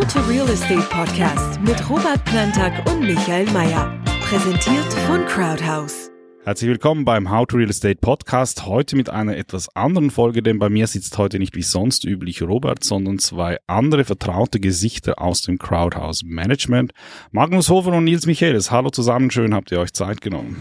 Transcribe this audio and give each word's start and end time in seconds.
How 0.00 0.06
to 0.06 0.20
Real 0.20 0.48
Estate 0.48 0.80
Podcast 0.88 1.60
mit 1.60 1.90
Robert 1.90 2.24
Plantag 2.24 2.72
und 2.90 3.00
Michael 3.00 3.44
Mayer. 3.50 3.94
Präsentiert 4.22 4.90
von 5.06 5.26
Crowdhouse. 5.26 6.10
Herzlich 6.42 6.70
willkommen 6.70 7.04
beim 7.04 7.30
How 7.30 7.46
to 7.46 7.58
Real 7.58 7.68
Estate 7.68 7.96
Podcast. 7.96 8.64
Heute 8.64 8.96
mit 8.96 9.10
einer 9.10 9.36
etwas 9.36 9.68
anderen 9.76 10.10
Folge, 10.10 10.42
denn 10.42 10.58
bei 10.58 10.70
mir 10.70 10.86
sitzt 10.86 11.18
heute 11.18 11.38
nicht 11.38 11.54
wie 11.54 11.62
sonst 11.62 12.06
üblich 12.06 12.40
Robert, 12.40 12.82
sondern 12.82 13.18
zwei 13.18 13.58
andere 13.66 14.04
vertraute 14.04 14.58
Gesichter 14.58 15.20
aus 15.20 15.42
dem 15.42 15.58
Crowdhouse 15.58 16.22
Management. 16.24 16.92
Magnus 17.30 17.68
Hofer 17.68 17.92
und 17.92 18.04
Nils 18.04 18.24
Michaelis. 18.24 18.70
Hallo 18.70 18.88
zusammen, 18.88 19.30
schön 19.30 19.52
habt 19.52 19.70
ihr 19.70 19.80
euch 19.80 19.92
Zeit 19.92 20.22
genommen. 20.22 20.56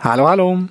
Hallo, 0.00 0.26
hallo. 0.26 0.64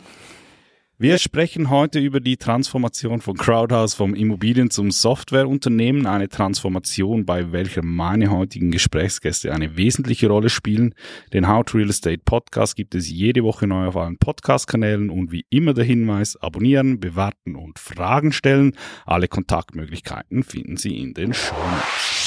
Wir 1.01 1.17
sprechen 1.17 1.69
heute 1.69 1.97
über 1.99 2.19
die 2.19 2.35
Transformation 2.35 3.21
von 3.21 3.37
Crowdhouse 3.37 3.93
vom 3.93 4.13
Immobilien 4.13 4.69
zum 4.69 4.91
Softwareunternehmen, 4.91 6.05
eine 6.05 6.27
Transformation, 6.27 7.25
bei 7.25 7.53
welcher 7.53 7.85
meine 7.85 8.31
heutigen 8.31 8.69
Gesprächsgäste 8.69 9.53
eine 9.53 9.77
wesentliche 9.77 10.27
Rolle 10.27 10.49
spielen. 10.49 10.93
Den 11.31 11.47
How 11.47 11.63
to 11.63 11.77
Real 11.77 11.89
Estate 11.89 12.19
Podcast 12.25 12.75
gibt 12.75 12.95
es 12.95 13.09
jede 13.09 13.45
Woche 13.45 13.65
neu 13.65 13.87
auf 13.87 13.95
allen 13.95 14.17
Podcast-Kanälen 14.17 15.09
und 15.09 15.31
wie 15.31 15.45
immer 15.49 15.73
der 15.73 15.85
Hinweis, 15.85 16.35
abonnieren, 16.35 16.99
bewerten 16.99 17.55
und 17.55 17.79
Fragen 17.79 18.33
stellen. 18.33 18.75
Alle 19.05 19.29
Kontaktmöglichkeiten 19.29 20.43
finden 20.43 20.75
Sie 20.75 20.97
in 20.97 21.13
den 21.13 21.33
Show 21.33 21.55
Notes. 21.55 22.18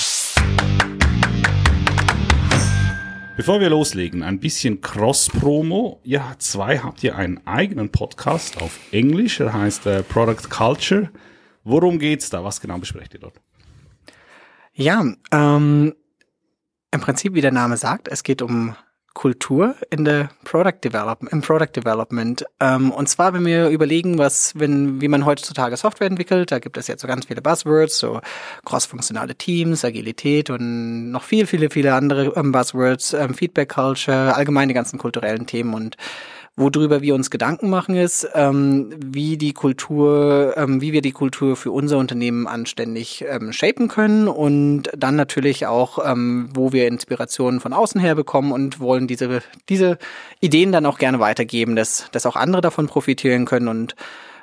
Bevor 3.34 3.60
wir 3.60 3.70
loslegen, 3.70 4.22
ein 4.22 4.40
bisschen 4.40 4.82
Cross-Promo. 4.82 6.00
Ihr 6.04 6.22
zwei 6.36 6.78
habt 6.78 7.02
ihr 7.02 7.16
einen 7.16 7.44
eigenen 7.46 7.90
Podcast 7.90 8.60
auf 8.60 8.78
Englisch, 8.92 9.38
der 9.38 9.54
heißt 9.54 9.86
äh, 9.86 10.02
Product 10.02 10.50
Culture. 10.50 11.10
Worum 11.64 11.98
geht's 11.98 12.28
da? 12.28 12.44
Was 12.44 12.60
genau 12.60 12.78
besprecht 12.78 13.14
ihr 13.14 13.20
dort? 13.20 13.40
Ja, 14.74 15.02
ähm, 15.32 15.94
im 16.90 17.00
Prinzip, 17.00 17.32
wie 17.32 17.40
der 17.40 17.52
Name 17.52 17.78
sagt, 17.78 18.06
es 18.08 18.22
geht 18.22 18.42
um 18.42 18.76
Kultur 19.14 19.74
in 19.90 20.04
der 20.04 20.30
Product 20.44 20.78
Development, 20.82 21.32
im 21.32 21.40
Product 21.42 21.72
Development. 21.76 22.44
Ähm, 22.60 22.90
und 22.90 23.08
zwar, 23.08 23.34
wenn 23.34 23.44
wir 23.44 23.68
überlegen, 23.68 24.18
was, 24.18 24.58
wenn, 24.58 25.00
wie 25.00 25.08
man 25.08 25.26
heutzutage 25.26 25.76
Software 25.76 26.06
entwickelt, 26.06 26.50
da 26.50 26.58
gibt 26.58 26.76
es 26.76 26.86
jetzt 26.86 27.02
so 27.02 27.08
ganz 27.08 27.26
viele 27.26 27.42
Buzzwords, 27.42 27.98
so 27.98 28.20
cross-funktionale 28.64 29.34
Teams, 29.34 29.84
Agilität 29.84 30.50
und 30.50 31.10
noch 31.10 31.24
viel, 31.24 31.46
viele, 31.46 31.70
viele 31.70 31.94
andere 31.94 32.32
ähm, 32.36 32.52
Buzzwords, 32.52 33.12
ähm, 33.12 33.34
Feedback 33.34 33.68
Culture, 33.68 34.34
allgemein 34.34 34.68
die 34.68 34.74
ganzen 34.74 34.98
kulturellen 34.98 35.46
Themen 35.46 35.74
und 35.74 35.96
Worüber 36.54 37.00
wir 37.00 37.14
uns 37.14 37.30
Gedanken 37.30 37.70
machen 37.70 37.94
ist, 37.94 38.28
ähm, 38.34 38.90
wie 39.02 39.38
die 39.38 39.54
Kultur, 39.54 40.52
ähm, 40.58 40.82
wie 40.82 40.92
wir 40.92 41.00
die 41.00 41.12
Kultur 41.12 41.56
für 41.56 41.70
unser 41.70 41.96
Unternehmen 41.96 42.46
anständig 42.46 43.24
ähm, 43.26 43.54
shapen 43.54 43.88
können 43.88 44.28
und 44.28 44.90
dann 44.94 45.16
natürlich 45.16 45.66
auch, 45.66 45.98
ähm, 46.04 46.50
wo 46.52 46.74
wir 46.74 46.88
Inspirationen 46.88 47.60
von 47.60 47.72
außen 47.72 47.98
her 48.02 48.14
bekommen 48.14 48.52
und 48.52 48.80
wollen 48.80 49.06
diese, 49.06 49.40
diese 49.70 49.96
Ideen 50.40 50.72
dann 50.72 50.84
auch 50.84 50.98
gerne 50.98 51.20
weitergeben, 51.20 51.74
dass, 51.74 52.10
dass 52.12 52.26
auch 52.26 52.36
andere 52.36 52.60
davon 52.60 52.86
profitieren 52.86 53.46
können 53.46 53.68
und 53.68 53.96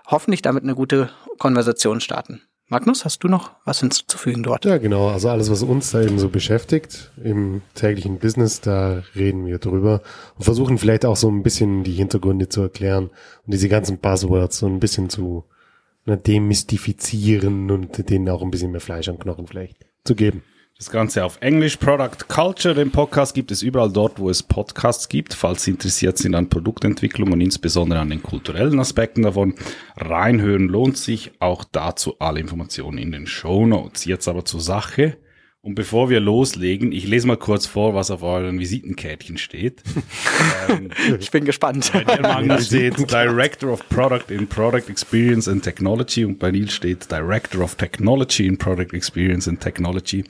hoffentlich 0.08 0.42
damit 0.42 0.64
eine 0.64 0.74
gute 0.74 1.12
Konversation 1.38 2.02
starten. 2.02 2.42
Magnus, 2.72 3.04
hast 3.04 3.24
du 3.24 3.28
noch 3.28 3.52
was 3.66 3.80
hinzuzufügen 3.80 4.44
dort? 4.44 4.64
Ja, 4.64 4.78
genau. 4.78 5.08
Also 5.08 5.30
alles, 5.30 5.50
was 5.50 5.64
uns 5.64 5.90
da 5.90 6.04
eben 6.04 6.20
so 6.20 6.30
beschäftigt 6.30 7.12
im 7.24 7.64
täglichen 7.74 8.20
Business, 8.20 8.62
da 8.62 9.02
reden 9.16 9.48
wir 9.48 9.58
drüber 9.58 10.04
und 10.36 10.44
versuchen 10.44 10.78
vielleicht 10.78 11.04
auch 11.04 11.16
so 11.16 11.30
ein 11.30 11.42
bisschen 11.42 11.84
die 11.84 11.94
Hintergründe 11.94 12.48
zu 12.48 12.62
erklären 12.62 13.06
und 13.08 13.54
diese 13.54 13.70
ganzen 13.70 13.98
Buzzwords 13.98 14.60
so 14.60 14.68
ein 14.68 14.80
bisschen 14.80 15.10
zu 15.10 15.46
ne, 16.06 16.16
demystifizieren 16.16 17.72
und 17.72 18.08
denen 18.08 18.30
auch 18.30 18.44
ein 18.44 18.52
bisschen 18.52 18.72
mehr 18.72 18.82
Fleisch 18.82 19.10
am 19.10 19.18
Knochen 19.18 19.48
vielleicht 19.48 19.88
zu 20.04 20.14
geben. 20.14 20.44
Das 20.80 20.92
Ganze 20.92 21.26
auf 21.26 21.42
Englisch. 21.42 21.76
Product 21.76 22.30
Culture, 22.30 22.74
den 22.74 22.90
Podcast 22.90 23.34
gibt 23.34 23.52
es 23.52 23.62
überall 23.62 23.92
dort, 23.92 24.18
wo 24.18 24.30
es 24.30 24.42
Podcasts 24.42 25.10
gibt. 25.10 25.34
Falls 25.34 25.66
Sie 25.66 25.72
interessiert 25.72 26.18
sind 26.18 26.36
an 26.36 26.48
Produktentwicklung 26.48 27.34
und 27.34 27.42
insbesondere 27.42 28.00
an 28.00 28.10
den 28.10 28.24
kulturellen 28.24 28.80
Aspekten 28.80 29.24
davon, 29.24 29.56
reinhören 29.98 30.70
lohnt 30.70 30.98
sich. 30.98 31.32
Auch 31.40 31.66
dazu 31.66 32.16
alle 32.20 32.40
Informationen 32.40 32.98
in 32.98 33.12
den 33.12 33.28
Show 33.28 33.66
Notes. 33.66 34.06
Jetzt 34.06 34.30
aber 34.30 34.46
zur 34.46 34.62
Sache. 34.62 35.18
Und 35.62 35.76
bevor 35.76 36.10
wir 36.10 36.22
loslegen, 36.22 36.94
ich 36.94 37.06
lese 37.06 37.28
mal 37.28 37.36
kurz 37.36 37.66
vor, 37.66 37.94
was 37.94 38.12
auf 38.12 38.24
euren 38.24 38.60
Visitenkärtchen 38.60 39.38
steht. 39.38 39.84
ähm, 40.70 40.90
ich 41.20 41.32
bin 41.32 41.44
gespannt. 41.44 41.92
Bei 41.92 42.06
dir, 42.06 42.22
Magnus, 42.22 42.68
steht 42.68 42.98
Director 43.12 43.74
of 43.74 43.88
Product 43.90 44.30
in 44.30 44.48
Product 44.48 44.90
Experience 44.90 45.50
and 45.50 45.62
Technology 45.62 46.24
und 46.24 46.40
bei 46.40 46.52
Nils 46.52 46.72
steht 46.72 47.12
Director 47.12 47.62
of 47.62 47.76
Technology 47.76 48.48
in 48.48 48.58
Product 48.58 48.94
Experience 48.94 49.50
and 49.50 49.60
Technology. 49.60 50.24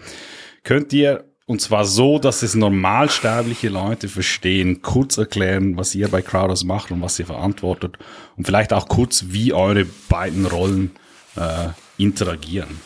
Könnt 0.64 0.94
ihr, 0.94 1.26
und 1.46 1.62
zwar 1.62 1.86
so, 1.86 2.18
dass 2.18 2.42
es 2.42 2.56
normalsterbliche 2.56 3.70
Leute 3.70 4.08
verstehen, 4.08 4.82
kurz 4.82 5.20
erklären, 5.20 5.78
was 5.78 5.94
ihr 5.94 6.08
bei 6.08 6.24
Crowders 6.24 6.64
macht 6.64 6.90
und 6.90 7.04
was 7.04 7.20
ihr 7.20 7.28
verantwortet 7.28 8.00
und 8.36 8.46
vielleicht 8.46 8.74
auch 8.74 8.88
kurz, 8.88 9.26
wie 9.28 9.54
eure 9.54 9.86
beiden 10.10 10.48
Rollen 10.48 10.90
äh, 11.36 11.70
interagieren? 12.00 12.82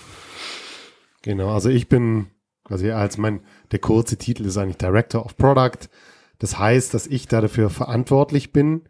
Genau, 1.21 1.53
also 1.53 1.69
ich 1.69 1.87
bin 1.87 2.27
quasi 2.73 2.89
als 2.89 3.19
mein, 3.19 3.41
der 3.71 3.77
kurze 3.77 4.17
Titel 4.17 4.45
ist 4.45 4.57
eigentlich 4.57 4.77
Director 4.77 5.23
of 5.23 5.37
Product. 5.37 5.89
Das 6.39 6.57
heißt, 6.57 6.91
dass 6.95 7.05
ich 7.05 7.27
da 7.27 7.39
dafür 7.39 7.69
verantwortlich 7.69 8.51
bin, 8.51 8.81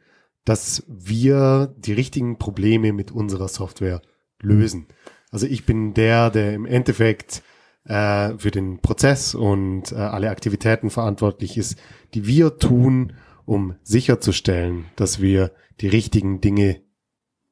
dass 0.45 0.83
wir 0.88 1.75
die 1.77 1.91
richtigen 1.91 2.38
Probleme 2.38 2.94
mit 2.94 3.11
unserer 3.11 3.49
Software 3.49 4.01
lösen. 4.41 4.88
Also 5.31 5.47
ich 5.47 5.66
bin 5.66 5.94
der, 5.94 6.29
der 6.29 6.53
im 6.53 6.66
Endeffekt 6.66 7.44
äh, 7.83 8.38
für 8.38 8.51
den 8.51 8.79
Prozess 8.79 9.35
und 9.35 9.91
äh, 9.91 9.95
alle 9.95 10.29
Aktivitäten 10.29 10.89
verantwortlich 10.89 11.57
ist, 11.57 11.77
die 12.13 12.25
wir 12.25 12.57
tun, 12.59 13.13
um 13.44 13.75
sicherzustellen, 13.83 14.85
dass 14.95 15.21
wir 15.21 15.51
die 15.81 15.89
richtigen 15.89 16.39
Dinge 16.39 16.81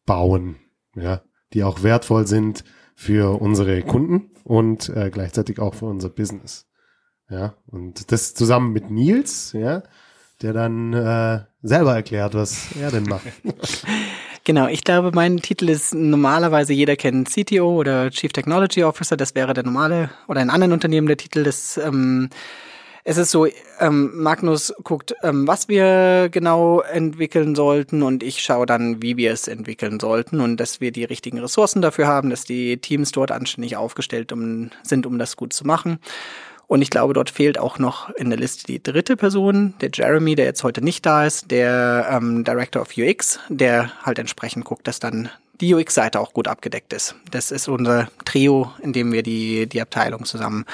bauen, 0.05 0.55
ja, 0.95 1.23
die 1.53 1.65
auch 1.65 1.83
wertvoll 1.83 2.25
sind 2.25 2.63
für 2.95 3.41
unsere 3.41 3.81
Kunden 3.81 4.31
und 4.43 4.89
äh, 4.89 5.09
gleichzeitig 5.09 5.59
auch 5.59 5.73
für 5.73 5.85
unser 5.85 6.09
Business. 6.09 6.67
Ja, 7.29 7.55
und 7.67 8.11
das 8.11 8.33
zusammen 8.33 8.73
mit 8.73 8.91
Nils, 8.91 9.53
ja, 9.53 9.83
der 10.41 10.53
dann 10.53 10.93
äh, 10.93 11.39
selber 11.61 11.95
erklärt, 11.95 12.33
was 12.33 12.75
er 12.79 12.91
denn 12.91 13.03
macht. 13.03 13.27
Genau, 14.43 14.67
ich 14.67 14.83
glaube, 14.83 15.11
mein 15.13 15.37
Titel 15.37 15.69
ist 15.69 15.93
normalerweise 15.93 16.73
jeder 16.73 16.95
kennt 16.95 17.29
CTO 17.29 17.77
oder 17.77 18.09
Chief 18.09 18.33
Technology 18.33 18.83
Officer. 18.83 19.15
Das 19.15 19.35
wäre 19.35 19.53
der 19.53 19.63
normale 19.63 20.09
oder 20.27 20.41
in 20.41 20.49
anderen 20.49 20.73
Unternehmen 20.73 21.05
der 21.05 21.17
Titel 21.17 21.43
des. 21.43 21.77
Ähm, 21.77 22.29
es 23.03 23.17
ist 23.17 23.31
so, 23.31 23.47
ähm, 23.79 24.11
Magnus 24.21 24.73
guckt, 24.83 25.15
ähm, 25.23 25.47
was 25.47 25.67
wir 25.67 26.29
genau 26.29 26.81
entwickeln 26.81 27.55
sollten 27.55 28.03
und 28.03 28.23
ich 28.23 28.41
schaue 28.41 28.65
dann, 28.65 29.01
wie 29.01 29.17
wir 29.17 29.31
es 29.31 29.47
entwickeln 29.47 29.99
sollten 29.99 30.39
und 30.39 30.57
dass 30.57 30.81
wir 30.81 30.91
die 30.91 31.03
richtigen 31.03 31.39
Ressourcen 31.39 31.81
dafür 31.81 32.07
haben, 32.07 32.29
dass 32.29 32.43
die 32.43 32.77
Teams 32.77 33.11
dort 33.11 33.31
anständig 33.31 33.75
aufgestellt 33.75 34.31
um, 34.31 34.69
sind, 34.83 35.05
um 35.05 35.17
das 35.17 35.35
gut 35.35 35.53
zu 35.53 35.65
machen. 35.65 35.99
Und 36.67 36.81
ich 36.81 36.89
glaube, 36.89 37.13
dort 37.13 37.29
fehlt 37.29 37.59
auch 37.59 37.79
noch 37.79 38.09
in 38.11 38.29
der 38.29 38.39
Liste 38.39 38.65
die 38.65 38.81
dritte 38.81 39.17
Person, 39.17 39.73
der 39.81 39.89
Jeremy, 39.93 40.35
der 40.35 40.45
jetzt 40.45 40.63
heute 40.63 40.81
nicht 40.81 41.05
da 41.05 41.25
ist, 41.25 41.51
der 41.51 42.07
ähm, 42.09 42.45
Director 42.45 42.81
of 42.81 42.97
UX, 42.97 43.39
der 43.49 43.91
halt 44.03 44.19
entsprechend 44.19 44.63
guckt, 44.63 44.87
dass 44.87 44.99
dann 44.99 45.29
die 45.59 45.73
UX-Seite 45.75 46.19
auch 46.19 46.33
gut 46.33 46.47
abgedeckt 46.47 46.93
ist. 46.93 47.15
Das 47.29 47.51
ist 47.51 47.67
unser 47.67 48.07
Trio, 48.23 48.71
in 48.81 48.93
dem 48.93 49.11
wir 49.11 49.21
die, 49.21 49.67
die 49.67 49.81
Abteilung 49.81 50.23
zusammen 50.23 50.65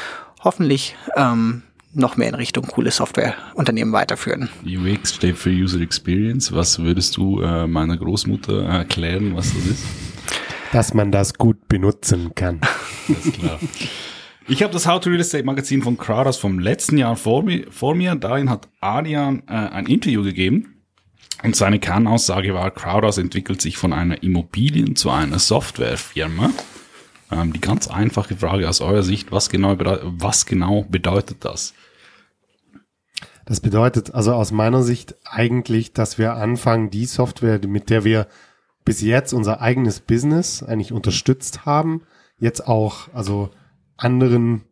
hoffentlich 0.44 0.96
ähm, 1.16 1.64
noch 1.94 2.18
mehr 2.18 2.30
in 2.30 2.36
Richtung 2.36 2.68
coole 2.68 2.92
Softwareunternehmen 2.92 3.94
weiterführen. 3.94 4.50
UX 4.66 5.16
steht 5.16 5.38
für 5.38 5.50
User 5.50 5.82
Experience. 5.82 6.52
Was 6.52 6.80
würdest 6.80 7.18
du 7.18 7.42
äh, 7.42 7.68
meiner 7.68 7.98
Großmutter 7.98 8.64
erklären, 8.64 9.36
was 9.36 9.54
das 9.54 9.66
ist? 9.66 9.86
Dass 10.74 10.94
man 10.94 11.12
das 11.12 11.36
gut 11.36 11.68
benutzen 11.68 12.34
kann. 12.36 12.62
Das 13.08 13.26
ist 13.26 13.40
klar. 13.40 13.58
Ich 14.50 14.64
habe 14.64 14.74
das 14.74 14.86
How 14.86 15.00
to 15.00 15.10
Real 15.10 15.22
Estate 15.22 15.46
Magazin 15.46 15.82
von 15.82 15.98
Crowders 15.98 16.36
vom 16.36 16.60
letzten 16.60 16.98
Jahr 16.98 17.16
vor 17.16 17.42
mir. 17.44 17.68
Vor 17.70 17.96
mir. 17.96 18.16
Darin 18.16 18.50
hat 18.50 18.68
Adrian 18.82 19.44
äh, 19.48 19.54
ein 19.54 19.86
Interview 19.86 20.24
gegeben. 20.24 20.84
Und 21.44 21.56
seine 21.56 21.80
Kernaussage 21.80 22.54
war, 22.54 22.72
Crowders 22.72 23.18
entwickelt 23.18 23.62
sich 23.62 23.78
von 23.78 23.94
einer 23.94 24.24
Immobilien 24.24 24.96
zu 24.98 25.10
einer 25.10 25.40
Softwarefirma. 25.40 26.52
Ähm, 27.32 27.54
die 27.54 27.62
ganz 27.62 27.88
einfache 27.88 28.36
Frage 28.36 28.68
aus 28.68 28.82
eurer 28.82 29.04
Sicht, 29.04 29.32
was 29.32 29.50
genau, 29.50 29.76
was 29.78 30.46
genau 30.46 30.84
bedeutet 30.84 31.44
das? 31.44 31.74
Das 33.46 33.62
bedeutet 33.62 34.14
also 34.14 34.34
aus 34.34 34.52
meiner 34.52 34.84
Sicht 34.84 35.16
eigentlich, 35.24 35.94
dass 35.94 36.18
wir 36.18 36.34
anfangen, 36.34 36.90
die 36.90 37.06
Software, 37.06 37.60
mit 37.66 37.90
der 37.90 38.04
wir 38.04 38.28
bis 38.84 39.02
jetzt 39.02 39.34
unser 39.34 39.62
eigenes 39.62 40.00
Business 40.02 40.64
eigentlich 40.64 40.92
unterstützt 40.92 41.66
haben, 41.66 42.04
jetzt 42.40 42.68
auch, 42.68 43.14
also 43.14 43.50
anderen 43.96 44.64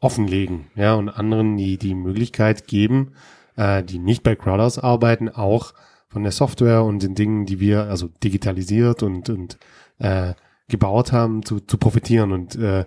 offenlegen, 0.00 0.66
ja, 0.76 0.94
und 0.94 1.08
anderen 1.08 1.56
die, 1.56 1.78
die 1.78 1.94
Möglichkeit 1.94 2.68
geben, 2.68 3.12
äh, 3.56 3.82
die 3.82 3.98
nicht 3.98 4.22
bei 4.22 4.36
Crowdhouse 4.36 4.78
arbeiten, 4.78 5.28
auch 5.28 5.74
von 6.08 6.22
der 6.22 6.32
Software 6.32 6.84
und 6.84 7.02
den 7.02 7.14
Dingen, 7.14 7.46
die 7.46 7.60
wir 7.60 7.84
also 7.84 8.08
digitalisiert 8.22 9.02
und, 9.02 9.28
und 9.28 9.58
äh, 9.98 10.34
gebaut 10.68 11.12
haben, 11.12 11.44
zu, 11.44 11.60
zu 11.60 11.78
profitieren. 11.78 12.32
Und 12.32 12.56
äh, 12.56 12.84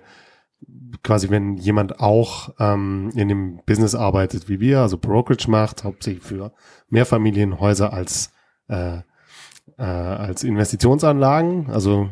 quasi, 1.04 1.30
wenn 1.30 1.58
jemand 1.58 2.00
auch 2.00 2.54
ähm, 2.60 3.12
in 3.16 3.28
dem 3.28 3.62
Business 3.66 3.96
arbeitet 3.96 4.50
wie 4.50 4.60
wir, 4.60 4.80
also 4.80 4.98
Brokerage 4.98 5.50
macht, 5.50 5.84
hauptsächlich 5.84 6.24
für 6.24 6.52
Mehrfamilienhäuser 6.90 7.94
als 7.94 8.32
äh, 8.68 9.00
äh, 9.78 9.84
als 9.84 10.44
Investitionsanlagen, 10.44 11.70
also 11.70 12.10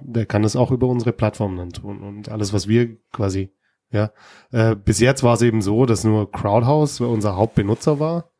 der 0.00 0.26
kann 0.26 0.42
das 0.42 0.56
auch 0.56 0.70
über 0.70 0.86
unsere 0.86 1.12
Plattform 1.12 1.56
dann 1.56 1.70
tun 1.70 2.02
und 2.02 2.28
alles, 2.28 2.52
was 2.52 2.68
wir 2.68 2.96
quasi 3.10 3.50
ja, 3.90 4.12
äh, 4.52 4.76
bis 4.76 5.00
jetzt 5.00 5.22
war 5.22 5.34
es 5.34 5.42
eben 5.42 5.62
so, 5.62 5.86
dass 5.86 6.04
nur 6.04 6.30
Crowdhouse 6.30 7.00
unser 7.00 7.36
Hauptbenutzer 7.36 7.98
war 7.98 8.30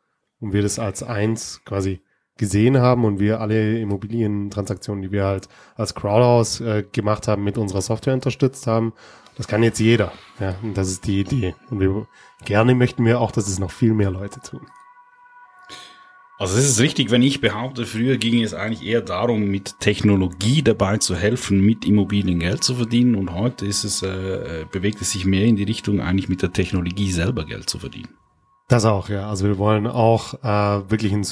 und 0.40 0.52
wir 0.52 0.62
das 0.62 0.78
als 0.78 1.02
eins 1.02 1.62
quasi 1.64 2.02
gesehen 2.38 2.78
haben 2.78 3.04
und 3.04 3.20
wir 3.20 3.40
alle 3.40 3.78
Immobilientransaktionen, 3.78 5.02
die 5.02 5.12
wir 5.12 5.24
halt 5.24 5.48
als 5.76 5.94
Crowdhouse 5.94 6.60
äh, 6.60 6.84
gemacht 6.90 7.28
haben, 7.28 7.44
mit 7.44 7.58
unserer 7.58 7.82
Software 7.82 8.14
unterstützt 8.14 8.66
haben. 8.66 8.94
Das 9.36 9.46
kann 9.46 9.62
jetzt 9.62 9.78
jeder. 9.78 10.12
Ja, 10.40 10.54
und 10.62 10.76
das 10.76 10.88
ist 10.88 11.06
die 11.06 11.20
Idee. 11.20 11.54
Und 11.70 11.80
wir, 11.80 12.06
gerne 12.44 12.74
möchten 12.74 13.04
wir 13.04 13.20
auch, 13.20 13.30
dass 13.30 13.48
es 13.48 13.58
noch 13.58 13.70
viel 13.70 13.92
mehr 13.92 14.10
Leute 14.10 14.40
tun. 14.40 14.66
Also 16.38 16.56
es 16.56 16.68
ist 16.68 16.80
richtig, 16.80 17.10
wenn 17.10 17.22
ich 17.22 17.40
behaupte, 17.40 17.84
früher 17.84 18.16
ging 18.16 18.40
es 18.44 18.54
eigentlich 18.54 18.86
eher 18.86 19.00
darum, 19.00 19.46
mit 19.46 19.80
Technologie 19.80 20.62
dabei 20.62 20.98
zu 20.98 21.16
helfen, 21.16 21.60
mit 21.60 21.84
Immobilien 21.84 22.38
Geld 22.38 22.62
zu 22.62 22.76
verdienen 22.76 23.16
und 23.16 23.34
heute 23.34 23.66
ist 23.66 23.82
es, 23.82 24.02
äh, 24.02 24.64
bewegt 24.70 25.02
es 25.02 25.10
sich 25.10 25.24
mehr 25.24 25.46
in 25.46 25.56
die 25.56 25.64
Richtung, 25.64 26.00
eigentlich 26.00 26.28
mit 26.28 26.40
der 26.40 26.52
Technologie 26.52 27.10
selber 27.10 27.44
Geld 27.44 27.68
zu 27.68 27.80
verdienen. 27.80 28.14
Das 28.68 28.84
auch, 28.84 29.08
ja. 29.08 29.28
Also 29.28 29.46
wir 29.46 29.58
wollen 29.58 29.88
auch 29.88 30.34
äh, 30.44 30.90
wirklich 30.90 31.12
ein 31.12 31.24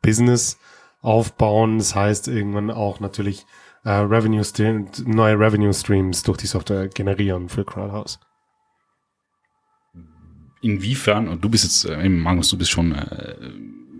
Software-Business 0.00 0.58
aufbauen. 1.02 1.78
Das 1.78 1.94
heißt 1.94 2.28
irgendwann 2.28 2.70
auch 2.70 3.00
natürlich 3.00 3.46
äh, 3.84 3.90
Revenue 3.90 4.44
neue 5.04 5.38
Revenue 5.38 5.72
Streams 5.72 6.22
durch 6.22 6.38
die 6.38 6.46
Software 6.46 6.88
generieren 6.88 7.48
für 7.48 7.64
Crowdhouse. 7.64 8.18
Inwiefern, 10.62 11.28
und 11.28 11.42
du 11.42 11.48
bist 11.48 11.64
jetzt, 11.64 11.84
äh, 11.86 12.08
Magnus, 12.08 12.50
du 12.50 12.58
bist 12.58 12.70
schon 12.70 12.92
äh, 12.92 13.34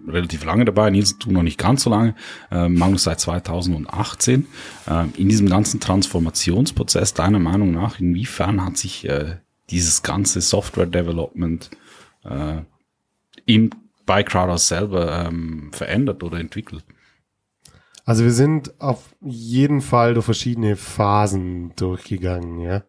relativ 0.06 0.44
lange 0.44 0.66
dabei, 0.66 0.90
Nils, 0.90 1.18
du 1.18 1.30
noch 1.30 1.42
nicht 1.42 1.58
ganz 1.58 1.84
so 1.84 1.90
lange, 1.90 2.14
äh, 2.50 2.68
Magnus 2.68 3.04
seit 3.04 3.18
2018. 3.20 4.46
Äh, 4.86 5.06
in 5.16 5.30
diesem 5.30 5.48
ganzen 5.48 5.80
Transformationsprozess, 5.80 7.14
deiner 7.14 7.38
Meinung 7.38 7.70
nach, 7.70 7.98
inwiefern 7.98 8.62
hat 8.62 8.76
sich 8.76 9.08
äh, 9.08 9.38
dieses 9.70 10.02
ganze 10.02 10.42
Software-Development 10.42 11.70
äh, 12.24 12.58
im, 13.46 13.70
bei 14.06 14.22
Crowdhouse 14.22 14.68
selber 14.68 15.26
ähm, 15.26 15.70
verändert 15.72 16.22
oder 16.22 16.38
entwickelt? 16.38 16.84
Also 18.04 18.24
wir 18.24 18.32
sind 18.32 18.80
auf 18.80 19.14
jeden 19.20 19.80
Fall 19.80 20.14
durch 20.14 20.24
verschiedene 20.24 20.76
Phasen 20.76 21.74
durchgegangen, 21.76 22.60
ja. 22.60 22.82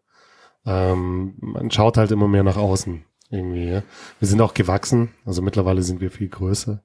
Ähm, 0.65 1.35
man 1.39 1.71
schaut 1.71 1.97
halt 1.97 2.11
immer 2.11 2.27
mehr 2.27 2.43
nach 2.43 2.57
außen 2.57 3.03
irgendwie, 3.29 3.69
ja. 3.69 3.83
Wir 4.19 4.27
sind 4.27 4.41
auch 4.41 4.53
gewachsen, 4.53 5.13
also 5.25 5.41
mittlerweile 5.41 5.83
sind 5.83 6.01
wir 6.01 6.11
viel 6.11 6.29
größer. 6.29 6.83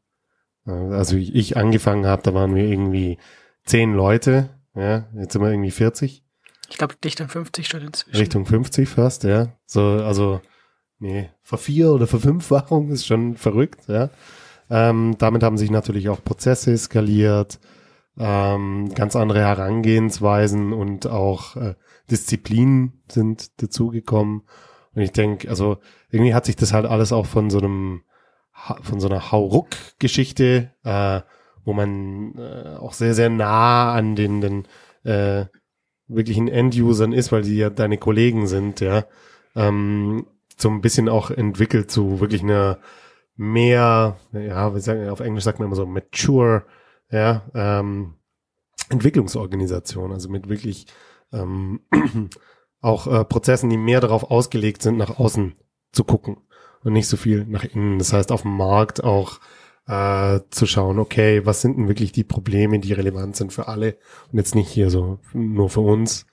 Also 0.65 1.17
wie 1.17 1.33
ich 1.33 1.57
angefangen 1.57 2.07
habe, 2.07 2.23
da 2.23 2.35
waren 2.35 2.55
wir 2.55 2.65
irgendwie 2.65 3.19
zehn 3.65 3.95
Leute, 3.95 4.51
ja, 4.75 5.07
jetzt 5.15 5.33
sind 5.33 5.43
wir 5.43 5.51
irgendwie 5.51 5.71
40. 5.71 6.25
Ich 6.69 6.79
glaube, 6.79 6.97
dicht 7.03 7.21
an 7.21 7.29
50 7.29 7.69
schon 7.69 7.83
inzwischen. 7.83 8.19
Richtung 8.19 8.47
50 8.47 8.89
fast, 8.89 9.25
ja. 9.25 9.57
So, 9.67 9.83
also, 9.83 10.41
nee, 10.99 11.31
Vervier- 11.43 11.93
oder 11.93 12.07
Verfünffachung 12.07 12.91
ist 12.91 13.07
schon 13.07 13.37
verrückt, 13.37 13.89
ja. 13.89 14.11
Ähm, 14.69 15.15
damit 15.19 15.43
haben 15.43 15.59
sich 15.59 15.71
natürlich 15.71 16.09
auch 16.09 16.25
Prozesse 16.25 16.77
skaliert, 16.77 17.61
ähm, 18.19 18.93
ganz 18.95 19.15
andere 19.15 19.41
Herangehensweisen 19.41 20.73
und 20.73 21.07
auch 21.07 21.57
äh, 21.57 21.75
Disziplinen 22.11 23.03
sind 23.09 23.63
dazugekommen. 23.63 24.43
Und 24.95 25.03
ich 25.03 25.13
denke, 25.13 25.49
also 25.49 25.79
irgendwie 26.11 26.35
hat 26.35 26.47
sich 26.47 26.57
das 26.57 26.73
halt 26.73 26.87
alles 26.87 27.13
auch 27.13 27.27
von 27.27 27.51
so 27.51 27.59
einem 27.59 28.03
von 28.83 29.01
so 29.01 29.09
einer 29.09 29.31
Hauruck-Geschichte, 29.31 30.73
äh, 30.83 31.21
wo 31.65 31.73
man 31.73 32.35
äh, 32.39 32.77
auch 32.79 32.95
sehr, 32.95 33.15
sehr 33.15 33.29
nah 33.29 33.93
an 33.93 34.17
den, 34.17 34.41
den 34.41 34.69
äh, 35.05 35.47
wirklichen 36.09 36.49
End-Usern 36.49 37.13
ist, 37.13 37.33
weil 37.33 37.43
die 37.43 37.57
ja 37.57 37.71
deine 37.71 37.99
Kollegen 37.99 38.47
sind, 38.47 38.81
ja, 38.81 39.05
ähm, 39.55 40.27
so 40.57 40.69
ein 40.69 40.81
bisschen 40.81 41.09
auch 41.09 41.31
entwickelt 41.31 41.91
zu 41.91 42.21
wirklich 42.21 42.43
einer 42.43 42.79
mehr, 43.37 44.17
ja, 44.33 44.75
wir 44.75 44.81
sagen, 44.81 45.09
auf 45.09 45.21
Englisch 45.21 45.45
sagt 45.45 45.59
man 45.59 45.67
immer 45.67 45.77
so 45.77 45.87
mature, 45.87 46.65
ja, 47.11 47.43
ähm, 47.55 48.15
Entwicklungsorganisation, 48.89 50.13
also 50.13 50.29
mit 50.29 50.49
wirklich 50.49 50.87
ähm, 51.33 51.81
auch 52.81 53.07
äh, 53.07 53.25
Prozessen, 53.25 53.71
die 53.71 53.77
mehr 53.77 54.01
darauf 54.01 54.31
ausgelegt 54.31 54.83
sind, 54.83 54.97
nach 54.97 55.19
außen 55.19 55.57
zu 55.93 56.05
gucken 56.05 56.39
und 56.83 56.93
nicht 56.93 57.09
so 57.09 57.17
viel 57.17 57.45
nach 57.47 57.65
innen. 57.65 57.99
Das 57.99 58.13
heißt, 58.13 58.33
auf 58.33 58.43
dem 58.43 58.57
Markt 58.57 59.03
auch 59.05 59.41
äh, 59.87 60.41
zu 60.51 60.67
schauen, 60.67 60.99
okay, 60.99 61.45
was 61.45 61.61
sind 61.61 61.77
denn 61.77 61.89
wirklich 61.89 62.13
die 62.13 62.25
Probleme, 62.25 62.79
die 62.79 62.93
relevant 62.93 63.37
sind 63.37 63.53
für 63.53 63.69
alle 63.69 63.99
und 64.33 64.39
jetzt 64.39 64.55
nicht 64.55 64.69
hier 64.69 64.91
so 64.91 65.19
nur 65.33 65.69
für 65.69 65.81
uns. 65.81 66.27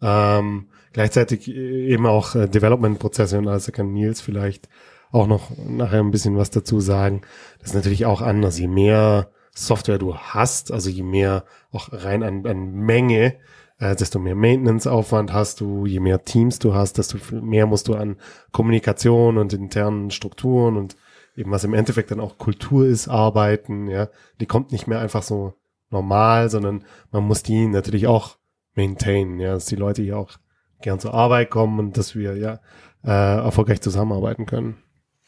Ähm, 0.00 0.68
gleichzeitig 0.94 1.48
eben 1.48 2.06
auch 2.06 2.34
äh, 2.34 2.48
Development-Prozesse 2.48 3.36
und 3.36 3.48
also 3.48 3.72
kann 3.72 3.92
Nils 3.92 4.22
vielleicht 4.22 4.68
auch 5.12 5.26
noch 5.26 5.50
nachher 5.56 6.00
ein 6.00 6.10
bisschen 6.10 6.38
was 6.38 6.50
dazu 6.50 6.80
sagen. 6.80 7.20
Das 7.58 7.70
ist 7.70 7.74
natürlich 7.74 8.06
auch 8.06 8.22
anders. 8.22 8.58
Je 8.58 8.68
mehr 8.68 9.28
Software 9.54 9.98
du 9.98 10.16
hast, 10.16 10.72
also 10.72 10.88
je 10.88 11.02
mehr 11.02 11.44
auch 11.70 11.90
rein 11.92 12.22
an, 12.22 12.46
an 12.46 12.72
Menge, 12.72 13.34
äh, 13.78 13.94
desto 13.94 14.18
mehr 14.18 14.34
Maintenance-Aufwand 14.34 15.32
hast 15.32 15.60
du, 15.60 15.84
je 15.84 16.00
mehr 16.00 16.24
Teams 16.24 16.58
du 16.58 16.74
hast, 16.74 16.98
desto 16.98 17.18
mehr 17.32 17.66
musst 17.66 17.88
du 17.88 17.94
an 17.94 18.16
Kommunikation 18.52 19.36
und 19.36 19.52
internen 19.52 20.10
Strukturen 20.10 20.76
und 20.76 20.96
eben 21.36 21.50
was 21.50 21.64
im 21.64 21.74
Endeffekt 21.74 22.12
dann 22.12 22.20
auch 22.20 22.38
Kultur 22.38 22.86
ist, 22.86 23.08
arbeiten, 23.08 23.88
ja. 23.88 24.08
Die 24.40 24.46
kommt 24.46 24.70
nicht 24.70 24.86
mehr 24.86 25.00
einfach 25.00 25.24
so 25.24 25.54
normal, 25.90 26.50
sondern 26.50 26.84
man 27.10 27.24
muss 27.24 27.42
die 27.42 27.66
natürlich 27.66 28.06
auch 28.06 28.36
maintainen, 28.74 29.40
ja, 29.40 29.54
dass 29.54 29.66
die 29.66 29.76
Leute 29.76 30.02
hier 30.02 30.18
auch 30.18 30.38
gern 30.84 31.00
zur 31.00 31.14
Arbeit 31.14 31.50
kommen 31.50 31.78
und 31.80 31.96
dass 31.96 32.14
wir 32.14 32.36
ja 32.36 32.60
äh, 33.04 33.36
erfolgreich 33.38 33.80
zusammenarbeiten 33.80 34.46
können. 34.46 34.76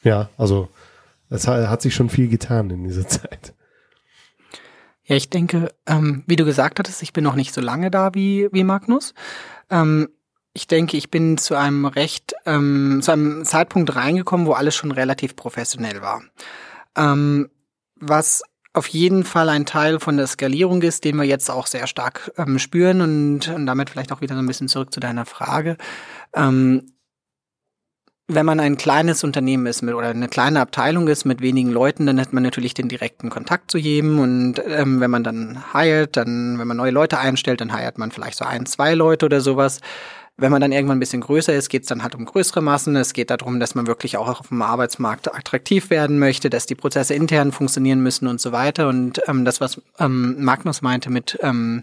Ja, 0.02 0.30
also 0.38 0.68
es 1.30 1.48
hat, 1.48 1.68
hat 1.68 1.82
sich 1.82 1.94
schon 1.94 2.08
viel 2.08 2.28
getan 2.28 2.70
in 2.70 2.84
dieser 2.84 3.08
Zeit. 3.08 3.54
Ja, 5.04 5.16
ich 5.16 5.30
denke, 5.30 5.72
ähm, 5.86 6.24
wie 6.26 6.36
du 6.36 6.44
gesagt 6.44 6.78
hattest, 6.78 7.02
ich 7.02 7.12
bin 7.12 7.24
noch 7.24 7.36
nicht 7.36 7.54
so 7.54 7.60
lange 7.60 7.90
da 7.90 8.14
wie, 8.14 8.48
wie 8.52 8.64
Magnus. 8.64 9.14
Ähm, 9.70 10.08
ich 10.52 10.66
denke, 10.66 10.96
ich 10.96 11.10
bin 11.10 11.38
zu 11.38 11.54
einem 11.54 11.84
recht, 11.84 12.34
ähm, 12.44 13.00
zu 13.02 13.12
einem 13.12 13.44
Zeitpunkt 13.44 13.94
reingekommen, 13.94 14.46
wo 14.46 14.52
alles 14.52 14.74
schon 14.74 14.90
relativ 14.90 15.36
professionell 15.36 16.02
war. 16.02 16.22
Ähm, 16.96 17.48
was 17.94 18.42
auf 18.76 18.88
jeden 18.88 19.24
Fall 19.24 19.48
ein 19.48 19.64
Teil 19.64 20.00
von 20.00 20.16
der 20.16 20.26
Skalierung 20.26 20.82
ist, 20.82 21.04
den 21.04 21.16
wir 21.16 21.24
jetzt 21.24 21.50
auch 21.50 21.66
sehr 21.66 21.86
stark 21.86 22.30
ähm, 22.36 22.58
spüren 22.58 23.00
und, 23.00 23.48
und 23.48 23.66
damit 23.66 23.90
vielleicht 23.90 24.12
auch 24.12 24.20
wieder 24.20 24.34
so 24.34 24.40
ein 24.40 24.46
bisschen 24.46 24.68
zurück 24.68 24.92
zu 24.92 25.00
deiner 25.00 25.24
Frage. 25.24 25.76
Ähm, 26.34 26.92
wenn 28.28 28.44
man 28.44 28.58
ein 28.58 28.76
kleines 28.76 29.22
Unternehmen 29.22 29.66
ist 29.66 29.82
mit, 29.82 29.94
oder 29.94 30.08
eine 30.08 30.28
kleine 30.28 30.60
Abteilung 30.60 31.06
ist 31.08 31.24
mit 31.24 31.40
wenigen 31.40 31.70
Leuten, 31.70 32.06
dann 32.06 32.20
hat 32.20 32.32
man 32.32 32.42
natürlich 32.42 32.74
den 32.74 32.88
direkten 32.88 33.30
Kontakt 33.30 33.70
zu 33.70 33.78
jedem 33.78 34.18
und 34.18 34.60
ähm, 34.66 35.00
wenn 35.00 35.10
man 35.10 35.22
dann 35.22 35.62
hired, 35.72 36.16
dann, 36.16 36.58
wenn 36.58 36.66
man 36.66 36.76
neue 36.76 36.90
Leute 36.90 37.18
einstellt, 37.18 37.60
dann 37.60 37.74
hired 37.74 37.98
man 37.98 38.10
vielleicht 38.10 38.38
so 38.38 38.44
ein, 38.44 38.66
zwei 38.66 38.94
Leute 38.94 39.26
oder 39.26 39.40
sowas. 39.40 39.80
Wenn 40.38 40.52
man 40.52 40.60
dann 40.60 40.72
irgendwann 40.72 40.98
ein 40.98 41.00
bisschen 41.00 41.22
größer 41.22 41.54
ist, 41.54 41.70
geht 41.70 41.82
es 41.82 41.88
dann 41.88 42.02
halt 42.02 42.14
um 42.14 42.26
größere 42.26 42.60
Massen. 42.60 42.94
Es 42.96 43.14
geht 43.14 43.30
darum, 43.30 43.58
dass 43.58 43.74
man 43.74 43.86
wirklich 43.86 44.18
auch 44.18 44.28
auf 44.40 44.48
dem 44.48 44.60
Arbeitsmarkt 44.60 45.34
attraktiv 45.34 45.88
werden 45.88 46.18
möchte, 46.18 46.50
dass 46.50 46.66
die 46.66 46.74
Prozesse 46.74 47.14
intern 47.14 47.52
funktionieren 47.52 48.02
müssen 48.02 48.26
und 48.26 48.40
so 48.40 48.52
weiter. 48.52 48.88
Und 48.88 49.22
ähm, 49.28 49.46
das, 49.46 49.62
was 49.62 49.80
ähm, 49.98 50.44
Magnus 50.44 50.82
meinte 50.82 51.10
mit 51.10 51.38
ähm, 51.42 51.80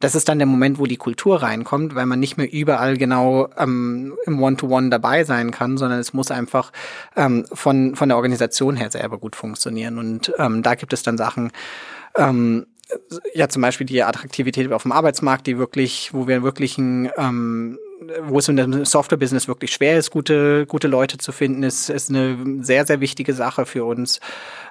das 0.00 0.14
ist 0.14 0.28
dann 0.28 0.38
der 0.38 0.46
Moment, 0.46 0.78
wo 0.78 0.86
die 0.86 0.96
Kultur 0.96 1.42
reinkommt, 1.42 1.96
weil 1.96 2.06
man 2.06 2.20
nicht 2.20 2.36
mehr 2.36 2.52
überall 2.52 2.96
genau 2.96 3.48
ähm, 3.58 4.16
im 4.26 4.40
One-to-One 4.40 4.86
-One 4.86 4.90
dabei 4.90 5.24
sein 5.24 5.50
kann, 5.50 5.76
sondern 5.76 5.98
es 5.98 6.12
muss 6.12 6.30
einfach 6.30 6.72
ähm, 7.16 7.46
von, 7.52 7.96
von 7.96 8.08
der 8.08 8.16
Organisation 8.16 8.76
her 8.76 8.92
selber 8.92 9.18
gut 9.18 9.34
funktionieren. 9.34 9.98
Und 9.98 10.32
ähm, 10.38 10.62
da 10.62 10.76
gibt 10.76 10.92
es 10.92 11.02
dann 11.02 11.18
Sachen, 11.18 11.50
ähm, 12.16 12.66
ja 13.34 13.48
zum 13.48 13.62
Beispiel 13.62 13.86
die 13.86 14.02
Attraktivität 14.02 14.72
auf 14.72 14.82
dem 14.82 14.92
Arbeitsmarkt, 14.92 15.48
die 15.48 15.58
wirklich, 15.58 16.14
wo 16.14 16.28
wir 16.28 16.44
wirklich 16.44 16.78
ein 16.78 17.10
ähm, 17.16 17.78
wo 18.22 18.38
es 18.38 18.48
in 18.48 18.56
dem 18.56 18.84
Software-Business 18.84 19.48
wirklich 19.48 19.72
schwer 19.72 19.98
ist, 19.98 20.10
gute, 20.10 20.66
gute 20.66 20.88
Leute 20.88 21.18
zu 21.18 21.32
finden, 21.32 21.62
ist, 21.62 21.90
ist 21.90 22.10
eine 22.10 22.36
sehr, 22.62 22.86
sehr 22.86 23.00
wichtige 23.00 23.34
Sache 23.34 23.66
für 23.66 23.84
uns. 23.84 24.20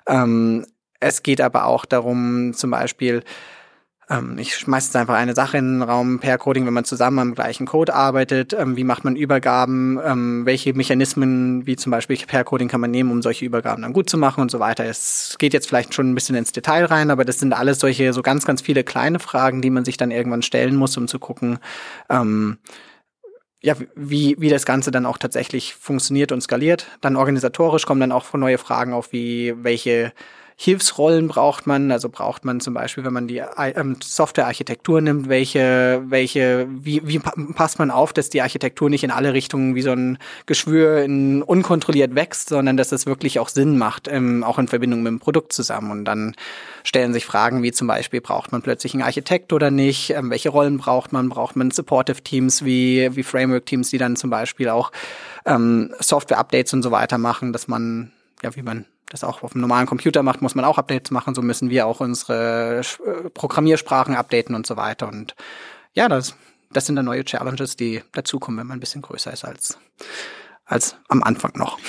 Ähm, 0.07 0.65
es 0.99 1.23
geht 1.23 1.41
aber 1.41 1.65
auch 1.65 1.85
darum, 1.85 2.53
zum 2.53 2.71
Beispiel, 2.71 3.23
ähm, 4.09 4.37
ich 4.39 4.55
schmeiße 4.55 4.87
jetzt 4.87 4.95
einfach 4.95 5.15
eine 5.15 5.35
Sache 5.35 5.57
in 5.57 5.79
den 5.79 5.81
Raum, 5.81 6.19
per 6.19 6.37
Coding, 6.37 6.65
wenn 6.65 6.73
man 6.73 6.85
zusammen 6.85 7.19
am 7.19 7.35
gleichen 7.35 7.67
Code 7.67 7.93
arbeitet, 7.93 8.53
ähm, 8.53 8.77
wie 8.77 8.85
macht 8.85 9.03
man 9.03 9.15
Übergaben, 9.15 9.99
ähm, 10.03 10.45
welche 10.45 10.73
Mechanismen, 10.73 11.67
wie 11.67 11.75
zum 11.75 11.91
Beispiel 11.91 12.17
per 12.25 12.45
Coding 12.45 12.69
kann 12.69 12.81
man 12.81 12.91
nehmen, 12.91 13.11
um 13.11 13.21
solche 13.21 13.45
Übergaben 13.45 13.83
dann 13.83 13.93
gut 13.93 14.09
zu 14.09 14.17
machen 14.17 14.41
und 14.41 14.49
so 14.49 14.59
weiter. 14.59 14.85
Es 14.85 15.35
geht 15.37 15.53
jetzt 15.53 15.67
vielleicht 15.67 15.93
schon 15.93 16.09
ein 16.09 16.15
bisschen 16.15 16.35
ins 16.35 16.53
Detail 16.53 16.85
rein, 16.85 17.11
aber 17.11 17.25
das 17.25 17.39
sind 17.39 17.53
alles 17.53 17.79
solche, 17.79 18.13
so 18.13 18.21
ganz, 18.21 18.45
ganz 18.45 18.61
viele 18.61 18.83
kleine 18.83 19.19
Fragen, 19.19 19.61
die 19.61 19.69
man 19.69 19.83
sich 19.83 19.97
dann 19.97 20.11
irgendwann 20.11 20.41
stellen 20.41 20.75
muss, 20.77 20.95
um 20.97 21.07
zu 21.07 21.19
gucken, 21.19 21.59
ähm, 22.09 22.57
ja, 23.61 23.75
wie, 23.95 24.35
wie 24.39 24.49
das 24.49 24.65
Ganze 24.65 24.91
dann 24.91 25.05
auch 25.05 25.17
tatsächlich 25.17 25.73
funktioniert 25.73 26.31
und 26.31 26.41
skaliert. 26.41 26.87
Dann 27.01 27.15
organisatorisch 27.15 27.85
kommen 27.85 28.01
dann 28.01 28.11
auch 28.11 28.25
neue 28.37 28.57
Fragen 28.57 28.93
auf, 28.93 29.11
wie 29.11 29.53
welche 29.57 30.13
Hilfsrollen 30.59 31.27
braucht 31.27 31.67
man? 31.67 31.91
Also 31.91 32.09
braucht 32.09 32.43
man 32.43 32.59
zum 32.59 32.73
Beispiel, 32.73 33.03
wenn 33.03 33.13
man 33.13 33.27
die 33.27 33.43
ähm, 33.59 33.97
Softwarearchitektur 34.03 35.01
nimmt, 35.01 35.29
welche, 35.29 36.01
welche, 36.07 36.67
wie, 36.67 37.07
wie 37.07 37.19
passt 37.19 37.77
man 37.77 37.91
auf, 37.91 38.11
dass 38.11 38.31
die 38.31 38.41
Architektur 38.41 38.89
nicht 38.89 39.03
in 39.03 39.11
alle 39.11 39.33
Richtungen 39.33 39.75
wie 39.75 39.83
so 39.83 39.91
ein 39.91 40.17
Geschwür 40.47 41.03
in, 41.03 41.43
unkontrolliert 41.43 42.15
wächst, 42.15 42.49
sondern 42.49 42.75
dass 42.75 42.91
es 42.91 43.05
wirklich 43.05 43.37
auch 43.37 43.49
Sinn 43.49 43.77
macht, 43.77 44.07
ähm, 44.07 44.43
auch 44.43 44.57
in 44.57 44.67
Verbindung 44.67 45.03
mit 45.03 45.11
dem 45.11 45.19
Produkt 45.19 45.53
zusammen. 45.53 45.91
Und 45.91 46.05
dann 46.05 46.35
stellen 46.83 47.13
sich 47.13 47.27
Fragen 47.27 47.61
wie 47.61 47.71
zum 47.71 47.85
Beispiel, 47.85 48.19
braucht 48.19 48.51
man 48.51 48.63
plötzlich 48.63 48.95
einen 48.95 49.03
Architekt 49.03 49.53
oder 49.53 49.69
nicht? 49.69 50.09
Ähm, 50.09 50.31
welche 50.31 50.49
Rollen 50.49 50.79
braucht 50.79 51.13
man? 51.13 51.29
Braucht 51.29 51.55
man 51.55 51.69
Supportive 51.69 52.23
Teams 52.23 52.65
wie, 52.65 53.15
wie 53.15 53.21
Framework 53.21 53.67
Teams, 53.67 53.91
die 53.91 53.99
dann 53.99 54.15
zum 54.15 54.31
Beispiel 54.31 54.69
auch 54.69 54.91
ähm, 55.45 55.93
Software-Updates 55.99 56.73
und 56.73 56.81
so 56.81 56.89
weiter 56.89 57.19
machen, 57.19 57.53
dass 57.53 57.67
man, 57.67 58.11
ja, 58.41 58.55
wie 58.55 58.63
man 58.63 58.85
das 59.09 59.23
auch 59.23 59.43
auf 59.43 59.53
einem 59.53 59.61
normalen 59.61 59.87
Computer 59.87 60.23
macht, 60.23 60.41
muss 60.41 60.55
man 60.55 60.65
auch 60.65 60.77
Updates 60.77 61.11
machen. 61.11 61.33
So 61.33 61.41
müssen 61.41 61.69
wir 61.69 61.87
auch 61.87 61.99
unsere 61.99 62.81
äh, 62.81 63.29
Programmiersprachen 63.29 64.15
updaten 64.15 64.55
und 64.55 64.67
so 64.67 64.77
weiter. 64.77 65.07
Und 65.07 65.35
ja, 65.93 66.09
das, 66.09 66.35
das 66.71 66.85
sind 66.85 66.95
dann 66.95 67.05
neue 67.05 67.23
Challenges, 67.23 67.75
die 67.75 68.03
dazukommen, 68.11 68.59
wenn 68.59 68.67
man 68.67 68.77
ein 68.77 68.81
bisschen 68.81 69.01
größer 69.01 69.31
ist 69.31 69.45
als, 69.45 69.77
als 70.65 70.97
am 71.07 71.23
Anfang 71.23 71.53
noch. 71.55 71.79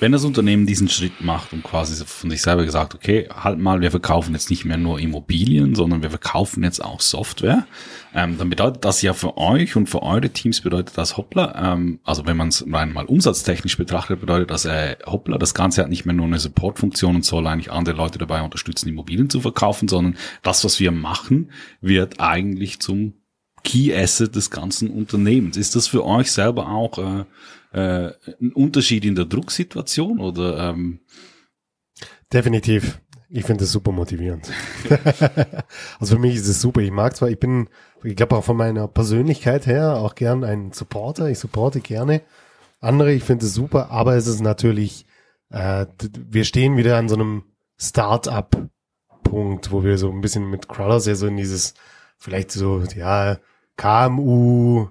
Wenn 0.00 0.12
das 0.12 0.24
Unternehmen 0.24 0.64
diesen 0.64 0.88
Schritt 0.88 1.20
macht 1.20 1.52
und 1.52 1.64
quasi 1.64 2.04
von 2.04 2.30
sich 2.30 2.40
selber 2.40 2.64
gesagt, 2.64 2.94
okay, 2.94 3.28
halt 3.34 3.58
mal, 3.58 3.80
wir 3.80 3.90
verkaufen 3.90 4.32
jetzt 4.32 4.48
nicht 4.48 4.64
mehr 4.64 4.76
nur 4.76 5.00
Immobilien, 5.00 5.74
sondern 5.74 6.02
wir 6.02 6.10
verkaufen 6.10 6.62
jetzt 6.62 6.84
auch 6.84 7.00
Software, 7.00 7.66
ähm, 8.14 8.38
dann 8.38 8.48
bedeutet 8.48 8.84
das 8.84 9.02
ja 9.02 9.12
für 9.12 9.36
euch 9.36 9.74
und 9.74 9.88
für 9.88 10.02
eure 10.04 10.30
Teams 10.30 10.60
bedeutet 10.60 10.96
das 10.96 11.16
hoppla, 11.16 11.72
ähm, 11.72 11.98
also 12.04 12.26
wenn 12.26 12.36
man 12.36 12.48
es 12.48 12.64
rein 12.70 12.92
mal 12.92 13.06
umsatztechnisch 13.06 13.76
betrachtet, 13.76 14.20
bedeutet 14.20 14.50
das 14.50 14.66
äh, 14.66 14.96
hoppla, 15.04 15.36
das 15.36 15.54
Ganze 15.54 15.82
hat 15.82 15.90
nicht 15.90 16.04
mehr 16.04 16.14
nur 16.14 16.26
eine 16.26 16.38
Supportfunktion 16.38 17.16
und 17.16 17.24
soll 17.24 17.46
eigentlich 17.48 17.72
andere 17.72 17.96
Leute 17.96 18.18
dabei 18.18 18.42
unterstützen, 18.42 18.88
Immobilien 18.88 19.30
zu 19.30 19.40
verkaufen, 19.40 19.88
sondern 19.88 20.16
das, 20.44 20.64
was 20.64 20.78
wir 20.78 20.92
machen, 20.92 21.50
wird 21.80 22.20
eigentlich 22.20 22.78
zum 22.78 23.14
Key 23.64 23.92
Asset 23.94 24.36
des 24.36 24.50
ganzen 24.50 24.90
Unternehmens. 24.90 25.56
Ist 25.56 25.74
das 25.74 25.88
für 25.88 26.04
euch 26.04 26.30
selber 26.30 26.68
auch 26.68 26.98
äh, 26.98 27.24
äh, 27.72 28.12
ein 28.40 28.52
Unterschied 28.52 29.04
in 29.04 29.14
der 29.14 29.26
Drucksituation 29.26 30.20
oder? 30.20 30.70
Ähm 30.70 31.00
Definitiv. 32.32 33.00
Ich 33.30 33.44
finde 33.44 33.64
es 33.64 33.72
super 33.72 33.92
motivierend. 33.92 34.50
also 36.00 36.16
für 36.16 36.20
mich 36.20 36.34
ist 36.36 36.48
es 36.48 36.60
super. 36.62 36.80
Ich 36.80 36.90
mag 36.90 37.14
zwar, 37.14 37.28
ich 37.28 37.38
bin, 37.38 37.68
ich 38.02 38.16
glaube 38.16 38.36
auch 38.36 38.44
von 38.44 38.56
meiner 38.56 38.88
Persönlichkeit 38.88 39.66
her 39.66 39.96
auch 39.96 40.14
gern 40.14 40.44
ein 40.44 40.72
Supporter. 40.72 41.28
Ich 41.28 41.38
supporte 41.38 41.80
gerne 41.80 42.22
andere. 42.80 43.12
Ich 43.12 43.24
finde 43.24 43.44
es 43.46 43.54
super, 43.54 43.90
aber 43.90 44.16
es 44.16 44.26
ist 44.26 44.40
natürlich, 44.40 45.06
äh, 45.50 45.86
wir 46.00 46.44
stehen 46.44 46.78
wieder 46.78 46.96
an 46.96 47.08
so 47.08 47.16
einem 47.16 47.44
Start-up-Punkt, 47.78 49.72
wo 49.72 49.84
wir 49.84 49.98
so 49.98 50.10
ein 50.10 50.22
bisschen 50.22 50.48
mit 50.48 50.68
Crawlers 50.68 51.06
ja 51.06 51.14
so 51.14 51.26
in 51.26 51.36
dieses, 51.36 51.74
vielleicht 52.16 52.50
so, 52.50 52.82
ja, 52.96 53.38
KMU, 53.76 54.88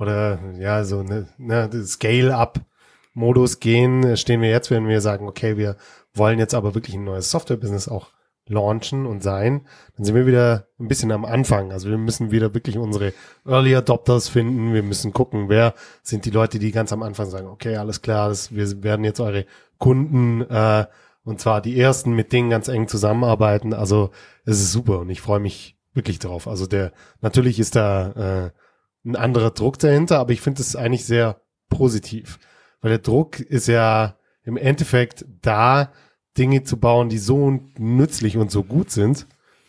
oder 0.00 0.38
ja, 0.58 0.82
so 0.84 1.00
eine, 1.00 1.28
ne, 1.38 1.70
Scale-up-Modus 1.84 3.60
gehen, 3.60 4.16
stehen 4.16 4.40
wir 4.40 4.50
jetzt, 4.50 4.70
wenn 4.70 4.88
wir 4.88 5.00
sagen, 5.00 5.28
okay, 5.28 5.56
wir 5.56 5.76
wollen 6.14 6.38
jetzt 6.38 6.54
aber 6.54 6.74
wirklich 6.74 6.96
ein 6.96 7.04
neues 7.04 7.30
Software-Business 7.30 7.88
auch 7.88 8.08
launchen 8.46 9.06
und 9.06 9.22
sein, 9.22 9.66
dann 9.96 10.04
sind 10.04 10.14
wir 10.14 10.26
wieder 10.26 10.66
ein 10.80 10.88
bisschen 10.88 11.12
am 11.12 11.24
Anfang. 11.24 11.70
Also 11.70 11.88
wir 11.88 11.98
müssen 11.98 12.32
wieder 12.32 12.52
wirklich 12.52 12.78
unsere 12.78 13.12
Early 13.46 13.76
Adopters 13.76 14.28
finden. 14.28 14.74
Wir 14.74 14.82
müssen 14.82 15.12
gucken, 15.12 15.48
wer 15.48 15.74
sind 16.02 16.24
die 16.24 16.30
Leute, 16.30 16.58
die 16.58 16.72
ganz 16.72 16.92
am 16.92 17.02
Anfang 17.02 17.30
sagen, 17.30 17.46
okay, 17.46 17.76
alles 17.76 18.02
klar, 18.02 18.28
das, 18.28 18.52
wir 18.52 18.82
werden 18.82 19.04
jetzt 19.04 19.20
eure 19.20 19.46
Kunden 19.78 20.42
äh, 20.42 20.86
und 21.22 21.40
zwar 21.40 21.60
die 21.60 21.78
ersten, 21.78 22.12
mit 22.12 22.32
denen 22.32 22.50
ganz 22.50 22.66
eng 22.68 22.88
zusammenarbeiten. 22.88 23.72
Also 23.72 24.10
es 24.44 24.60
ist 24.60 24.72
super 24.72 25.00
und 25.00 25.10
ich 25.10 25.20
freue 25.20 25.40
mich 25.40 25.76
wirklich 25.92 26.18
drauf. 26.18 26.48
Also 26.48 26.66
der 26.66 26.92
natürlich 27.20 27.60
ist 27.60 27.76
da 27.76 28.46
äh, 28.46 28.50
ein 29.04 29.16
anderer 29.16 29.50
Druck 29.50 29.78
dahinter, 29.78 30.18
aber 30.18 30.32
ich 30.32 30.40
finde 30.40 30.62
es 30.62 30.76
eigentlich 30.76 31.04
sehr 31.04 31.40
positiv, 31.68 32.38
weil 32.80 32.90
der 32.90 32.98
Druck 32.98 33.40
ist 33.40 33.68
ja 33.68 34.16
im 34.44 34.56
Endeffekt 34.56 35.24
da, 35.42 35.92
Dinge 36.38 36.62
zu 36.62 36.78
bauen, 36.78 37.08
die 37.08 37.18
so 37.18 37.60
nützlich 37.76 38.36
und 38.36 38.50
so 38.50 38.62
gut 38.62 38.90
sind, 38.90 39.26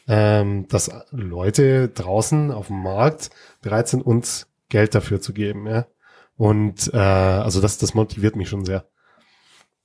ähm, 0.07 0.67
dass 0.67 0.91
Leute 1.11 1.89
draußen 1.89 2.51
auf 2.51 2.67
dem 2.67 2.83
Markt 2.83 3.31
bereit 3.61 3.87
sind, 3.87 4.05
uns 4.05 4.47
Geld 4.69 4.93
dafür 4.95 5.21
zu 5.21 5.33
geben. 5.33 5.67
Ja? 5.67 5.87
Und 6.37 6.93
äh, 6.93 6.97
also 6.97 7.61
das, 7.61 7.77
das 7.77 7.93
motiviert 7.93 8.35
mich 8.35 8.49
schon 8.49 8.65
sehr. 8.65 8.85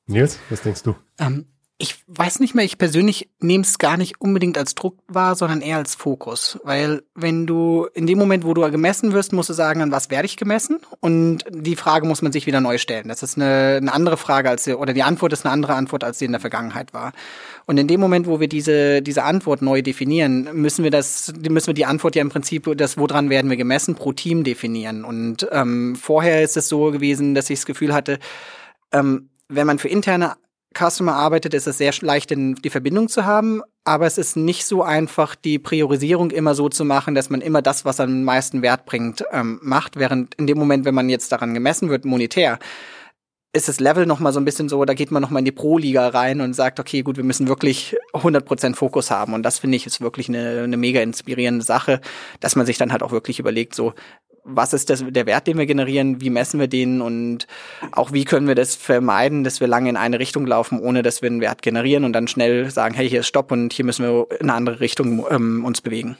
Nils, 0.07 0.39
was 0.51 0.63
denkst 0.63 0.83
du? 0.83 0.95
Ähm, 1.19 1.47
ich 1.79 1.97
weiß 2.07 2.41
nicht 2.41 2.55
mehr, 2.55 2.65
ich 2.65 2.79
persönlich 2.79 3.29
nehme 3.39 3.63
es 3.63 3.79
gar 3.79 3.99
nicht 3.99 4.19
unbedingt 4.19 4.57
als 4.57 4.75
Druck 4.75 4.97
wahr, 5.09 5.35
sondern 5.35 5.61
eher 5.61 5.77
als 5.77 5.95
Fokus. 5.95 6.59
Weil 6.65 7.03
wenn 7.15 7.47
du 7.47 7.87
in 7.93 8.07
dem 8.07 8.17
Moment, 8.17 8.45
wo 8.45 8.55
du 8.55 8.63
gemessen 8.71 9.13
wirst, 9.13 9.35
musst 9.35 9.51
du 9.51 9.53
sagen, 9.53 9.83
an 9.83 9.93
was 9.93 10.09
werde 10.09 10.25
ich 10.25 10.39
gemessen? 10.39 10.79
Und 11.01 11.45
die 11.51 11.77
Frage 11.77 12.07
muss 12.07 12.23
man 12.23 12.33
sich 12.33 12.47
wieder 12.47 12.63
neu 12.63 12.79
stellen. 12.79 13.09
Das 13.09 13.23
ist 13.23 13.37
eine, 13.37 13.77
eine 13.77 13.93
andere 13.93 14.17
Frage 14.17 14.49
als 14.49 14.67
oder 14.67 14.95
die 14.95 15.03
Antwort 15.03 15.35
ist 15.35 15.45
eine 15.45 15.53
andere 15.53 15.75
Antwort, 15.75 16.03
als 16.03 16.17
die 16.17 16.25
in 16.25 16.33
der 16.33 16.41
Vergangenheit 16.41 16.95
war. 16.95 17.13
Und 17.67 17.77
in 17.77 17.89
dem 17.89 18.01
Moment, 18.01 18.27
wo 18.27 18.41
wir 18.41 18.49
diese, 18.49 19.03
diese 19.03 19.25
Antwort 19.25 19.61
neu 19.61 19.83
definieren, 19.83 20.49
müssen 20.55 20.83
wir 20.83 20.91
das, 20.91 21.35
müssen 21.47 21.67
wir 21.67 21.75
die 21.75 21.85
Antwort 21.85 22.17
ja 22.17 22.23
im 22.23 22.31
Prinzip, 22.31 22.73
das, 22.79 22.97
woran 22.97 23.29
werden 23.29 23.51
wir 23.51 23.59
gemessen, 23.59 23.97
pro 23.97 24.13
Team 24.13 24.45
definieren. 24.45 25.05
Und 25.05 25.47
ähm, 25.53 25.95
vorher 25.95 26.43
ist 26.43 26.57
es 26.57 26.71
so 26.71 26.91
gewesen, 26.91 27.35
dass 27.35 27.51
ich 27.51 27.59
das 27.59 27.67
Gefühl 27.67 27.93
hatte, 27.93 28.19
ähm, 28.93 29.29
wenn 29.49 29.67
man 29.67 29.79
für 29.79 29.89
interne 29.89 30.37
Customer 30.77 31.15
arbeitet, 31.15 31.55
ist 31.55 31.67
es 31.67 31.79
sehr 31.79 31.93
leicht, 32.01 32.31
die 32.31 32.71
Verbindung 32.71 33.09
zu 33.09 33.25
haben. 33.25 33.63
Aber 33.85 34.07
es 34.07 34.19
ist 34.19 34.37
nicht 34.37 34.67
so 34.67 34.83
einfach, 34.83 35.35
die 35.35 35.59
Priorisierung 35.59 36.31
immer 36.31 36.55
so 36.55 36.69
zu 36.69 36.85
machen, 36.85 37.15
dass 37.15 37.31
man 37.31 37.41
immer 37.41 37.63
das, 37.63 37.85
was 37.85 38.01
am 38.01 38.25
meisten 38.25 38.63
Wert 38.63 38.85
bringt, 38.85 39.25
ähm, 39.33 39.61
macht. 39.63 39.97
Während 39.97 40.35
in 40.35 40.47
dem 40.47 40.59
Moment, 40.59 40.85
wenn 40.85 40.95
man 40.95 41.09
jetzt 41.09 41.31
daran 41.33 41.55
gemessen 41.55 41.89
wird, 41.89 42.05
monetär, 42.05 42.59
ist 43.57 43.69
das 43.69 43.81
Level 43.81 44.07
noch 44.07 44.21
mal 44.21 44.33
so 44.33 44.41
ein 44.41 44.45
bisschen 44.45 44.69
so, 44.69 44.85
da 44.85 44.95
geht 44.95 45.11
man 45.11 45.23
noch 45.23 45.31
mal 45.31 45.39
in 45.39 45.45
die 45.45 45.53
Pro-Liga 45.53 46.09
rein 46.09 46.41
und 46.41 46.55
sagt, 46.55 46.79
okay, 46.79 47.03
gut, 47.03 47.17
wir 47.17 47.25
müssen 47.25 47.49
wirklich 47.49 47.97
100% 48.13 48.75
Fokus 48.75 49.11
haben. 49.11 49.33
Und 49.33 49.43
das 49.43 49.59
finde 49.59 49.77
ich 49.77 49.87
ist 49.87 50.01
wirklich 50.01 50.29
eine, 50.29 50.63
eine 50.63 50.77
mega 50.77 51.01
inspirierende 51.01 51.65
Sache, 51.65 52.01
dass 52.41 52.55
man 52.55 52.67
sich 52.67 52.77
dann 52.77 52.93
halt 52.93 53.03
auch 53.03 53.13
wirklich 53.13 53.39
überlegt, 53.39 53.75
so, 53.75 53.95
was 54.47 54.73
ist 54.73 54.91
das, 54.91 55.05
der 55.07 55.27
Wert, 55.27 55.47
den 55.47 55.59
wir 55.59 55.67
generieren, 55.67 56.21
wie 56.21 56.31
messen 56.31 56.61
wir 56.61 56.69
den 56.69 57.01
und 57.01 57.47
auch 57.93 58.13
wie 58.13 58.25
können 58.25 58.47
wir 58.47 58.55
das 58.55 58.77
vermeiden, 58.77 59.45
dass 59.45 59.61
wir 59.61 59.67
lange 59.67 59.91
in 59.91 59.97
eine 59.97 60.19
Richtung 60.19 60.47
laufen, 60.47 60.81
ohne 60.81 61.03
dass 61.03 61.23
wir 61.23 61.29
einen 61.29 61.41
Wert 61.41 61.63
generieren 61.63 62.05
und 62.05 62.13
dann 62.13 62.29
schnell 62.29 62.71
sagen, 62.71 62.95
hey, 62.95 63.09
hier 63.09 63.21
ist 63.21 63.27
Stopp 63.27 63.51
und 63.53 63.73
hier 63.73 63.85
müssen 63.85 64.05
wir 64.05 64.27
in 64.41 64.49
eine 64.49 64.55
andere 64.55 64.81
Richtung 64.81 65.27
ähm, 65.31 65.65
uns 65.65 65.81
bewegen. 65.81 66.17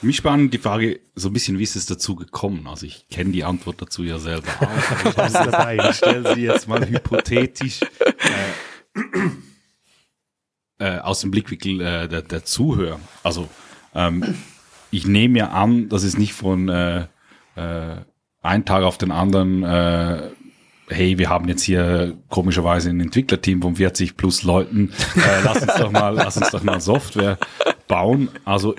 Mich 0.00 0.16
spannend 0.16 0.52
die 0.52 0.58
Frage, 0.58 0.98
so 1.14 1.28
ein 1.28 1.32
bisschen, 1.32 1.60
wie 1.60 1.62
ist 1.62 1.76
es 1.76 1.86
dazu 1.86 2.16
gekommen? 2.16 2.66
Also 2.66 2.86
ich 2.86 3.06
kenne 3.08 3.30
die 3.30 3.44
Antwort 3.44 3.80
dazu 3.80 4.02
ja 4.02 4.18
selber 4.18 4.48
auch. 4.58 5.06
ich, 5.26 5.32
dabei. 5.32 5.78
ich 5.90 5.96
stelle 5.96 6.34
sie 6.34 6.42
jetzt 6.42 6.66
mal 6.66 6.84
hypothetisch 6.88 7.82
äh, 7.92 9.02
äh, 10.78 10.98
aus 10.98 11.20
dem 11.20 11.30
Blickwinkel 11.30 11.80
äh, 11.80 12.08
der, 12.08 12.22
der 12.22 12.44
Zuhörer. 12.44 12.98
Also 13.22 13.48
ähm, 13.94 14.34
ich 14.90 15.06
nehme 15.06 15.38
ja 15.38 15.50
an, 15.50 15.88
dass 15.88 16.02
es 16.02 16.18
nicht 16.18 16.32
von 16.32 16.68
äh, 16.68 17.06
äh, 17.56 17.96
ein 18.42 18.64
Tag 18.64 18.82
auf 18.82 18.98
den 18.98 19.10
anderen, 19.10 19.62
äh, 19.62 20.30
hey, 20.88 21.18
wir 21.18 21.28
haben 21.30 21.48
jetzt 21.48 21.62
hier 21.62 22.16
komischerweise 22.28 22.90
ein 22.90 23.00
Entwicklerteam 23.00 23.62
von 23.62 23.76
40 23.76 24.16
plus 24.16 24.42
Leuten, 24.42 24.90
äh, 25.16 25.42
lass 25.44 25.62
uns 25.62 25.74
doch 25.74 25.92
mal, 25.92 26.14
lass 26.14 26.36
uns 26.36 26.50
doch 26.50 26.62
mal 26.62 26.80
Software 26.80 27.38
bauen. 27.88 28.28
Also 28.44 28.74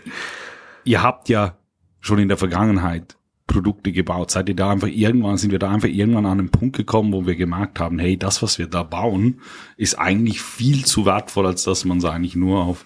ihr 0.84 1.02
habt 1.02 1.30
ja 1.30 1.58
schon 2.00 2.20
in 2.20 2.28
der 2.28 2.38
Vergangenheit 2.38 3.16
Produkte 3.48 3.92
gebaut. 3.92 4.32
Seid 4.32 4.50
ihr 4.50 4.56
da 4.56 4.72
einfach 4.72 4.88
irgendwann, 4.88 5.38
sind 5.38 5.52
wir 5.52 5.60
da 5.60 5.70
einfach 5.70 5.90
irgendwann 5.90 6.26
an 6.26 6.40
einen 6.40 6.50
Punkt 6.50 6.76
gekommen, 6.76 7.14
wo 7.14 7.26
wir 7.26 7.36
gemerkt 7.36 7.80
haben, 7.80 8.00
hey, 8.00 8.18
das, 8.18 8.42
was 8.42 8.58
wir 8.58 8.68
da 8.68 8.84
bauen, 8.84 9.42
ist 9.78 9.96
eigentlich 10.00 10.42
viel 10.42 10.86
zu 10.86 11.06
wertvoll, 11.06 11.46
als 11.46 11.64
dass 11.64 11.86
man 11.86 11.98
es 11.98 12.06
eigentlich 12.06 12.36
nur 12.36 12.64
auf 12.64 12.86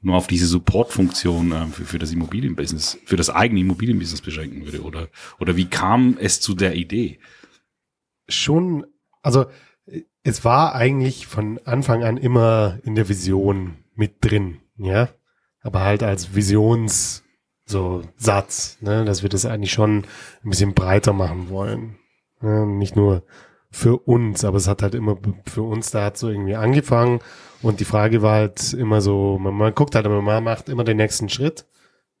nur 0.00 0.16
auf 0.16 0.26
diese 0.26 0.46
Supportfunktion 0.46 1.52
äh, 1.52 1.66
für, 1.66 1.84
für 1.84 1.98
das 1.98 2.12
Immobilienbusiness, 2.12 2.98
für 3.04 3.16
das 3.16 3.30
eigene 3.30 3.60
Immobilienbusiness 3.60 4.22
beschränken 4.22 4.64
würde? 4.64 4.82
Oder, 4.82 5.08
oder 5.38 5.56
wie 5.56 5.66
kam 5.66 6.16
es 6.20 6.40
zu 6.40 6.54
der 6.54 6.74
Idee? 6.74 7.18
Schon, 8.28 8.86
also 9.22 9.46
es 10.22 10.44
war 10.44 10.74
eigentlich 10.74 11.26
von 11.26 11.58
Anfang 11.64 12.04
an 12.04 12.16
immer 12.16 12.78
in 12.84 12.94
der 12.94 13.08
Vision 13.08 13.78
mit 13.94 14.16
drin, 14.20 14.58
ja. 14.76 15.08
Aber 15.60 15.80
halt 15.80 16.02
als 16.02 16.34
Visions 16.34 17.24
so 17.64 18.02
Satz, 18.16 18.78
ne, 18.80 19.04
dass 19.04 19.22
wir 19.22 19.28
das 19.28 19.44
eigentlich 19.44 19.72
schon 19.72 20.04
ein 20.44 20.50
bisschen 20.50 20.74
breiter 20.74 21.12
machen 21.12 21.48
wollen. 21.50 21.96
Ja, 22.40 22.64
nicht 22.64 22.96
nur 22.96 23.24
für 23.70 23.98
uns, 23.98 24.44
aber 24.44 24.56
es 24.56 24.68
hat 24.68 24.82
halt 24.82 24.94
immer 24.94 25.18
für 25.44 25.62
uns 25.62 25.90
da 25.90 26.06
hat 26.06 26.16
so 26.16 26.28
irgendwie 26.28 26.54
angefangen 26.54 27.20
und 27.60 27.80
die 27.80 27.84
Frage 27.84 28.22
war 28.22 28.34
halt 28.34 28.72
immer 28.72 29.00
so, 29.00 29.38
man, 29.38 29.54
man 29.54 29.74
guckt 29.74 29.94
halt 29.94 30.06
immer, 30.06 30.22
man 30.22 30.42
macht 30.42 30.68
immer 30.68 30.84
den 30.84 30.96
nächsten 30.96 31.28
Schritt, 31.28 31.66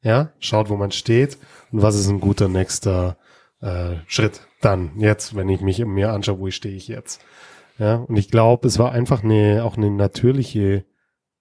ja, 0.02 0.32
schaut, 0.40 0.68
wo 0.68 0.76
man 0.76 0.90
steht 0.90 1.38
und 1.72 1.82
was 1.82 1.96
ist 1.96 2.08
ein 2.08 2.20
guter 2.20 2.48
nächster 2.48 3.16
äh, 3.60 3.96
Schritt. 4.06 4.42
dann, 4.60 4.92
jetzt, 4.98 5.36
wenn 5.36 5.48
ich 5.48 5.60
mich 5.60 5.84
mir 5.84 6.12
anschaue, 6.12 6.40
wo 6.40 6.50
stehe 6.50 6.76
ich 6.76 6.88
jetzt. 6.88 7.20
Ja, 7.78 7.96
und 7.96 8.16
ich 8.16 8.30
glaube, 8.30 8.66
es 8.66 8.78
war 8.78 8.92
einfach 8.92 9.22
eine, 9.22 9.64
auch 9.64 9.76
eine 9.76 9.90
natürliche 9.90 10.84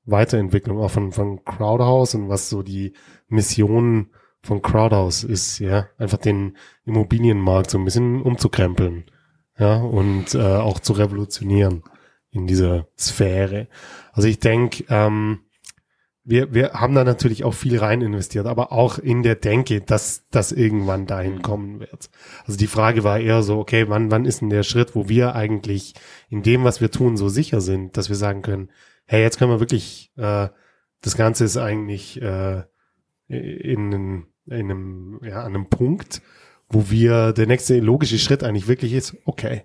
Weiterentwicklung 0.05 0.79
auch 0.79 0.91
von, 0.91 1.11
von 1.11 1.43
Crowdhouse 1.43 2.15
und 2.15 2.29
was 2.29 2.49
so 2.49 2.63
die 2.63 2.93
Mission 3.27 4.11
von 4.41 4.61
Crowdhouse 4.61 5.23
ist, 5.23 5.59
ja, 5.59 5.87
einfach 5.97 6.17
den 6.17 6.55
Immobilienmarkt 6.85 7.69
so 7.69 7.77
ein 7.77 7.85
bisschen 7.85 8.21
umzukrempeln, 8.21 9.05
ja, 9.57 9.77
und 9.77 10.35
äh, 10.35 10.39
auch 10.39 10.79
zu 10.79 10.93
revolutionieren 10.93 11.83
in 12.31 12.47
dieser 12.47 12.87
Sphäre. 12.97 13.67
Also 14.13 14.27
ich 14.27 14.39
denke, 14.39 14.85
ähm, 14.89 15.39
wir, 16.23 16.53
wir 16.53 16.73
haben 16.73 16.93
da 16.93 17.05
natürlich 17.05 17.45
auch 17.45 17.53
viel 17.53 17.79
rein 17.79 18.01
investiert, 18.01 18.47
aber 18.47 18.73
auch 18.73 18.99
in 18.99 19.23
der 19.23 19.35
Denke, 19.35 19.79
dass 19.79 20.27
das 20.29 20.51
irgendwann 20.51 21.07
dahin 21.07 21.41
kommen 21.41 21.79
wird. 21.79 22.09
Also 22.45 22.57
die 22.57 22.67
Frage 22.67 23.05
war 23.05 23.17
eher 23.17 23.43
so, 23.43 23.59
okay, 23.59 23.87
wann, 23.87 24.11
wann 24.11 24.25
ist 24.25 24.41
denn 24.41 24.49
der 24.49 24.63
Schritt, 24.63 24.93
wo 24.93 25.07
wir 25.07 25.35
eigentlich 25.35 25.93
in 26.29 26.43
dem, 26.43 26.65
was 26.65 26.81
wir 26.81 26.91
tun, 26.91 27.15
so 27.15 27.29
sicher 27.29 27.61
sind, 27.61 27.95
dass 27.95 28.09
wir 28.09 28.17
sagen 28.17 28.41
können, 28.41 28.69
hey, 29.05 29.21
jetzt 29.21 29.39
können 29.39 29.51
wir 29.51 29.61
wirklich, 29.61 30.11
äh, 30.17 30.49
das 31.01 31.15
Ganze 31.15 31.45
ist 31.45 31.55
eigentlich 31.55 32.21
äh, 32.21 32.63
in, 33.29 33.93
in 33.93 34.25
einem, 34.49 35.21
ja, 35.23 35.43
an 35.43 35.55
einem 35.55 35.69
Punkt, 35.69 36.21
wo 36.69 36.89
wir, 36.89 37.33
der 37.33 37.47
nächste 37.47 37.79
logische 37.79 38.17
Schritt 38.17 38.43
eigentlich 38.43 38.67
wirklich 38.67 38.93
ist, 38.93 39.15
okay, 39.25 39.63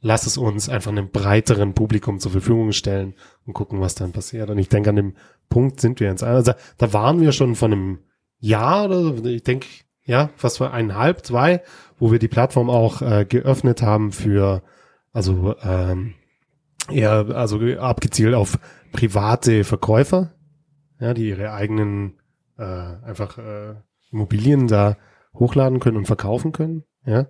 lass 0.00 0.26
es 0.26 0.36
uns 0.36 0.68
einfach 0.68 0.90
einem 0.90 1.10
breiteren 1.10 1.74
Publikum 1.74 2.18
zur 2.18 2.32
Verfügung 2.32 2.72
stellen 2.72 3.14
und 3.46 3.54
gucken, 3.54 3.80
was 3.80 3.94
dann 3.94 4.12
passiert. 4.12 4.50
Und 4.50 4.58
ich 4.58 4.68
denke, 4.68 4.90
an 4.90 4.96
dem 4.96 5.14
Punkt 5.48 5.80
sind 5.80 6.00
wir 6.00 6.08
jetzt. 6.08 6.22
Also 6.22 6.52
da 6.78 6.92
waren 6.92 7.20
wir 7.20 7.32
schon 7.32 7.54
von 7.54 7.72
einem 7.72 7.98
Jahr 8.38 8.86
oder 8.86 9.24
ich 9.26 9.42
denke, 9.42 9.66
ja, 10.04 10.30
fast 10.36 10.58
vor 10.58 10.72
eineinhalb, 10.72 11.24
zwei, 11.24 11.62
wo 11.98 12.10
wir 12.10 12.18
die 12.18 12.28
Plattform 12.28 12.70
auch 12.70 13.02
äh, 13.02 13.26
geöffnet 13.28 13.82
haben 13.82 14.12
für, 14.12 14.62
also 15.12 15.54
ähm, 15.62 16.14
eher, 16.90 17.28
also 17.34 17.60
abgezielt 17.78 18.34
auf 18.34 18.58
private 18.92 19.64
Verkäufer, 19.64 20.32
ja, 20.98 21.14
die 21.14 21.28
ihre 21.28 21.52
eigenen 21.52 22.14
äh, 22.58 22.64
einfach 22.64 23.38
äh, 23.38 23.74
Immobilien 24.10 24.66
da 24.66 24.96
hochladen 25.34 25.80
können 25.80 25.96
und 25.96 26.06
verkaufen 26.06 26.52
können, 26.52 26.84
ja. 27.04 27.26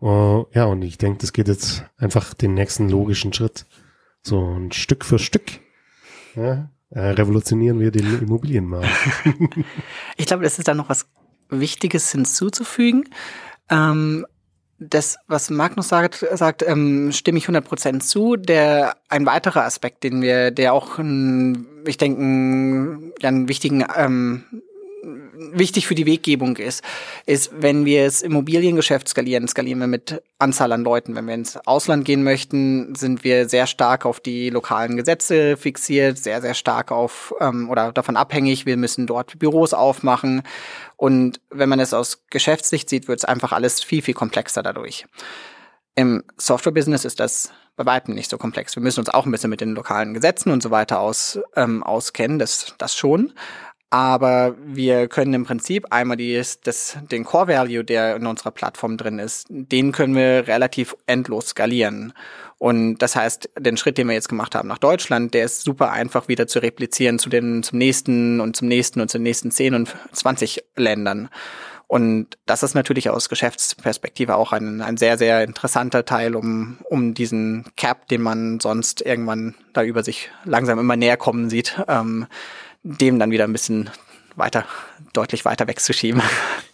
Uh, 0.00 0.44
ja, 0.52 0.66
und 0.66 0.82
ich 0.82 0.98
denke, 0.98 1.20
das 1.20 1.32
geht 1.32 1.48
jetzt 1.48 1.84
einfach 1.96 2.34
den 2.34 2.52
nächsten 2.52 2.90
logischen 2.90 3.32
Schritt. 3.32 3.64
So 4.22 4.38
ein 4.44 4.70
Stück 4.70 5.06
für 5.06 5.18
Stück 5.18 5.60
ja, 6.34 6.68
äh, 6.90 7.00
revolutionieren 7.00 7.80
wir 7.80 7.90
den 7.90 8.20
Immobilienmarkt. 8.20 8.88
ich 10.16 10.26
glaube, 10.26 10.44
das 10.44 10.58
ist 10.58 10.68
da 10.68 10.74
noch 10.74 10.90
was 10.90 11.06
Wichtiges 11.48 12.12
hinzuzufügen. 12.12 13.08
Ähm, 13.70 14.26
das, 14.78 15.16
was 15.26 15.48
Magnus 15.48 15.88
sagt, 15.88 16.26
sagt 16.34 16.62
ähm, 16.66 17.10
stimme 17.12 17.38
ich 17.38 17.48
100% 17.48 18.00
zu. 18.00 18.36
Der 18.36 18.96
ein 19.08 19.24
weiterer 19.24 19.64
Aspekt, 19.64 20.04
den 20.04 20.20
wir, 20.20 20.50
der 20.50 20.74
auch, 20.74 20.98
ein, 20.98 21.66
ich 21.86 21.96
denke, 21.96 22.20
einen, 22.20 23.12
ja, 23.20 23.28
einen 23.28 23.48
wichtigen 23.48 23.84
ähm, 23.96 24.44
wichtig 25.38 25.86
für 25.86 25.94
die 25.94 26.06
Weggebung 26.06 26.56
ist, 26.56 26.82
ist, 27.26 27.50
wenn 27.52 27.84
wir 27.84 28.04
das 28.04 28.22
Immobiliengeschäft 28.22 29.08
skalieren, 29.08 29.48
skalieren 29.48 29.80
wir 29.80 29.86
mit 29.86 30.22
Anzahl 30.38 30.72
an 30.72 30.84
Leuten. 30.84 31.14
Wenn 31.14 31.26
wir 31.26 31.34
ins 31.34 31.56
Ausland 31.66 32.04
gehen 32.04 32.22
möchten, 32.22 32.94
sind 32.94 33.24
wir 33.24 33.48
sehr 33.48 33.66
stark 33.66 34.06
auf 34.06 34.20
die 34.20 34.50
lokalen 34.50 34.96
Gesetze 34.96 35.56
fixiert, 35.56 36.18
sehr, 36.18 36.40
sehr 36.40 36.54
stark 36.54 36.92
auf 36.92 37.34
ähm, 37.40 37.70
oder 37.70 37.92
davon 37.92 38.16
abhängig. 38.16 38.66
Wir 38.66 38.76
müssen 38.76 39.06
dort 39.06 39.38
Büros 39.38 39.74
aufmachen. 39.74 40.42
Und 40.96 41.40
wenn 41.50 41.68
man 41.68 41.80
es 41.80 41.94
aus 41.94 42.24
Geschäftssicht 42.30 42.88
sieht, 42.88 43.08
wird 43.08 43.20
es 43.20 43.24
einfach 43.24 43.52
alles 43.52 43.82
viel, 43.82 44.02
viel 44.02 44.14
komplexer 44.14 44.62
dadurch. 44.62 45.06
Im 45.94 46.24
Software-Business 46.36 47.04
ist 47.04 47.20
das 47.20 47.52
bei 47.76 47.86
weitem 47.86 48.14
nicht 48.14 48.30
so 48.30 48.38
komplex. 48.38 48.74
Wir 48.74 48.82
müssen 48.82 49.00
uns 49.00 49.10
auch 49.10 49.26
ein 49.26 49.32
bisschen 49.32 49.50
mit 49.50 49.60
den 49.60 49.74
lokalen 49.74 50.14
Gesetzen 50.14 50.50
und 50.50 50.62
so 50.62 50.70
weiter 50.70 51.00
aus, 51.00 51.38
ähm, 51.54 51.82
auskennen, 51.82 52.38
das, 52.38 52.74
das 52.78 52.96
schon. 52.96 53.32
Aber 53.90 54.56
wir 54.64 55.06
können 55.06 55.32
im 55.32 55.44
Prinzip 55.44 55.86
einmal 55.90 56.16
die, 56.16 56.42
das, 56.64 56.98
den 57.10 57.24
Core 57.24 57.48
Value, 57.48 57.84
der 57.84 58.16
in 58.16 58.26
unserer 58.26 58.50
Plattform 58.50 58.96
drin 58.96 59.20
ist, 59.20 59.46
den 59.48 59.92
können 59.92 60.16
wir 60.16 60.48
relativ 60.48 60.96
endlos 61.06 61.48
skalieren. 61.48 62.12
Und 62.58 62.98
das 62.98 63.14
heißt, 63.14 63.50
den 63.58 63.76
Schritt, 63.76 63.98
den 63.98 64.08
wir 64.08 64.14
jetzt 64.14 64.28
gemacht 64.28 64.54
haben 64.54 64.68
nach 64.68 64.78
Deutschland, 64.78 65.34
der 65.34 65.44
ist 65.44 65.62
super 65.62 65.92
einfach 65.92 66.26
wieder 66.26 66.46
zu 66.46 66.58
replizieren 66.58 67.18
zu 67.18 67.28
den, 67.28 67.62
zum 67.62 67.78
nächsten 67.78 68.40
und 68.40 68.56
zum 68.56 68.66
nächsten 68.66 69.00
und 69.00 69.10
zu 69.10 69.18
den 69.18 69.24
nächsten 69.24 69.50
10 69.50 69.74
und 69.74 69.94
20 70.12 70.64
Ländern. 70.74 71.28
Und 71.88 72.38
das 72.46 72.64
ist 72.64 72.74
natürlich 72.74 73.10
aus 73.10 73.28
Geschäftsperspektive 73.28 74.34
auch 74.34 74.52
ein, 74.52 74.80
ein 74.80 74.96
sehr, 74.96 75.18
sehr 75.18 75.44
interessanter 75.44 76.04
Teil, 76.04 76.34
um, 76.34 76.78
um 76.84 77.14
diesen 77.14 77.64
Cap, 77.76 78.08
den 78.08 78.22
man 78.22 78.58
sonst 78.58 79.02
irgendwann 79.02 79.54
da 79.72 79.84
über 79.84 80.02
sich 80.02 80.30
langsam 80.44 80.80
immer 80.80 80.96
näher 80.96 81.16
kommen 81.16 81.48
sieht, 81.48 81.80
ähm, 81.86 82.26
dem 82.86 83.18
dann 83.18 83.30
wieder 83.30 83.44
ein 83.44 83.52
bisschen 83.52 83.90
weiter, 84.36 84.66
deutlich 85.12 85.44
weiter 85.44 85.66
wegzuschieben. 85.66 86.22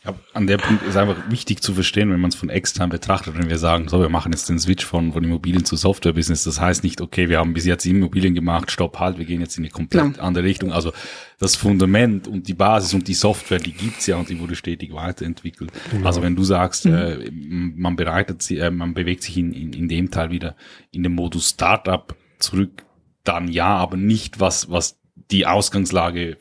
Ja, 0.05 0.15
an 0.35 0.49
der 0.49 0.59
Punkt 0.59 0.83
ist 0.83 0.97
einfach 0.97 1.17
wichtig 1.31 1.63
zu 1.63 1.75
verstehen, 1.75 2.11
wenn 2.11 2.21
man 2.21 2.31
es 2.31 2.35
von 2.35 2.51
extern 2.51 2.91
betrachtet, 2.91 3.39
wenn 3.39 3.49
wir 3.49 3.59
sagen, 3.59 3.89
so, 3.89 4.01
wir 4.01 4.09
machen 4.09 4.33
jetzt 4.33 4.49
den 4.49 4.59
Switch 4.59 4.85
von, 4.85 5.13
von 5.13 5.23
Immobilien 5.23 5.65
zu 5.65 5.77
Software-Business. 5.77 6.43
Das 6.43 6.61
heißt 6.61 6.83
nicht, 6.83 7.01
okay, 7.01 7.29
wir 7.29 7.39
haben 7.39 7.55
bis 7.55 7.65
jetzt 7.67 7.87
Immobilien 7.87 8.35
gemacht, 8.35 8.73
stopp, 8.73 8.99
halt, 8.99 9.19
wir 9.19 9.25
gehen 9.25 9.41
jetzt 9.41 9.57
in 9.59 9.65
eine 9.65 9.71
komplett 9.71 10.17
ja. 10.17 10.23
andere 10.23 10.43
Richtung. 10.43 10.73
Also 10.73 10.93
das 11.39 11.55
Fundament 11.55 12.27
und 12.27 12.49
die 12.49 12.55
Basis 12.55 12.95
und 12.95 13.07
die 13.07 13.15
Software, 13.15 13.61
die 13.61 13.73
gibt's 13.73 14.07
ja 14.09 14.17
und 14.17 14.29
die 14.29 14.41
wurde 14.41 14.57
stetig 14.57 14.93
weiterentwickelt. 14.93 15.71
Genau. 15.93 16.07
Also 16.07 16.21
wenn 16.21 16.35
du 16.35 16.43
sagst, 16.43 16.87
mhm. 16.87 16.95
äh, 16.95 17.31
man 17.31 17.95
bereitet 17.95 18.43
sie, 18.43 18.59
äh, 18.59 18.73
man 18.73 18.93
bewegt 18.93 19.23
sich 19.23 19.39
in, 19.39 19.53
in, 19.53 19.73
in 19.73 19.89
dem 19.89 20.11
Teil 20.11 20.33
wieder 20.33 20.57
in 20.91 21.05
den 21.05 21.15
Modus 21.15 21.51
Startup 21.51 22.13
zurück, 22.41 22.85
dann 23.23 23.47
ja, 23.47 23.77
aber 23.77 23.97
nicht 23.97 24.41
was, 24.41 24.69
was 24.69 24.99
die 25.31 25.47
Ausgangslage 25.47 26.37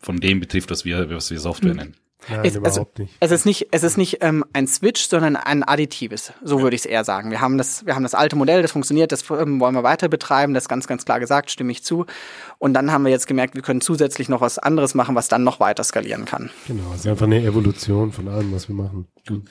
von 0.00 0.20
dem 0.20 0.40
betrifft, 0.40 0.70
was 0.70 0.84
wir, 0.84 1.10
was 1.10 1.30
wir 1.30 1.40
Software 1.40 1.70
mhm. 1.70 1.76
nennen. 1.76 1.96
Nein, 2.28 2.40
es, 2.44 2.56
also, 2.56 2.86
nicht. 2.98 3.12
es 3.20 3.30
ist 3.30 3.44
nicht, 3.44 3.68
es 3.70 3.82
ist 3.82 3.98
nicht 3.98 4.18
ähm, 4.22 4.44
ein 4.52 4.66
Switch, 4.66 5.08
sondern 5.08 5.36
ein 5.36 5.62
additives. 5.62 6.32
So 6.42 6.62
würde 6.62 6.74
ich 6.74 6.82
es 6.82 6.86
eher 6.86 7.04
sagen. 7.04 7.30
Wir 7.30 7.40
haben 7.40 7.58
das, 7.58 7.84
wir 7.84 7.94
haben 7.94 8.02
das 8.02 8.14
alte 8.14 8.36
Modell, 8.36 8.62
das 8.62 8.72
funktioniert, 8.72 9.12
das 9.12 9.28
ähm, 9.30 9.60
wollen 9.60 9.74
wir 9.74 9.82
weiter 9.82 10.08
betreiben, 10.08 10.54
das 10.54 10.64
ist 10.64 10.68
ganz, 10.68 10.86
ganz 10.86 11.04
klar 11.04 11.20
gesagt, 11.20 11.50
stimme 11.50 11.72
ich 11.72 11.84
zu. 11.84 12.06
Und 12.58 12.74
dann 12.74 12.92
haben 12.92 13.04
wir 13.04 13.10
jetzt 13.10 13.26
gemerkt, 13.26 13.54
wir 13.54 13.62
können 13.62 13.80
zusätzlich 13.80 14.28
noch 14.28 14.40
was 14.40 14.58
anderes 14.58 14.94
machen, 14.94 15.14
was 15.14 15.28
dann 15.28 15.44
noch 15.44 15.60
weiter 15.60 15.84
skalieren 15.84 16.24
kann. 16.24 16.50
Genau, 16.66 16.92
es 16.94 17.00
ist 17.00 17.06
einfach 17.06 17.26
eine 17.26 17.42
Evolution 17.42 18.12
von 18.12 18.28
allem, 18.28 18.52
was 18.52 18.68
wir 18.68 18.74
machen. 18.74 19.06
Mhm. 19.28 19.44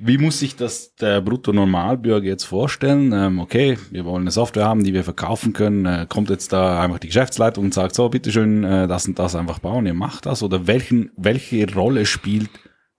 Wie 0.00 0.16
muss 0.16 0.38
sich 0.38 0.54
das 0.54 0.94
der 0.94 1.20
Brutto-Normalbürger 1.20 2.26
jetzt 2.26 2.44
vorstellen? 2.44 3.12
Ähm, 3.12 3.40
okay, 3.40 3.78
wir 3.90 4.04
wollen 4.04 4.22
eine 4.22 4.30
Software 4.30 4.64
haben, 4.64 4.84
die 4.84 4.94
wir 4.94 5.02
verkaufen 5.02 5.52
können. 5.52 5.86
Äh, 5.86 6.06
kommt 6.08 6.30
jetzt 6.30 6.52
da 6.52 6.80
einfach 6.80 7.00
die 7.00 7.08
Geschäftsleitung 7.08 7.64
und 7.64 7.74
sagt, 7.74 7.96
so, 7.96 8.08
bitteschön, 8.08 8.62
äh, 8.62 8.86
das 8.86 9.08
und 9.08 9.18
das 9.18 9.34
einfach 9.34 9.58
bauen, 9.58 9.86
ihr 9.86 9.94
macht 9.94 10.26
das? 10.26 10.44
Oder 10.44 10.68
welchen, 10.68 11.10
welche 11.16 11.74
Rolle 11.74 12.06
spielt 12.06 12.50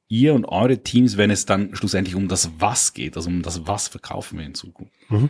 ihr 0.09 0.33
und 0.33 0.43
eure 0.45 0.79
Teams, 0.79 1.15
wenn 1.15 1.31
es 1.31 1.45
dann 1.45 1.73
schlussendlich 1.73 2.15
um 2.15 2.27
das 2.27 2.51
Was 2.59 2.93
geht? 2.93 3.15
Also 3.15 3.29
um 3.29 3.43
das 3.43 3.65
Was 3.65 3.88
verkaufen 3.88 4.38
wir 4.38 4.45
in 4.45 4.55
Zukunft? 4.55 4.93
Mhm. 5.09 5.29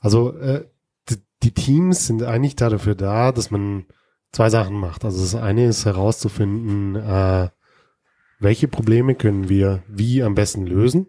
Also 0.00 0.32
äh, 0.38 0.64
die, 1.10 1.16
die 1.42 1.52
Teams 1.52 2.06
sind 2.06 2.22
eigentlich 2.22 2.56
dafür 2.56 2.94
da, 2.94 3.32
dass 3.32 3.50
man 3.50 3.84
zwei 4.32 4.48
Sachen 4.48 4.76
macht. 4.76 5.04
Also 5.04 5.20
das 5.20 5.34
eine 5.34 5.66
ist 5.66 5.84
herauszufinden, 5.84 6.96
äh, 6.96 7.48
welche 8.38 8.68
Probleme 8.68 9.14
können 9.14 9.48
wir 9.48 9.82
wie 9.88 10.22
am 10.22 10.34
besten 10.34 10.66
lösen. 10.66 11.06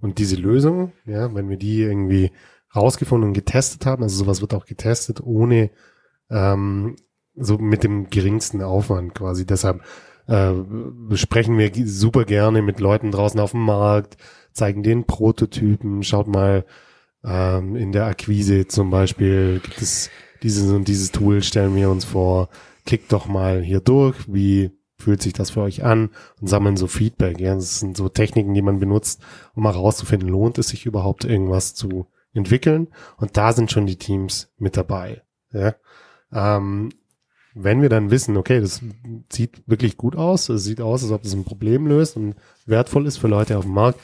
Und 0.00 0.18
diese 0.18 0.36
Lösung, 0.36 0.92
ja, 1.06 1.34
wenn 1.34 1.48
wir 1.48 1.56
die 1.56 1.80
irgendwie 1.80 2.30
rausgefunden 2.74 3.28
und 3.28 3.34
getestet 3.34 3.86
haben, 3.86 4.02
also 4.02 4.16
sowas 4.16 4.40
wird 4.40 4.54
auch 4.54 4.66
getestet, 4.66 5.20
ohne 5.22 5.70
ähm, 6.30 6.96
so 7.34 7.58
mit 7.58 7.84
dem 7.84 8.10
geringsten 8.10 8.62
Aufwand 8.62 9.14
quasi. 9.14 9.46
Deshalb 9.46 9.82
äh, 10.26 10.52
besprechen 11.08 11.58
wir 11.58 11.70
super 11.86 12.24
gerne 12.24 12.62
mit 12.62 12.80
Leuten 12.80 13.10
draußen 13.10 13.40
auf 13.40 13.52
dem 13.52 13.64
Markt, 13.64 14.16
zeigen 14.52 14.82
den 14.82 15.04
Prototypen, 15.04 16.02
schaut 16.02 16.26
mal 16.26 16.64
ähm, 17.24 17.76
in 17.76 17.92
der 17.92 18.06
Akquise 18.06 18.66
zum 18.68 18.90
Beispiel, 18.90 19.60
gibt 19.62 19.80
es 19.80 20.10
dieses 20.42 20.70
und 20.70 20.88
dieses 20.88 21.10
Tool, 21.12 21.42
stellen 21.42 21.74
wir 21.74 21.90
uns 21.90 22.04
vor, 22.04 22.48
klickt 22.84 23.12
doch 23.12 23.26
mal 23.26 23.62
hier 23.62 23.80
durch, 23.80 24.16
wie 24.32 24.70
fühlt 24.96 25.22
sich 25.22 25.32
das 25.32 25.50
für 25.50 25.62
euch 25.62 25.84
an 25.84 26.10
und 26.40 26.48
sammeln 26.48 26.76
so 26.76 26.86
Feedback. 26.86 27.40
Ja, 27.40 27.54
das 27.54 27.80
sind 27.80 27.96
so 27.96 28.08
Techniken, 28.08 28.54
die 28.54 28.62
man 28.62 28.78
benutzt, 28.78 29.20
um 29.54 29.64
mal 29.64 29.70
rauszufinden, 29.70 30.28
lohnt 30.28 30.58
es 30.58 30.68
sich 30.68 30.86
überhaupt 30.86 31.24
irgendwas 31.24 31.74
zu 31.74 32.06
entwickeln. 32.32 32.88
Und 33.16 33.36
da 33.36 33.52
sind 33.52 33.70
schon 33.70 33.86
die 33.86 33.98
Teams 33.98 34.52
mit 34.58 34.76
dabei. 34.76 35.22
Ja. 35.52 35.74
Ähm, 36.32 36.90
wenn 37.54 37.82
wir 37.82 37.88
dann 37.88 38.10
wissen, 38.10 38.36
okay, 38.36 38.60
das 38.60 38.82
sieht 39.32 39.62
wirklich 39.66 39.96
gut 39.96 40.16
aus, 40.16 40.48
es 40.48 40.64
sieht 40.64 40.80
aus, 40.80 41.04
als 41.04 41.12
ob 41.12 41.22
das 41.22 41.34
ein 41.34 41.44
Problem 41.44 41.86
löst 41.86 42.16
und 42.16 42.34
wertvoll 42.66 43.06
ist 43.06 43.18
für 43.18 43.28
Leute 43.28 43.56
auf 43.56 43.64
dem 43.64 43.74
Markt, 43.74 44.00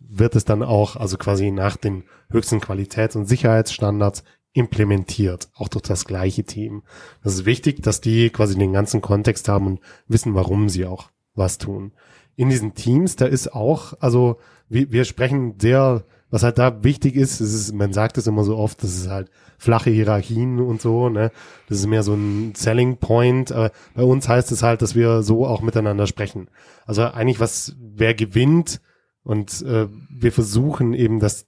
wird 0.00 0.36
es 0.36 0.44
dann 0.44 0.62
auch, 0.62 0.96
also 0.96 1.16
quasi 1.18 1.50
nach 1.50 1.76
den 1.76 2.04
höchsten 2.30 2.60
Qualitäts- 2.60 3.16
und 3.16 3.26
Sicherheitsstandards 3.26 4.24
implementiert, 4.54 5.48
auch 5.54 5.68
durch 5.68 5.82
das 5.82 6.06
gleiche 6.06 6.44
Team. 6.44 6.84
Das 7.22 7.34
ist 7.34 7.44
wichtig, 7.44 7.82
dass 7.82 8.00
die 8.00 8.30
quasi 8.30 8.56
den 8.56 8.72
ganzen 8.72 9.00
Kontext 9.02 9.48
haben 9.48 9.66
und 9.66 9.80
wissen, 10.08 10.34
warum 10.34 10.68
sie 10.68 10.86
auch 10.86 11.10
was 11.34 11.58
tun. 11.58 11.92
in 12.36 12.48
diesen 12.48 12.74
Teams, 12.74 13.16
da 13.16 13.26
ist 13.26 13.52
auch, 13.52 13.94
also 14.00 14.38
wir, 14.68 14.90
wir 14.90 15.04
sprechen 15.04 15.54
sehr, 15.60 16.04
was 16.30 16.42
halt 16.42 16.58
da 16.58 16.82
wichtig 16.82 17.14
ist, 17.14 17.40
es 17.40 17.54
ist, 17.54 17.72
man 17.72 17.92
sagt 17.92 18.18
es 18.18 18.26
immer 18.26 18.44
so 18.44 18.56
oft, 18.56 18.82
das 18.82 18.96
ist 18.96 19.08
halt 19.08 19.30
flache 19.58 19.90
Hierarchien 19.90 20.60
und 20.60 20.80
so, 20.80 21.08
ne? 21.08 21.30
Das 21.68 21.78
ist 21.78 21.86
mehr 21.86 22.02
so 22.02 22.14
ein 22.14 22.54
Selling 22.56 22.96
Point. 22.96 23.52
Aber 23.52 23.70
bei 23.94 24.02
uns 24.02 24.28
heißt 24.28 24.50
es 24.50 24.62
halt, 24.62 24.82
dass 24.82 24.94
wir 24.96 25.22
so 25.22 25.46
auch 25.46 25.62
miteinander 25.62 26.06
sprechen. 26.06 26.48
Also 26.86 27.02
eigentlich 27.02 27.38
was, 27.40 27.76
wer 27.78 28.14
gewinnt 28.14 28.80
und 29.22 29.62
äh, 29.62 29.88
wir 30.10 30.32
versuchen 30.32 30.92
eben, 30.92 31.20
dass 31.20 31.46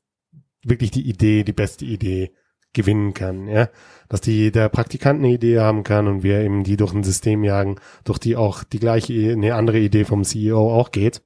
wirklich 0.62 0.92
die 0.92 1.08
Idee, 1.08 1.42
die 1.42 1.52
beste 1.52 1.84
Idee 1.84 2.32
gewinnen 2.76 3.14
kann, 3.14 3.48
ja. 3.48 3.68
Dass 4.08 4.20
die, 4.20 4.52
der 4.52 4.68
Praktikant 4.68 5.18
eine 5.18 5.32
Idee 5.32 5.58
haben 5.58 5.82
kann 5.82 6.06
und 6.06 6.22
wir 6.22 6.38
eben 6.38 6.62
die 6.62 6.76
durch 6.76 6.94
ein 6.94 7.02
System 7.02 7.42
jagen, 7.42 7.76
durch 8.04 8.20
die 8.20 8.36
auch 8.36 8.62
die 8.62 8.78
gleiche, 8.78 9.32
eine 9.32 9.56
andere 9.56 9.80
Idee 9.80 10.04
vom 10.04 10.22
CEO 10.22 10.72
auch 10.72 10.92
geht. 10.92 11.22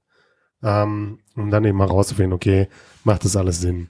Ähm, 0.62 1.18
um 1.36 1.50
dann 1.50 1.64
eben 1.64 1.76
mal 1.76 1.86
rauszufinden, 1.86 2.32
okay, 2.32 2.68
macht 3.04 3.24
das 3.24 3.36
alles 3.36 3.60
Sinn? 3.60 3.88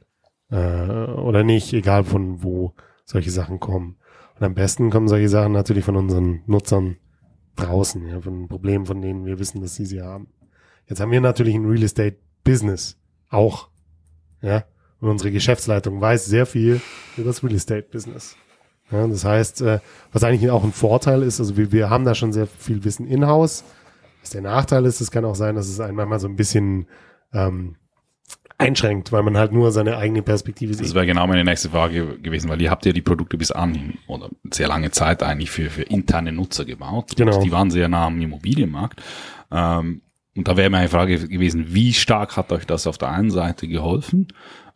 Äh, 0.51 0.57
oder 0.57 1.45
nicht, 1.45 1.73
egal 1.73 2.03
von 2.03 2.43
wo 2.43 2.75
solche 3.05 3.31
Sachen 3.31 3.61
kommen. 3.61 3.97
Und 4.37 4.43
am 4.47 4.55
besten 4.55 4.91
kommen 4.91 5.09
solche 5.09 5.29
Sachen 5.29 5.53
natürlich 5.53 5.85
von 5.85 5.97
unseren 5.97 6.43
Nutzern 6.47 6.97
draußen, 7.57 8.07
ja, 8.07 8.21
von 8.21 8.49
Problemen, 8.49 8.87
von 8.87 9.03
denen 9.03 9.27
wir 9.27 9.39
wissen, 9.39 9.61
dass 9.61 9.77
sie 9.77 9.87
sie 9.87 10.03
haben. 10.03 10.29
Jetzt 10.87 11.01
haben 11.01 11.13
wir 11.13 11.21
natürlich 11.21 11.55
ein 11.55 11.67
Real 11.67 11.83
Estate 11.83 12.17
Business 12.43 12.99
auch, 13.29 13.69
ja, 14.41 14.65
und 15.01 15.09
unsere 15.09 15.31
Geschäftsleitung 15.31 16.01
weiß 16.01 16.27
sehr 16.27 16.47
viel 16.47 16.81
über 17.17 17.27
das 17.27 17.43
Real 17.43 17.55
Estate 17.55 17.89
Business. 17.91 18.37
Ja, 18.91 19.07
das 19.07 19.25
heißt, 19.25 19.63
äh, 19.63 19.79
was 20.13 20.25
eigentlich 20.25 20.51
auch 20.51 20.65
ein 20.65 20.73
Vorteil 20.73 21.23
ist, 21.23 21.41
also 21.41 21.57
wir, 21.57 21.73
wir 21.73 21.91
haben 21.91 22.05
da 22.05 22.15
schon 22.15 22.33
sehr 22.33 22.47
viel 22.47 22.85
Wissen 22.85 23.07
in-house. 23.07 23.65
Was 24.21 24.31
der 24.31 24.43
Nachteil 24.43 24.85
ist, 24.85 25.01
es 25.01 25.11
kann 25.11 25.25
auch 25.25 25.37
sein, 25.37 25.55
dass 25.55 25.69
es 25.69 25.81
einmal 25.81 26.07
mal 26.07 26.21
so 26.21 26.29
ein 26.29 26.37
bisschen 26.37 26.87
ähm, 27.33 27.77
einschränkt, 28.59 29.13
weil 29.13 29.23
man 29.23 29.39
halt 29.39 29.53
nur 29.53 29.73
seine 29.73 29.97
eigene 29.97 30.23
Perspektive 30.23 30.75
sieht. 30.75 30.85
Das 30.85 30.95
wäre 30.95 31.07
genau 31.07 31.27
meine 31.27 31.45
nächste 31.45 31.71
Frage 31.71 32.19
gewesen, 32.19 32.51
weil 32.51 32.61
ihr 32.61 32.71
habt 32.71 32.85
ja 32.85 32.93
die 32.93 33.01
Produkte 33.01 33.39
bis 33.39 33.51
anhin 33.51 33.95
oder 34.07 34.29
sehr 34.51 34.69
lange 34.69 34.91
Zeit 34.91 35.23
eigentlich 35.23 35.51
für, 35.51 35.71
für 35.71 35.83
interne 35.83 36.33
Nutzer 36.33 36.65
gebaut. 36.65 37.13
Genau. 37.17 37.37
Und 37.37 37.45
die 37.45 37.53
waren 37.53 37.71
sehr 37.71 37.89
nah 37.89 38.07
am 38.07 38.21
Immobilienmarkt. 38.21 39.01
Ähm, 39.51 40.03
und 40.37 40.47
da 40.47 40.57
wäre 40.57 40.71
meine 40.71 40.89
Frage 40.89 41.29
gewesen, 41.29 41.67
wie 41.69 41.93
stark 41.93 42.37
hat 42.37 42.53
euch 42.53 42.67
das 42.67 42.87
auf 42.87 42.99
der 42.99 43.11
einen 43.11 43.31
Seite 43.31 43.67
geholfen? 43.67 44.29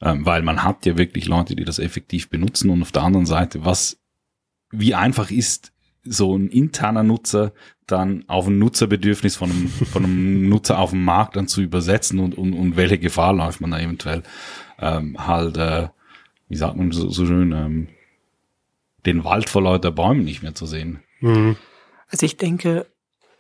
Ähm, 0.05 0.27
weil 0.27 0.43
man 0.43 0.62
hat 0.62 0.87
ja 0.87 0.99
wirklich 0.99 1.27
Leute, 1.27 1.57
die 1.57 1.64
das 1.64 1.79
effektiv 1.79 2.29
benutzen 2.29 2.71
und 2.71 2.83
auf 2.83 2.93
der 2.93 3.03
anderen 3.03 3.27
Seite, 3.27 3.64
was, 3.64 3.99
wie 4.71 4.95
einfach 4.95 5.31
ist 5.31 5.73
so 6.05 6.37
ein 6.37 6.49
interner 6.49 7.03
Nutzer 7.03 7.53
dann 7.87 8.25
auf 8.29 8.47
ein 8.47 8.59
Nutzerbedürfnis 8.59 9.37
von 9.37 9.51
einem, 9.51 9.69
von 9.69 10.05
einem 10.05 10.49
Nutzer 10.51 10.79
auf 10.79 10.90
dem 10.90 11.05
Markt 11.05 11.37
dann 11.37 11.49
zu 11.49 11.62
übersetzen 11.62 12.19
und, 12.19 12.37
und, 12.37 12.53
und 12.53 12.77
welche 12.77 12.99
Gefahr 12.99 13.33
läuft 13.33 13.61
man 13.61 13.71
da 13.71 13.79
eventuell 13.79 14.23
ähm, 14.79 15.27
halt, 15.27 15.57
äh, 15.57 15.88
wie 16.49 16.57
sagt 16.57 16.77
man 16.77 16.93
so, 16.93 17.09
so 17.11 17.27
schön, 17.27 17.53
ähm, 17.53 17.88
den 19.07 19.25
Wald 19.25 19.49
vor 19.49 19.62
lauter 19.62 19.90
Bäumen 19.90 20.25
nicht 20.25 20.43
mehr 20.43 20.55
zu 20.55 20.67
sehen. 20.67 21.01
Mhm. 21.21 21.57
Also 22.09 22.27
ich 22.27 22.37
denke 22.37 22.87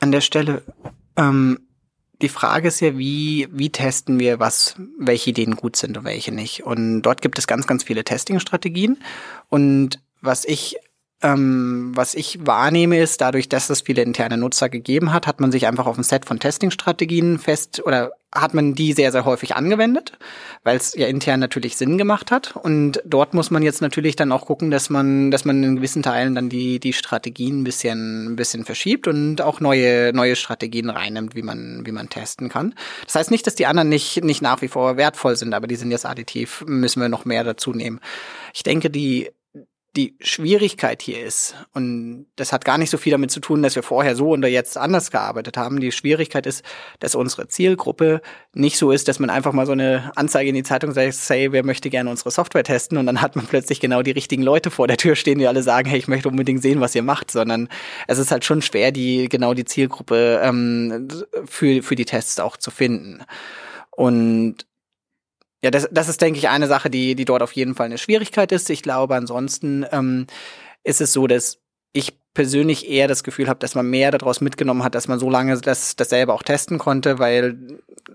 an 0.00 0.12
der 0.12 0.20
Stelle, 0.20 0.62
ähm, 1.16 1.60
die 2.24 2.30
Frage 2.30 2.68
ist 2.68 2.80
ja, 2.80 2.96
wie, 2.96 3.48
wie 3.52 3.68
testen 3.68 4.18
wir, 4.18 4.40
was, 4.40 4.76
welche 4.98 5.30
Ideen 5.30 5.56
gut 5.56 5.76
sind 5.76 5.98
und 5.98 6.04
welche 6.04 6.32
nicht. 6.32 6.64
Und 6.64 7.02
dort 7.02 7.20
gibt 7.20 7.38
es 7.38 7.46
ganz, 7.46 7.66
ganz 7.66 7.84
viele 7.84 8.02
Testing-Strategien. 8.02 8.98
Und 9.50 10.00
was 10.22 10.46
ich 10.46 10.76
ähm, 11.24 11.92
was 11.94 12.14
ich 12.14 12.46
wahrnehme, 12.46 13.00
ist, 13.00 13.22
dadurch, 13.22 13.48
dass 13.48 13.70
es 13.70 13.80
viele 13.80 14.02
interne 14.02 14.36
Nutzer 14.36 14.68
gegeben 14.68 15.10
hat, 15.14 15.26
hat 15.26 15.40
man 15.40 15.50
sich 15.50 15.66
einfach 15.66 15.86
auf 15.86 15.96
ein 15.96 16.04
Set 16.04 16.26
von 16.26 16.38
Testing-Strategien 16.38 17.38
fest 17.38 17.80
oder 17.82 18.12
hat 18.30 18.52
man 18.52 18.74
die 18.74 18.92
sehr, 18.92 19.10
sehr 19.10 19.24
häufig 19.24 19.56
angewendet, 19.56 20.18
weil 20.64 20.76
es 20.76 20.94
ja 20.94 21.06
intern 21.06 21.40
natürlich 21.40 21.76
Sinn 21.76 21.96
gemacht 21.96 22.30
hat. 22.30 22.56
Und 22.56 23.00
dort 23.06 23.32
muss 23.32 23.50
man 23.50 23.62
jetzt 23.62 23.80
natürlich 23.80 24.16
dann 24.16 24.32
auch 24.32 24.44
gucken, 24.44 24.70
dass 24.70 24.90
man, 24.90 25.30
dass 25.30 25.46
man 25.46 25.62
in 25.62 25.76
gewissen 25.76 26.02
Teilen 26.02 26.34
dann 26.34 26.50
die, 26.50 26.78
die 26.78 26.92
Strategien 26.92 27.60
ein 27.60 27.64
bisschen, 27.64 28.32
ein 28.32 28.36
bisschen 28.36 28.66
verschiebt 28.66 29.08
und 29.08 29.40
auch 29.40 29.60
neue, 29.60 30.12
neue 30.12 30.36
Strategien 30.36 30.90
reinnimmt, 30.90 31.34
wie 31.34 31.42
man, 31.42 31.86
wie 31.86 31.92
man 31.92 32.10
testen 32.10 32.50
kann. 32.50 32.74
Das 33.06 33.14
heißt 33.14 33.30
nicht, 33.30 33.46
dass 33.46 33.54
die 33.54 33.66
anderen 33.66 33.88
nicht, 33.88 34.22
nicht 34.22 34.42
nach 34.42 34.60
wie 34.60 34.68
vor 34.68 34.98
wertvoll 34.98 35.36
sind, 35.36 35.54
aber 35.54 35.68
die 35.68 35.76
sind 35.76 35.90
jetzt 35.90 36.04
additiv, 36.04 36.64
müssen 36.66 37.00
wir 37.00 37.08
noch 37.08 37.24
mehr 37.24 37.44
dazu 37.44 37.72
nehmen. 37.72 38.00
Ich 38.52 38.62
denke, 38.62 38.90
die 38.90 39.30
die 39.96 40.16
Schwierigkeit 40.20 41.02
hier 41.02 41.24
ist, 41.24 41.54
und 41.72 42.26
das 42.36 42.52
hat 42.52 42.64
gar 42.64 42.78
nicht 42.78 42.90
so 42.90 42.98
viel 42.98 43.12
damit 43.12 43.30
zu 43.30 43.40
tun, 43.40 43.62
dass 43.62 43.76
wir 43.76 43.82
vorher 43.82 44.16
so 44.16 44.28
oder 44.28 44.48
jetzt 44.48 44.76
anders 44.76 45.10
gearbeitet 45.10 45.56
haben. 45.56 45.80
Die 45.80 45.92
Schwierigkeit 45.92 46.46
ist, 46.46 46.64
dass 46.98 47.14
unsere 47.14 47.46
Zielgruppe 47.46 48.20
nicht 48.54 48.76
so 48.76 48.90
ist, 48.90 49.06
dass 49.06 49.20
man 49.20 49.30
einfach 49.30 49.52
mal 49.52 49.66
so 49.66 49.72
eine 49.72 50.10
Anzeige 50.16 50.48
in 50.48 50.56
die 50.56 50.64
Zeitung 50.64 50.92
sagt, 50.92 51.14
say, 51.14 51.52
wer 51.52 51.64
möchte 51.64 51.90
gerne 51.90 52.10
unsere 52.10 52.30
Software 52.30 52.64
testen 52.64 52.98
und 52.98 53.06
dann 53.06 53.20
hat 53.20 53.36
man 53.36 53.46
plötzlich 53.46 53.78
genau 53.78 54.02
die 54.02 54.10
richtigen 54.10 54.42
Leute 54.42 54.70
vor 54.70 54.88
der 54.88 54.96
Tür 54.96 55.14
stehen, 55.14 55.38
die 55.38 55.46
alle 55.46 55.62
sagen, 55.62 55.88
hey, 55.88 55.98
ich 55.98 56.08
möchte 56.08 56.28
unbedingt 56.28 56.62
sehen, 56.62 56.80
was 56.80 56.94
ihr 56.94 57.02
macht, 57.02 57.30
sondern 57.30 57.68
es 58.08 58.18
ist 58.18 58.32
halt 58.32 58.44
schon 58.44 58.62
schwer, 58.62 58.90
die 58.90 59.28
genau 59.28 59.54
die 59.54 59.64
Zielgruppe 59.64 60.40
ähm, 60.42 61.08
für, 61.44 61.82
für 61.82 61.94
die 61.94 62.04
Tests 62.04 62.40
auch 62.40 62.56
zu 62.56 62.70
finden. 62.70 63.22
Und 63.90 64.66
ja, 65.64 65.70
das, 65.70 65.88
das 65.90 66.10
ist, 66.10 66.20
denke 66.20 66.38
ich, 66.38 66.50
eine 66.50 66.66
Sache, 66.66 66.90
die, 66.90 67.14
die 67.14 67.24
dort 67.24 67.42
auf 67.42 67.52
jeden 67.52 67.74
Fall 67.74 67.86
eine 67.86 67.96
Schwierigkeit 67.96 68.52
ist. 68.52 68.68
Ich 68.68 68.82
glaube, 68.82 69.14
ansonsten 69.14 69.86
ähm, 69.92 70.26
ist 70.82 71.00
es 71.00 71.14
so, 71.14 71.26
dass 71.26 71.56
ich 71.94 72.12
persönlich 72.34 72.90
eher 72.90 73.08
das 73.08 73.24
Gefühl 73.24 73.48
habe, 73.48 73.60
dass 73.60 73.74
man 73.74 73.88
mehr 73.88 74.10
daraus 74.10 74.42
mitgenommen 74.42 74.84
hat, 74.84 74.94
dass 74.94 75.08
man 75.08 75.18
so 75.18 75.30
lange 75.30 75.58
das, 75.58 75.96
das 75.96 76.10
selber 76.10 76.34
auch 76.34 76.42
testen 76.42 76.76
konnte, 76.76 77.18
weil, 77.18 77.56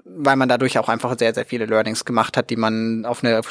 weil 0.05 0.35
man 0.35 0.47
dadurch 0.47 0.77
auch 0.77 0.89
einfach 0.89 1.17
sehr, 1.17 1.33
sehr 1.33 1.43
viele 1.43 1.65
Learnings 1.65 2.05
gemacht 2.05 2.37
hat, 2.37 2.51
die 2.51 2.55
man 2.55 3.03
auf 3.03 3.23
eine 3.23 3.41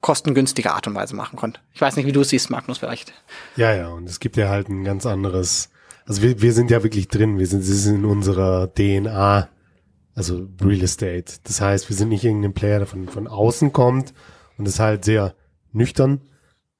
kostengünstige 0.00 0.72
Art 0.72 0.88
und 0.88 0.96
Weise 0.96 1.14
machen 1.14 1.38
konnte. 1.38 1.60
Ich 1.74 1.80
weiß 1.80 1.94
nicht, 1.94 2.06
wie 2.06 2.12
du 2.12 2.22
es 2.22 2.30
siehst, 2.30 2.50
Magnus, 2.50 2.78
vielleicht. 2.78 3.12
Ja, 3.54 3.72
ja, 3.72 3.86
und 3.90 4.08
es 4.08 4.18
gibt 4.18 4.36
ja 4.36 4.48
halt 4.48 4.68
ein 4.68 4.82
ganz 4.82 5.06
anderes, 5.06 5.70
also 6.06 6.22
wir, 6.22 6.42
wir 6.42 6.52
sind 6.52 6.72
ja 6.72 6.82
wirklich 6.82 7.06
drin, 7.06 7.38
wir 7.38 7.46
sind, 7.46 7.62
sie 7.62 7.76
sind 7.76 8.00
in 8.00 8.04
unserer 8.04 8.74
DNA 8.74 9.48
also 10.14 10.48
Real 10.60 10.82
Estate. 10.82 11.34
Das 11.44 11.60
heißt, 11.60 11.88
wir 11.88 11.96
sind 11.96 12.10
nicht 12.10 12.24
irgendein 12.24 12.54
Player, 12.54 12.78
der 12.78 12.86
von, 12.86 13.08
von 13.08 13.26
außen 13.26 13.72
kommt 13.72 14.12
und 14.58 14.68
ist 14.68 14.80
halt 14.80 15.04
sehr 15.04 15.34
nüchtern 15.72 16.20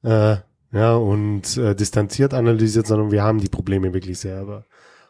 äh, 0.02 0.36
ja, 0.72 0.94
und 0.94 1.56
äh, 1.56 1.74
distanziert 1.74 2.34
analysiert, 2.34 2.86
sondern 2.86 3.10
wir 3.10 3.22
haben 3.22 3.40
die 3.40 3.48
Probleme 3.48 3.92
wirklich 3.92 4.18
selber. 4.18 4.66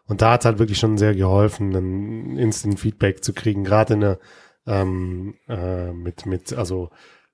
Und 0.07 0.21
da 0.21 0.33
hat 0.33 0.45
halt 0.45 0.59
wirklich 0.59 0.79
schon 0.79 0.99
sehr 0.99 1.15
geholfen, 1.15 1.75
ein 1.75 2.37
Instant 2.37 2.81
Feedback 2.81 3.23
zu 3.23 3.33
kriegen, 3.33 3.65
gerade 3.65 3.95
in 3.95 4.01
der 4.01 4.19
ähm, 4.67 5.35
äh, 5.49 5.93
mit, 5.93 6.27
mit 6.27 6.53
also 6.53 6.91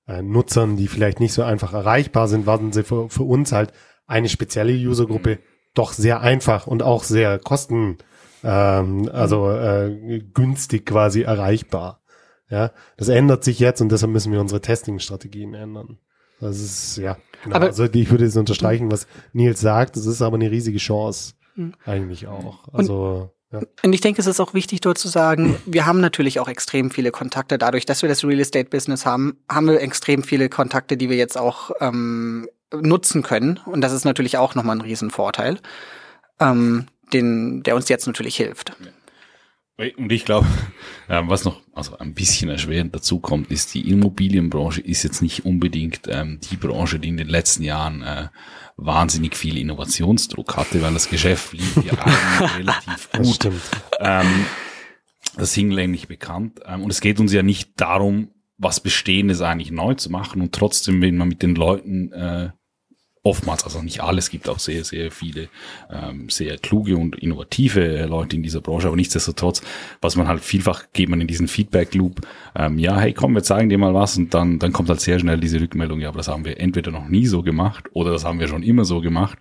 äh, 0.06 0.22
Nutzern, 0.22 0.76
die 0.76 0.88
vielleicht 0.88 1.20
nicht 1.20 1.32
so 1.32 1.42
einfach 1.42 1.74
erreichbar 1.74 2.28
sind, 2.28 2.46
waren 2.46 2.72
sie 2.72 2.84
für, 2.84 3.10
für 3.10 3.24
uns 3.24 3.52
halt 3.52 3.72
eine 4.06 4.28
spezielle 4.28 4.72
Usergruppe 4.72 5.36
mhm. 5.36 5.40
doch 5.74 5.92
sehr 5.92 6.20
einfach 6.20 6.66
und 6.66 6.82
auch 6.82 7.04
sehr 7.04 7.38
kosten 7.38 7.98
ähm, 8.44 9.08
also 9.12 9.50
äh, 9.50 10.20
günstig 10.32 10.86
quasi 10.86 11.22
erreichbar. 11.22 12.00
Ja, 12.50 12.70
das 12.96 13.08
ändert 13.08 13.44
sich 13.44 13.58
jetzt 13.58 13.80
und 13.82 13.90
deshalb 13.90 14.10
müssen 14.12 14.32
wir 14.32 14.40
unsere 14.40 14.60
Testing-Strategien 14.60 15.52
ändern. 15.54 15.98
Das 16.40 16.60
ist, 16.60 16.96
ja, 16.96 17.18
genau. 17.44 17.56
Aber, 17.56 17.66
also 17.66 17.84
ich 17.84 18.10
würde 18.10 18.24
jetzt 18.24 18.36
unterstreichen, 18.36 18.90
was 18.90 19.06
Nils 19.32 19.60
sagt, 19.60 19.96
das 19.96 20.06
ist 20.06 20.22
aber 20.22 20.36
eine 20.36 20.50
riesige 20.50 20.78
Chance. 20.78 21.34
Mhm. 21.56 21.74
Eigentlich 21.84 22.26
auch. 22.26 22.72
Also, 22.72 23.32
ja. 23.52 23.60
Und 23.82 23.92
ich 23.92 24.00
denke, 24.00 24.20
es 24.20 24.26
ist 24.26 24.40
auch 24.40 24.54
wichtig 24.54 24.80
dort 24.80 24.98
zu 24.98 25.08
sagen, 25.08 25.56
wir 25.66 25.84
haben 25.84 26.00
natürlich 26.00 26.38
auch 26.38 26.48
extrem 26.48 26.90
viele 26.90 27.10
Kontakte. 27.10 27.58
Dadurch, 27.58 27.86
dass 27.86 28.02
wir 28.02 28.08
das 28.08 28.24
Real 28.24 28.40
Estate 28.40 28.70
Business 28.70 29.04
haben, 29.04 29.38
haben 29.50 29.66
wir 29.66 29.80
extrem 29.80 30.22
viele 30.22 30.48
Kontakte, 30.48 30.96
die 30.96 31.10
wir 31.10 31.16
jetzt 31.16 31.36
auch 31.36 31.70
ähm, 31.80 32.48
nutzen 32.72 33.22
können. 33.22 33.58
Und 33.66 33.80
das 33.80 33.92
ist 33.92 34.04
natürlich 34.04 34.38
auch 34.38 34.54
nochmal 34.54 34.76
ein 34.76 34.82
Riesenvorteil. 34.82 35.58
Ähm, 36.40 36.86
den, 37.12 37.62
der 37.62 37.76
uns 37.76 37.88
jetzt 37.88 38.06
natürlich 38.06 38.36
hilft. 38.36 38.72
Und 39.96 40.10
ich 40.10 40.24
glaube, 40.24 40.46
was 41.08 41.44
noch 41.44 41.60
also 41.72 41.96
ein 41.98 42.14
bisschen 42.14 42.50
erschwerend 42.50 42.94
dazu 42.94 43.20
kommt, 43.20 43.50
ist, 43.50 43.74
die 43.74 43.88
Immobilienbranche 43.88 44.80
ist 44.80 45.04
jetzt 45.04 45.22
nicht 45.22 45.44
unbedingt 45.44 46.00
ähm, 46.08 46.40
die 46.50 46.56
Branche, 46.56 46.98
die 46.98 47.08
in 47.08 47.16
den 47.16 47.28
letzten 47.28 47.62
Jahren 47.62 48.02
äh, 48.02 48.28
wahnsinnig 48.76 49.36
viel 49.36 49.56
Innovationsdruck 49.56 50.56
hatte, 50.56 50.82
weil 50.82 50.92
das 50.92 51.08
Geschäft 51.08 51.52
lief 51.52 51.76
ja 51.76 51.92
eigentlich 52.04 52.58
relativ 52.58 53.10
gut. 53.12 53.44
Das. 53.44 53.54
Ähm, 54.00 54.46
das 55.36 55.54
hinlänglich 55.54 56.08
bekannt. 56.08 56.60
Ähm, 56.66 56.82
und 56.82 56.90
es 56.90 57.00
geht 57.00 57.20
uns 57.20 57.32
ja 57.32 57.42
nicht 57.42 57.80
darum, 57.80 58.30
was 58.56 58.80
Bestehendes 58.80 59.40
eigentlich 59.40 59.70
neu 59.70 59.94
zu 59.94 60.10
machen 60.10 60.42
und 60.42 60.52
trotzdem, 60.52 61.00
wenn 61.00 61.16
man 61.16 61.28
mit 61.28 61.42
den 61.42 61.54
Leuten 61.54 62.12
äh, 62.12 62.50
oftmals, 63.28 63.64
also 63.64 63.82
nicht 63.82 64.02
alles, 64.02 64.30
gibt 64.30 64.48
auch 64.48 64.58
sehr, 64.58 64.84
sehr 64.84 65.10
viele 65.10 65.48
ähm, 65.90 66.30
sehr 66.30 66.56
kluge 66.56 66.96
und 66.96 67.16
innovative 67.16 68.06
Leute 68.06 68.36
in 68.36 68.42
dieser 68.42 68.60
Branche, 68.60 68.86
aber 68.86 68.96
nichtsdestotrotz, 68.96 69.62
was 70.00 70.16
man 70.16 70.26
halt 70.26 70.40
vielfach 70.40 70.84
geht 70.92 71.08
man 71.08 71.20
in 71.20 71.26
diesen 71.26 71.46
Feedback-Loop, 71.46 72.22
ähm, 72.56 72.78
ja, 72.78 72.98
hey, 72.98 73.12
komm, 73.12 73.34
wir 73.34 73.42
zeigen 73.42 73.68
dir 73.68 73.78
mal 73.78 73.94
was 73.94 74.16
und 74.16 74.32
dann, 74.32 74.58
dann 74.58 74.72
kommt 74.72 74.88
halt 74.88 75.00
sehr 75.00 75.18
schnell 75.18 75.38
diese 75.38 75.60
Rückmeldung, 75.60 76.00
ja, 76.00 76.08
aber 76.08 76.18
das 76.18 76.28
haben 76.28 76.44
wir 76.44 76.58
entweder 76.58 76.90
noch 76.90 77.08
nie 77.08 77.26
so 77.26 77.42
gemacht 77.42 77.84
oder 77.92 78.12
das 78.12 78.24
haben 78.24 78.40
wir 78.40 78.48
schon 78.48 78.62
immer 78.62 78.84
so 78.84 79.00
gemacht. 79.00 79.38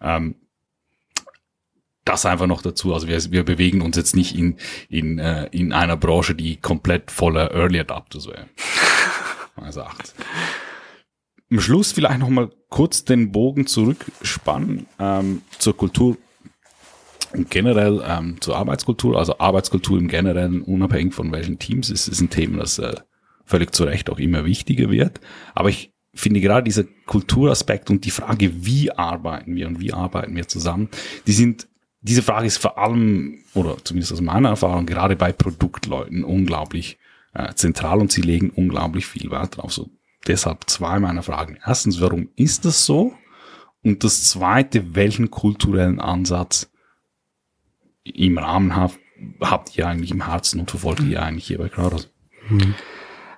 Ähm, 0.00 0.36
das 2.06 2.24
einfach 2.24 2.46
noch 2.46 2.62
dazu. 2.62 2.94
Also 2.94 3.08
wir, 3.08 3.20
wir 3.32 3.42
bewegen 3.42 3.82
uns 3.82 3.96
jetzt 3.96 4.14
nicht 4.14 4.38
in, 4.38 4.56
in, 4.88 5.18
äh, 5.18 5.46
in 5.50 5.72
einer 5.72 5.96
Branche, 5.96 6.36
die 6.36 6.56
komplett 6.56 7.10
voller 7.10 7.50
Early 7.52 7.80
Adapters 7.80 8.28
wäre. 8.28 8.46
meines 9.56 9.76
Erachtens. 9.76 10.14
Am 11.50 11.60
Schluss 11.60 11.92
vielleicht 11.92 12.18
noch 12.18 12.28
mal 12.28 12.50
kurz 12.70 13.04
den 13.04 13.30
Bogen 13.30 13.66
zurückspannen 13.66 14.86
ähm, 14.98 15.42
zur 15.58 15.76
Kultur 15.76 16.16
und 17.32 17.50
generell 17.50 18.02
ähm, 18.04 18.40
zur 18.40 18.56
Arbeitskultur. 18.56 19.16
Also 19.16 19.38
Arbeitskultur 19.38 19.98
im 19.98 20.08
Generellen, 20.08 20.62
unabhängig 20.62 21.14
von 21.14 21.30
welchen 21.30 21.58
Teams, 21.58 21.90
ist, 21.90 22.08
ist 22.08 22.20
ein 22.20 22.30
Thema, 22.30 22.58
das 22.58 22.78
äh, 22.78 22.94
völlig 23.44 23.72
zu 23.74 23.84
Recht 23.84 24.10
auch 24.10 24.18
immer 24.18 24.44
wichtiger 24.44 24.90
wird. 24.90 25.20
Aber 25.54 25.68
ich 25.68 25.92
finde 26.14 26.40
gerade 26.40 26.64
dieser 26.64 26.84
Kulturaspekt 27.06 27.90
und 27.90 28.04
die 28.04 28.10
Frage, 28.10 28.64
wie 28.66 28.90
arbeiten 28.90 29.54
wir 29.54 29.68
und 29.68 29.80
wie 29.80 29.92
arbeiten 29.92 30.34
wir 30.34 30.48
zusammen, 30.48 30.88
die 31.26 31.32
sind, 31.32 31.68
diese 32.00 32.22
Frage 32.22 32.46
ist 32.46 32.58
vor 32.58 32.78
allem, 32.78 33.38
oder 33.54 33.76
zumindest 33.84 34.12
aus 34.12 34.20
meiner 34.20 34.48
Erfahrung, 34.48 34.86
gerade 34.86 35.14
bei 35.14 35.32
Produktleuten 35.32 36.24
unglaublich 36.24 36.98
äh, 37.34 37.54
zentral 37.54 38.00
und 38.00 38.10
sie 38.10 38.22
legen 38.22 38.50
unglaublich 38.50 39.06
viel 39.06 39.30
Wert 39.30 39.58
drauf. 39.58 39.72
So, 39.72 39.90
deshalb 40.26 40.68
zwei 40.68 40.98
meiner 40.98 41.22
Fragen. 41.22 41.58
Erstens, 41.64 42.00
warum 42.00 42.28
ist 42.36 42.64
das 42.64 42.86
so? 42.86 43.14
Und 43.82 44.04
das 44.04 44.24
zweite, 44.24 44.94
welchen 44.94 45.30
kulturellen 45.30 46.00
Ansatz 46.00 46.70
im 48.04 48.38
Rahmen 48.38 48.74
habt, 48.74 48.98
habt 49.40 49.76
ihr 49.76 49.86
eigentlich 49.86 50.10
im 50.10 50.26
Herzen 50.26 50.60
und 50.60 50.70
verfolgt 50.70 51.02
ihr 51.02 51.22
eigentlich 51.22 51.46
hier 51.46 51.58
bei 51.58 51.68
Crowdhouse? 51.68 52.10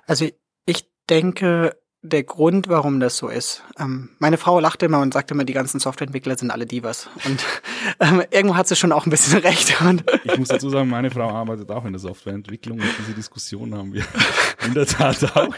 Also 0.05 0.27
ich 0.65 0.89
denke, 1.09 1.75
der 2.01 2.23
Grund, 2.23 2.69
warum 2.69 3.01
das 3.01 3.17
so 3.17 3.27
ist. 3.27 3.61
Ähm, 3.77 4.09
meine 4.19 4.37
Frau 4.37 4.61
lachte 4.61 4.85
immer 4.85 5.01
und 5.01 5.13
sagte 5.13 5.33
immer, 5.33 5.43
die 5.43 5.53
ganzen 5.53 5.81
Softwareentwickler 5.81 6.37
sind 6.37 6.49
alle 6.49 6.65
Divas. 6.65 7.09
Und 7.25 7.43
ähm, 7.99 8.23
irgendwo 8.31 8.55
hat 8.55 8.69
sie 8.69 8.77
schon 8.77 8.93
auch 8.93 9.05
ein 9.05 9.09
bisschen 9.09 9.37
recht. 9.39 9.75
Ich 10.23 10.37
muss 10.37 10.47
dazu 10.47 10.69
sagen, 10.69 10.89
meine 10.89 11.11
Frau 11.11 11.29
arbeitet 11.29 11.69
auch 11.71 11.83
in 11.83 11.91
der 11.91 11.99
Softwareentwicklung 11.99 12.79
und 12.79 12.87
diese 12.99 13.13
Diskussion 13.13 13.75
haben 13.75 13.91
wir 13.91 14.05
in 14.65 14.73
der 14.75 14.85
Tat 14.85 15.23
auch. 15.35 15.53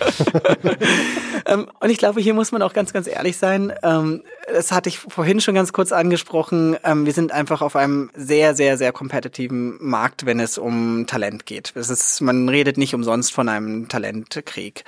ähm, 1.46 1.70
und 1.80 1.90
ich 1.92 2.00
glaube, 2.00 2.20
hier 2.22 2.34
muss 2.34 2.52
man 2.52 2.64
auch 2.64 2.74
ganz, 2.74 2.92
ganz 2.92 3.06
ehrlich 3.06 3.38
sein. 3.38 3.72
Ähm, 3.84 4.24
das 4.48 4.72
hatte 4.72 4.90
ich 4.90 4.98
vorhin 4.98 5.42
schon 5.42 5.54
ganz 5.54 5.74
kurz 5.74 5.92
angesprochen. 5.92 6.76
Ähm, 6.84 7.06
wir 7.06 7.14
sind 7.14 7.32
einfach 7.32 7.62
auf 7.62 7.76
einem 7.76 8.10
sehr, 8.16 8.56
sehr, 8.56 8.80
sehr 8.80 8.92
kompetitiven 8.92 9.78
Markt, 9.80 10.26
wenn 10.26 10.40
es 10.40 10.58
um 10.58 11.06
Talent 11.06 11.46
geht. 11.46 11.74
Das 11.76 11.92
ist, 11.92 12.20
man 12.22 12.50
redet 12.50 12.78
nicht 12.78 12.96
umsonst 12.96 13.32
von 13.32 13.48
einem 13.48 13.90
Talentkrieg. 13.90 14.86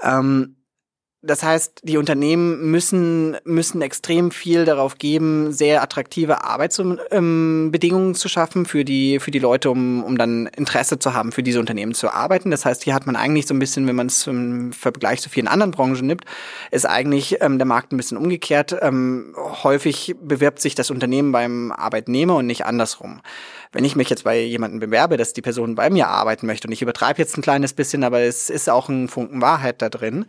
Ähm, 0.00 0.54
das 1.26 1.42
heißt, 1.42 1.80
die 1.84 1.96
Unternehmen 1.96 2.70
müssen, 2.70 3.36
müssen 3.44 3.80
extrem 3.82 4.30
viel 4.30 4.64
darauf 4.64 4.98
geben, 4.98 5.52
sehr 5.52 5.82
attraktive 5.82 6.44
Arbeitsbedingungen 6.44 8.08
ähm, 8.08 8.14
zu 8.14 8.28
schaffen 8.28 8.66
für 8.66 8.84
die, 8.84 9.18
für 9.20 9.30
die 9.30 9.38
Leute, 9.38 9.70
um, 9.70 10.04
um 10.04 10.18
dann 10.18 10.46
Interesse 10.46 10.98
zu 10.98 11.14
haben, 11.14 11.32
für 11.32 11.42
diese 11.42 11.60
Unternehmen 11.60 11.94
zu 11.94 12.10
arbeiten. 12.10 12.50
Das 12.50 12.64
heißt, 12.64 12.84
hier 12.84 12.94
hat 12.94 13.06
man 13.06 13.16
eigentlich 13.16 13.46
so 13.46 13.54
ein 13.54 13.58
bisschen, 13.58 13.86
wenn 13.86 13.96
man 13.96 14.08
es 14.08 14.26
im 14.26 14.72
Vergleich 14.72 15.22
zu 15.22 15.30
vielen 15.30 15.48
anderen 15.48 15.70
Branchen 15.70 16.06
nimmt, 16.06 16.24
ist 16.70 16.86
eigentlich 16.86 17.40
ähm, 17.40 17.58
der 17.58 17.66
Markt 17.66 17.92
ein 17.92 17.96
bisschen 17.96 18.18
umgekehrt. 18.18 18.76
Ähm, 18.82 19.34
häufig 19.36 20.14
bewirbt 20.20 20.60
sich 20.60 20.74
das 20.74 20.90
Unternehmen 20.90 21.32
beim 21.32 21.72
Arbeitnehmer 21.72 22.36
und 22.36 22.46
nicht 22.46 22.66
andersrum. 22.66 23.20
Wenn 23.72 23.84
ich 23.84 23.96
mich 23.96 24.08
jetzt 24.08 24.22
bei 24.22 24.40
jemandem 24.40 24.78
bewerbe, 24.78 25.16
dass 25.16 25.32
die 25.32 25.42
Person 25.42 25.74
bei 25.74 25.90
mir 25.90 26.06
arbeiten 26.06 26.46
möchte, 26.46 26.68
und 26.68 26.72
ich 26.72 26.82
übertreibe 26.82 27.18
jetzt 27.18 27.36
ein 27.36 27.42
kleines 27.42 27.72
bisschen, 27.72 28.04
aber 28.04 28.20
es 28.20 28.48
ist 28.48 28.70
auch 28.70 28.88
ein 28.88 29.08
Funken 29.08 29.40
Wahrheit 29.40 29.82
da 29.82 29.88
drin, 29.88 30.26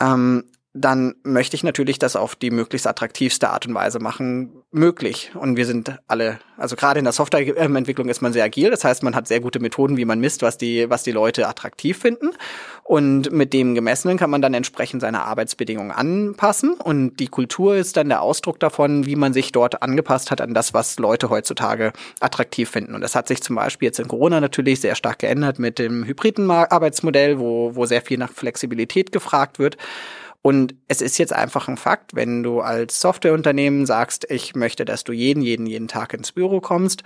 ähm, 0.00 0.44
dann 0.72 1.16
möchte 1.24 1.56
ich 1.56 1.64
natürlich 1.64 1.98
das 1.98 2.14
auf 2.14 2.36
die 2.36 2.52
möglichst 2.52 2.86
attraktivste 2.86 3.50
Art 3.50 3.66
und 3.66 3.74
Weise 3.74 3.98
machen 3.98 4.52
möglich. 4.70 5.32
Und 5.34 5.56
wir 5.56 5.66
sind 5.66 5.98
alle, 6.06 6.38
also 6.56 6.76
gerade 6.76 7.00
in 7.00 7.04
der 7.04 7.12
Softwareentwicklung 7.12 8.08
ist 8.08 8.20
man 8.20 8.32
sehr 8.32 8.44
agil. 8.44 8.70
Das 8.70 8.84
heißt, 8.84 9.02
man 9.02 9.16
hat 9.16 9.26
sehr 9.26 9.40
gute 9.40 9.58
Methoden, 9.58 9.96
wie 9.96 10.04
man 10.04 10.20
misst, 10.20 10.42
was 10.42 10.58
die, 10.58 10.88
was 10.88 11.02
die 11.02 11.10
Leute 11.10 11.48
attraktiv 11.48 11.98
finden. 11.98 12.30
Und 12.84 13.32
mit 13.32 13.52
dem 13.52 13.74
Gemessenen 13.74 14.16
kann 14.16 14.30
man 14.30 14.42
dann 14.42 14.54
entsprechend 14.54 15.00
seine 15.00 15.24
Arbeitsbedingungen 15.24 15.90
anpassen. 15.90 16.74
Und 16.74 17.16
die 17.16 17.26
Kultur 17.26 17.74
ist 17.74 17.96
dann 17.96 18.08
der 18.08 18.22
Ausdruck 18.22 18.60
davon, 18.60 19.06
wie 19.06 19.16
man 19.16 19.32
sich 19.32 19.50
dort 19.50 19.82
angepasst 19.82 20.30
hat 20.30 20.40
an 20.40 20.54
das, 20.54 20.72
was 20.72 21.00
Leute 21.00 21.30
heutzutage 21.30 21.92
attraktiv 22.20 22.70
finden. 22.70 22.94
Und 22.94 23.00
das 23.00 23.16
hat 23.16 23.26
sich 23.26 23.42
zum 23.42 23.56
Beispiel 23.56 23.86
jetzt 23.86 23.98
in 23.98 24.06
Corona 24.06 24.40
natürlich 24.40 24.80
sehr 24.80 24.94
stark 24.94 25.18
geändert 25.18 25.58
mit 25.58 25.80
dem 25.80 26.04
hybriden 26.04 26.48
Arbeitsmodell, 26.48 27.40
wo, 27.40 27.74
wo 27.74 27.86
sehr 27.86 28.02
viel 28.02 28.18
nach 28.18 28.30
Flexibilität 28.30 29.10
gefragt 29.10 29.58
wird. 29.58 29.76
Und 30.42 30.74
es 30.88 31.02
ist 31.02 31.18
jetzt 31.18 31.34
einfach 31.34 31.68
ein 31.68 31.76
Fakt, 31.76 32.14
wenn 32.14 32.42
du 32.42 32.60
als 32.60 33.00
Softwareunternehmen 33.00 33.84
sagst, 33.84 34.26
ich 34.30 34.54
möchte, 34.54 34.86
dass 34.86 35.04
du 35.04 35.12
jeden, 35.12 35.42
jeden, 35.42 35.66
jeden 35.66 35.86
Tag 35.86 36.14
ins 36.14 36.32
Büro 36.32 36.60
kommst, 36.60 37.02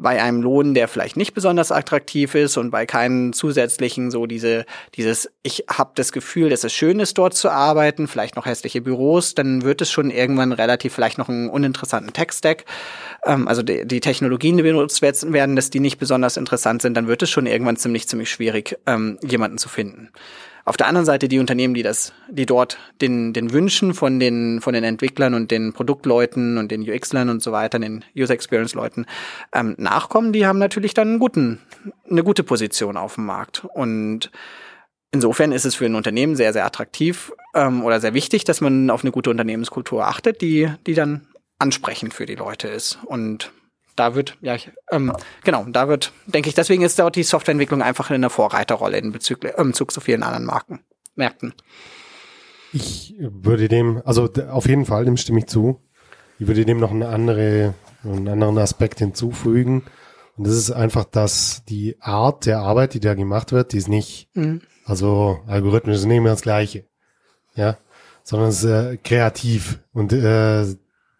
bei 0.00 0.22
einem 0.22 0.42
Lohn, 0.42 0.74
der 0.74 0.86
vielleicht 0.86 1.16
nicht 1.16 1.34
besonders 1.34 1.72
attraktiv 1.72 2.36
ist 2.36 2.56
und 2.56 2.70
bei 2.70 2.86
keinen 2.86 3.32
zusätzlichen 3.32 4.12
so 4.12 4.26
diese 4.26 4.64
dieses 4.94 5.28
ich 5.42 5.64
habe 5.68 5.90
das 5.96 6.12
Gefühl, 6.12 6.50
dass 6.50 6.62
es 6.62 6.72
schön 6.72 7.00
ist 7.00 7.18
dort 7.18 7.34
zu 7.34 7.50
arbeiten, 7.50 8.06
vielleicht 8.06 8.36
noch 8.36 8.46
hässliche 8.46 8.80
Büros, 8.80 9.34
dann 9.34 9.62
wird 9.62 9.82
es 9.82 9.90
schon 9.90 10.12
irgendwann 10.12 10.52
relativ 10.52 10.94
vielleicht 10.94 11.18
noch 11.18 11.28
einen 11.28 11.50
uninteressanten 11.50 12.12
Tech-Stack, 12.12 12.64
ähm, 13.26 13.48
also 13.48 13.62
die, 13.62 13.86
die, 13.86 13.98
Technologien, 13.98 14.56
die 14.56 14.62
benutzt 14.62 15.02
werden, 15.02 15.56
dass 15.56 15.70
die 15.70 15.80
nicht 15.80 15.98
besonders 15.98 16.36
interessant 16.36 16.80
sind, 16.80 16.96
dann 16.96 17.08
wird 17.08 17.24
es 17.24 17.30
schon 17.30 17.46
irgendwann 17.46 17.76
ziemlich 17.76 18.08
ziemlich 18.08 18.30
schwierig 18.30 18.78
ähm, 18.86 19.18
jemanden 19.22 19.58
zu 19.58 19.68
finden. 19.68 20.10
Auf 20.68 20.76
der 20.76 20.86
anderen 20.86 21.06
Seite 21.06 21.28
die 21.28 21.38
Unternehmen, 21.38 21.72
die 21.72 21.82
das, 21.82 22.12
die 22.28 22.44
dort 22.44 22.76
den, 23.00 23.32
den 23.32 23.54
Wünschen 23.54 23.94
von 23.94 24.20
den, 24.20 24.60
von 24.60 24.74
den 24.74 24.84
Entwicklern 24.84 25.32
und 25.32 25.50
den 25.50 25.72
Produktleuten 25.72 26.58
und 26.58 26.70
den 26.70 26.82
UX-Lern 26.82 27.30
und 27.30 27.42
so 27.42 27.52
weiter, 27.52 27.78
den 27.78 28.04
User 28.14 28.34
Experience 28.34 28.74
Leuten 28.74 29.06
ähm, 29.54 29.74
nachkommen, 29.78 30.34
die 30.34 30.44
haben 30.44 30.58
natürlich 30.58 30.92
dann 30.92 31.08
einen 31.08 31.18
guten, 31.20 31.58
eine 32.10 32.22
gute 32.22 32.42
Position 32.42 32.98
auf 32.98 33.14
dem 33.14 33.24
Markt. 33.24 33.64
Und 33.64 34.30
insofern 35.10 35.52
ist 35.52 35.64
es 35.64 35.74
für 35.74 35.86
ein 35.86 35.94
Unternehmen 35.94 36.36
sehr, 36.36 36.52
sehr 36.52 36.66
attraktiv 36.66 37.32
ähm, 37.54 37.82
oder 37.82 37.98
sehr 37.98 38.12
wichtig, 38.12 38.44
dass 38.44 38.60
man 38.60 38.90
auf 38.90 39.02
eine 39.02 39.10
gute 39.10 39.30
Unternehmenskultur 39.30 40.06
achtet, 40.06 40.42
die, 40.42 40.70
die 40.86 40.92
dann 40.92 41.28
ansprechend 41.58 42.12
für 42.12 42.26
die 42.26 42.34
Leute 42.34 42.68
ist. 42.68 42.98
Und 43.06 43.52
da 43.98 44.14
wird, 44.14 44.38
ja, 44.40 44.54
ich, 44.54 44.70
ähm, 44.90 45.12
genau, 45.44 45.64
da 45.68 45.88
wird, 45.88 46.12
denke 46.26 46.48
ich, 46.48 46.54
deswegen 46.54 46.82
ist 46.82 46.98
dort 46.98 47.16
die 47.16 47.22
Softwareentwicklung 47.22 47.82
einfach 47.82 48.10
in 48.10 48.16
einer 48.16 48.30
Vorreiterrolle 48.30 48.98
in 48.98 49.12
Bezug, 49.12 49.44
äh, 49.44 49.54
im 49.58 49.68
Bezug 49.68 49.92
zu 49.92 50.00
vielen 50.00 50.22
anderen 50.22 50.44
Marken, 50.44 50.80
Märkten. 51.14 51.54
Ich 52.72 53.14
würde 53.18 53.68
dem, 53.68 54.02
also 54.04 54.28
auf 54.50 54.68
jeden 54.68 54.84
Fall, 54.84 55.04
dem 55.04 55.16
stimme 55.16 55.40
ich 55.40 55.46
zu. 55.46 55.80
Ich 56.38 56.46
würde 56.46 56.64
dem 56.64 56.78
noch 56.78 56.90
eine 56.90 57.08
andere, 57.08 57.74
einen 58.04 58.28
anderen 58.28 58.58
Aspekt 58.58 58.98
hinzufügen. 58.98 59.84
Und 60.36 60.46
das 60.46 60.54
ist 60.54 60.70
einfach, 60.70 61.04
dass 61.04 61.64
die 61.68 61.96
Art 62.00 62.46
der 62.46 62.60
Arbeit, 62.60 62.94
die 62.94 63.00
da 63.00 63.14
gemacht 63.14 63.52
wird, 63.52 63.72
die 63.72 63.78
ist 63.78 63.88
nicht, 63.88 64.28
mhm. 64.34 64.60
also 64.84 65.40
Algorithmus 65.46 66.04
nehmen 66.04 66.26
wir 66.26 66.32
das 66.32 66.42
Gleiche. 66.42 66.84
Ja. 67.54 67.78
Sondern 68.22 68.50
es 68.50 68.62
ist 68.62 68.70
äh, 68.70 68.98
kreativ. 68.98 69.80
Und 69.92 70.12
äh, 70.12 70.64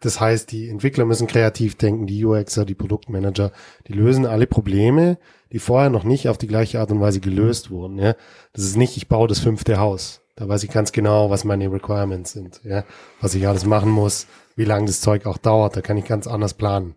das 0.01 0.21
heißt, 0.21 0.51
die 0.51 0.69
Entwickler 0.69 1.05
müssen 1.05 1.27
kreativ 1.27 1.75
denken, 1.75 2.07
die 2.07 2.23
UXer, 2.23 2.65
die 2.65 2.75
Produktmanager, 2.75 3.51
die 3.87 3.93
lösen 3.93 4.25
alle 4.25 4.47
Probleme, 4.47 5.17
die 5.51 5.59
vorher 5.59 5.89
noch 5.89 6.03
nicht 6.03 6.29
auf 6.29 6.37
die 6.37 6.47
gleiche 6.47 6.79
Art 6.79 6.91
und 6.91 7.01
Weise 7.01 7.19
gelöst 7.19 7.69
wurden. 7.69 7.97
Ja? 7.97 8.15
Das 8.53 8.63
ist 8.63 8.77
nicht, 8.77 8.95
ich 8.95 9.07
baue 9.07 9.27
das 9.27 9.39
fünfte 9.39 9.77
Haus. 9.77 10.21
Da 10.35 10.47
weiß 10.47 10.63
ich 10.63 10.71
ganz 10.71 10.93
genau, 10.93 11.29
was 11.29 11.43
meine 11.43 11.69
Requirements 11.69 12.31
sind, 12.31 12.61
ja? 12.63 12.85
was 13.19 13.35
ich 13.35 13.45
alles 13.45 13.65
machen 13.65 13.91
muss, 13.91 14.27
wie 14.55 14.63
lange 14.63 14.85
das 14.85 15.01
Zeug 15.01 15.25
auch 15.25 15.37
dauert. 15.37 15.75
Da 15.75 15.81
kann 15.81 15.97
ich 15.97 16.05
ganz 16.05 16.27
anders 16.27 16.53
planen. 16.53 16.95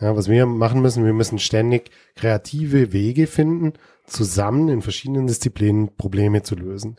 Ja, 0.00 0.14
was 0.14 0.28
wir 0.28 0.44
machen 0.44 0.82
müssen, 0.82 1.06
wir 1.06 1.14
müssen 1.14 1.38
ständig 1.38 1.90
kreative 2.16 2.92
Wege 2.92 3.26
finden, 3.26 3.72
zusammen 4.06 4.68
in 4.68 4.82
verschiedenen 4.82 5.26
Disziplinen 5.26 5.96
Probleme 5.96 6.42
zu 6.42 6.54
lösen. 6.54 6.96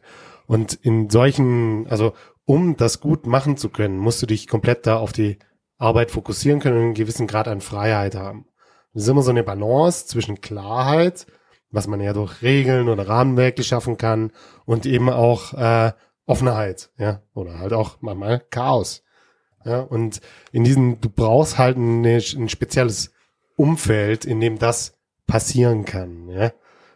Und 0.47 0.73
in 0.73 1.10
solchen, 1.10 1.86
also 1.89 2.13
um 2.47 2.77
das 2.77 3.01
gut 3.01 3.27
machen 3.27 3.57
zu 3.57 3.69
können, 3.69 3.97
musst 3.97 4.21
du 4.21 4.25
dich 4.25 4.47
komplett 4.47 4.88
da 4.88 4.97
auf 4.97 5.12
die 5.12 5.38
Arbeit 5.77 6.12
fokussieren 6.12 6.62
können 6.62 6.77
und 6.77 6.83
einen 6.83 6.93
gewissen 6.93 7.27
Grad 7.27 7.47
an 7.47 7.60
Freiheit 7.62 8.15
haben. 8.15 8.47
Das 8.93 9.03
ist 9.03 9.10
immer 9.10 9.21
so 9.21 9.31
eine 9.31 9.43
Balance 9.43 10.07
zwischen 10.07 10.39
Klarheit, 10.39 11.27
was 11.71 11.88
man 11.88 11.99
ja 11.99 12.13
durch 12.13 12.41
Regeln 12.41 12.88
oder 12.88 13.07
Rahmenwerke 13.07 13.63
schaffen 13.63 13.97
kann, 13.97 14.31
und 14.65 14.86
eben 14.86 15.10
auch 15.10 15.53
äh, 15.53 15.91
Offenheit, 16.25 16.89
ja, 16.97 17.21
oder 17.33 17.60
halt 17.60 17.73
auch 17.73 17.97
manchmal 17.99 18.39
Chaos. 18.49 19.03
Ja, 19.65 19.81
und 19.81 20.21
in 20.53 20.63
diesem, 20.63 21.01
du 21.01 21.10
brauchst 21.10 21.57
halt 21.57 21.75
eine, 21.75 22.15
ein 22.15 22.47
spezielles 22.47 23.12
Umfeld, 23.57 24.23
in 24.23 24.39
dem 24.39 24.57
das 24.57 24.97
passieren 25.27 25.83
kann. 25.83 26.29
Ja? 26.29 26.51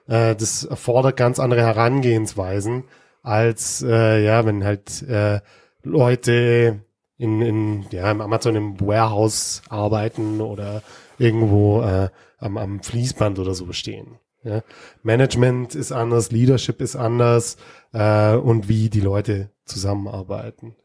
Äh, 0.08 0.36
das 0.38 0.64
erfordert 0.64 1.18
ganz 1.18 1.40
andere 1.40 1.62
Herangehensweisen, 1.62 2.86
als 3.22 3.84
äh, 3.84 4.24
ja, 4.24 4.46
wenn 4.46 4.64
halt 4.64 5.02
äh, 5.04 5.40
Leute 5.84 6.82
in, 7.18 7.42
in 7.42 7.86
ja, 7.92 8.10
im 8.12 8.22
Amazon 8.22 8.56
im 8.56 8.80
Warehouse 8.80 9.62
arbeiten 9.70 10.42
oder 10.42 10.82
irgendwo 11.18 11.82
äh, 11.82 12.10
am, 12.40 12.58
am 12.58 12.82
Fließband 12.82 13.38
oder 13.40 13.54
so 13.54 13.72
stehen. 13.74 14.18
Ja? 14.44 14.62
Management 15.04 15.76
ist 15.76 15.92
anders, 15.92 16.32
Leadership 16.32 16.82
ist 16.82 16.96
anders 16.96 17.58
äh, 17.94 18.34
und 18.36 18.68
wie 18.68 18.90
die 18.90 19.02
Leute 19.02 19.52
zusammenarbeiten. 19.66 20.76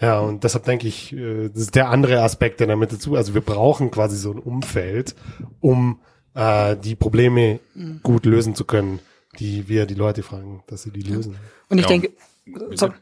Ja, 0.00 0.20
und 0.20 0.44
deshalb 0.44 0.64
denke 0.64 0.86
ich, 0.86 1.12
äh, 1.12 1.48
das 1.48 1.62
ist 1.62 1.74
der 1.74 1.88
andere 1.88 2.22
Aspekt, 2.22 2.60
der 2.60 2.66
damit 2.66 2.92
dazu, 2.92 3.16
also 3.16 3.34
wir 3.34 3.40
brauchen 3.40 3.90
quasi 3.90 4.16
so 4.16 4.30
ein 4.30 4.38
Umfeld, 4.38 5.16
um 5.60 6.00
äh, 6.34 6.76
die 6.76 6.94
Probleme 6.94 7.60
Mhm. 7.74 8.00
gut 8.02 8.26
lösen 8.26 8.54
zu 8.54 8.64
können, 8.64 9.00
die 9.38 9.68
wir 9.68 9.86
die 9.86 9.94
Leute 9.94 10.22
fragen, 10.22 10.62
dass 10.66 10.82
sie 10.82 10.90
die 10.90 11.02
lösen. 11.02 11.36
Und 11.68 11.78
ich 11.78 11.84
Ja. 11.84 11.88
denke, 11.88 12.10
so, 12.74 12.92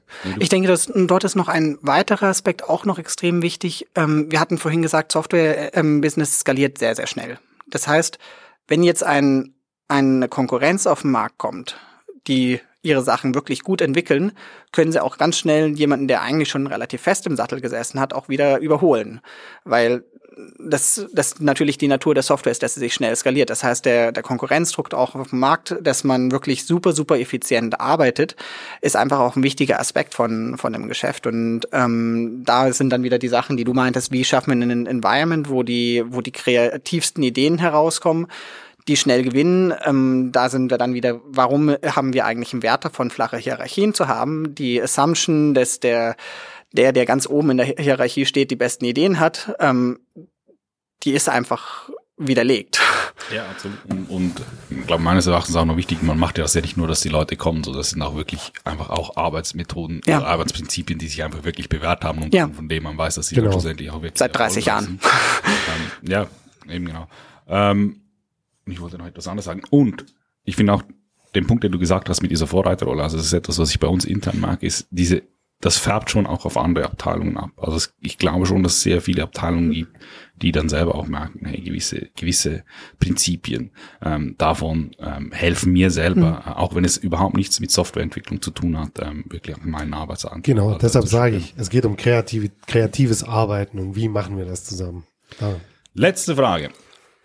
ich 0.41 0.49
denke, 0.49 0.67
dass 0.69 0.91
dort 0.93 1.23
ist 1.25 1.37
noch 1.37 1.49
ein 1.49 1.79
weiterer 1.81 2.27
Aspekt 2.27 2.65
auch 2.69 2.85
noch 2.85 2.99
extrem 2.99 3.43
wichtig. 3.43 3.87
Ähm, 3.95 4.31
wir 4.31 4.41
hatten 4.41 4.59
vorhin 4.59 4.83
gesagt, 4.83 5.13
Software-Business 5.13 6.41
skaliert 6.41 6.79
sehr, 6.79 6.95
sehr 6.97 7.07
schnell. 7.07 7.39
Das 7.69 7.87
heißt, 7.87 8.19
wenn 8.69 8.83
jetzt 8.83 9.05
ein, 9.05 9.55
eine 9.89 10.29
Konkurrenz 10.29 10.87
auf 10.87 11.03
den 11.03 11.13
Markt 11.13 11.39
kommt, 11.39 11.77
die 12.27 12.61
ihre 12.83 13.03
Sachen 13.03 13.35
wirklich 13.35 13.63
gut 13.63 13.81
entwickeln, 13.81 14.33
können 14.73 14.93
sie 14.93 15.03
auch 15.03 15.19
ganz 15.19 15.39
schnell 15.39 15.69
jemanden, 15.77 16.09
der 16.09 16.23
eigentlich 16.23 16.49
schon 16.49 16.67
relativ 16.67 17.03
fest 17.03 17.27
im 17.27 17.37
Sattel 17.37 17.61
gesessen 17.61 17.99
hat, 18.01 18.15
auch 18.15 18.29
wieder 18.29 18.59
überholen. 18.59 19.21
Weil 19.65 20.05
das, 20.59 21.07
das 21.13 21.41
natürlich 21.41 21.79
die 21.79 21.89
Natur 21.89 22.15
der 22.15 22.23
Software 22.23 22.53
ist, 22.53 22.63
dass 22.63 22.75
sie 22.75 22.81
sich 22.81 22.95
schnell 22.95 23.17
skaliert. 23.17 23.49
Das 23.49 23.65
heißt, 23.65 23.85
der, 23.85 24.13
der 24.13 24.23
Konkurrenzdruck 24.23 24.93
auch 24.93 25.15
auf 25.15 25.31
dem 25.31 25.39
Markt, 25.39 25.77
dass 25.81 26.05
man 26.05 26.31
wirklich 26.31 26.67
super, 26.67 26.93
super 26.93 27.19
effizient 27.19 27.81
arbeitet, 27.81 28.37
ist 28.83 28.97
einfach 28.97 29.19
auch 29.21 29.37
ein 29.37 29.43
wichtiger 29.43 29.81
Aspekt 29.81 30.15
von, 30.15 30.59
von 30.59 30.73
dem 30.73 30.89
Geschäft. 30.89 31.27
Und 31.27 31.63
ähm, 31.73 32.43
da 32.45 32.73
sind 32.73 32.91
dann 32.91 33.03
wieder 33.03 33.19
die 33.19 33.29
Sachen, 33.29 33.57
die 33.57 33.65
du 33.65 33.73
meintest, 33.73 34.13
wie 34.13 34.25
schaffen 34.25 34.59
wir 34.59 34.67
ein 34.67 34.87
Environment, 34.87 35.49
wo 35.49 35.63
die, 35.63 36.05
wo 36.07 36.21
die 36.21 36.33
kreativsten 36.33 37.23
Ideen 37.23 37.59
herauskommen, 37.59 38.27
die 38.89 38.97
schnell 38.97 39.23
gewinnen. 39.23 39.75
Ähm, 39.85 40.31
da 40.33 40.49
sind 40.49 40.71
wir 40.71 40.79
dann 40.79 40.95
wieder, 40.95 41.21
warum 41.25 41.75
haben 41.85 42.13
wir 42.13 42.27
eigentlich 42.27 42.53
einen 42.53 42.63
Wert 42.63 42.85
davon, 42.85 43.11
flache 43.11 43.39
Hierarchien 43.39 43.95
zu 43.95 44.07
haben? 44.07 44.55
Die 44.55 44.81
Assumption, 44.81 45.55
dass 45.55 45.81
der, 45.81 46.15
der, 46.77 46.93
der 46.93 47.07
ganz 47.07 47.27
oben 47.27 47.51
in 47.51 47.57
der 47.59 47.67
Hierarchie 47.67 48.27
steht, 48.27 48.51
die 48.51 48.57
besten 48.57 48.85
Ideen 48.85 49.19
hat, 49.19 49.55
ähm, 49.61 49.99
die 51.03 51.13
ist 51.13 51.29
einfach 51.29 51.91
widerlegt. 52.17 52.81
Ja, 53.35 53.47
absolut. 53.49 53.79
Und, 53.89 54.11
und 54.11 54.35
ich 54.69 54.87
glaube, 54.87 55.03
meines 55.03 55.27
Erachtens 55.27 55.57
auch 55.57 55.65
noch 55.65 55.79
wichtig, 55.79 56.03
man 56.03 56.19
macht 56.19 56.37
ja 56.39 56.45
das 56.45 56.53
ja 56.55 56.61
nicht 56.61 56.77
nur, 56.77 56.87
dass 56.87 57.01
die 57.01 57.09
Leute 57.09 57.35
kommen, 57.35 57.65
sondern 57.65 57.81
das 57.81 57.91
sind 57.91 58.03
auch 58.03 58.15
wirklich 58.15 58.53
einfach 58.63 58.91
auch 58.91 59.17
Arbeitsmethoden, 59.17 60.03
Ja. 60.07 60.19
oder 60.19 60.27
Arbeitsprinzipien, 60.29 60.99
die 60.99 61.09
sich 61.09 61.25
einfach 61.25 61.43
wirklich 61.43 61.69
bewährt 61.71 62.05
haben 62.05 62.23
und 62.23 62.35
Ja. 62.35 62.47
von 62.49 62.69
denen 62.69 62.85
man 62.85 62.97
weiß, 62.99 63.15
dass 63.17 63.29
sie 63.29 63.35
Genau. 63.35 63.51
schlussendlich 63.53 63.91
auch 63.91 64.03
wirklich 64.03 64.19
Seit 64.19 64.37
30 64.37 64.67
erfolgreich 64.67 64.91
sind. 64.91 65.03
ähm, 66.05 66.11
ja, 66.11 66.27
eben 66.73 66.85
genau. 66.85 67.09
Ähm, 67.49 68.03
ich 68.67 68.81
wollte 68.83 68.99
noch 68.99 69.07
etwas 69.07 69.27
anderes 69.29 69.47
sagen. 69.47 69.63
Und 69.71 70.05
ich 70.45 70.55
finde 70.57 70.75
auch 70.75 70.83
den 71.35 71.47
Punkt, 71.47 71.65
den 71.65 71.73
du 71.73 71.79
gesagt 71.79 72.09
hast 72.11 72.21
mit 72.21 72.31
dieser 72.31 72.47
Vorreiterrolle, 72.47 73.03
also 73.03 73.17
das 73.17 73.27
ist 73.27 73.33
etwas, 73.33 73.59
was 73.59 73.71
ich 73.71 73.81
bei 73.81 73.89
uns 73.89 74.05
intern 74.05 74.39
mag, 74.39 74.63
ist 74.63 74.87
diese, 74.91 75.23
das 75.61 75.79
färbt 75.79 76.11
schon 76.11 76.27
auch 76.27 76.45
auf 76.45 76.57
andere 76.57 76.85
Abteilungen 76.85 77.39
ab. 77.39 77.51
Also 77.57 77.77
es, 77.77 77.95
ich 78.01 78.19
glaube 78.19 78.47
schon, 78.47 78.63
dass 78.63 78.75
es 78.75 78.83
sehr 78.83 79.01
viele 79.01 79.23
Abteilungen 79.23 79.73
gibt, 79.73 79.97
die 80.43 80.53
dann 80.53 80.69
selber 80.69 80.95
auch 80.95 81.07
merken, 81.07 81.47
hey, 81.47 81.61
gewisse, 81.61 82.11
gewisse 82.15 82.65
Prinzipien 83.01 83.71
ähm, 84.03 84.35
davon 84.37 84.95
ähm, 84.99 85.33
helfen 85.33 85.73
mir 85.73 85.91
selber, 85.91 86.45
äh, 86.47 86.51
auch 86.51 86.75
wenn 86.75 86.85
es 86.85 86.99
überhaupt 86.99 87.37
nichts 87.37 87.59
mit 87.61 87.71
Softwareentwicklung 87.71 88.43
zu 88.43 88.51
tun 88.51 88.79
hat, 88.79 89.01
ähm, 89.01 89.25
wirklich 89.31 89.57
an 89.57 89.71
meinen 89.71 89.95
Arbeitsalltag. 89.95 90.45
Genau, 90.45 90.69
also 90.69 90.79
deshalb 90.79 91.09
sage 91.09 91.37
ich, 91.37 91.55
es 91.57 91.71
geht 91.71 91.87
um 91.87 91.97
kreative, 91.97 92.51
kreatives 92.67 93.25
Arbeiten 93.25 93.79
und 93.79 93.97
wie 93.97 94.09
machen 94.09 94.37
wir 94.37 94.45
das 94.45 94.65
zusammen. 94.65 95.05
Ja. 95.41 95.57
Letzte 95.95 96.37
Frage. 96.37 96.71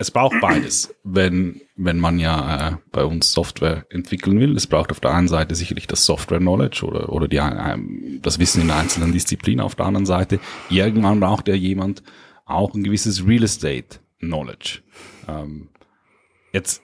Es 0.01 0.09
braucht 0.09 0.41
beides, 0.41 0.95
wenn, 1.03 1.61
wenn 1.75 1.99
man 1.99 2.17
ja 2.17 2.69
äh, 2.69 2.77
bei 2.91 3.05
uns 3.05 3.33
Software 3.33 3.85
entwickeln 3.91 4.39
will. 4.39 4.57
Es 4.57 4.65
braucht 4.65 4.89
auf 4.89 4.99
der 4.99 5.13
einen 5.13 5.27
Seite 5.27 5.53
sicherlich 5.53 5.85
das 5.85 6.07
Software-Knowledge 6.07 6.83
oder, 6.83 7.13
oder 7.13 7.27
die, 7.27 7.37
ähm, 7.37 8.17
das 8.23 8.39
Wissen 8.39 8.63
in 8.63 8.71
einzelnen 8.71 9.13
Disziplinen. 9.13 9.63
Auf 9.63 9.75
der 9.75 9.85
anderen 9.85 10.07
Seite, 10.07 10.39
irgendwann 10.71 11.19
braucht 11.19 11.47
ja 11.47 11.53
jemand 11.53 12.01
auch 12.45 12.73
ein 12.73 12.81
gewisses 12.81 13.27
Real 13.27 13.43
Estate-Knowledge. 13.43 14.79
Ähm, 15.27 15.69
jetzt 16.51 16.81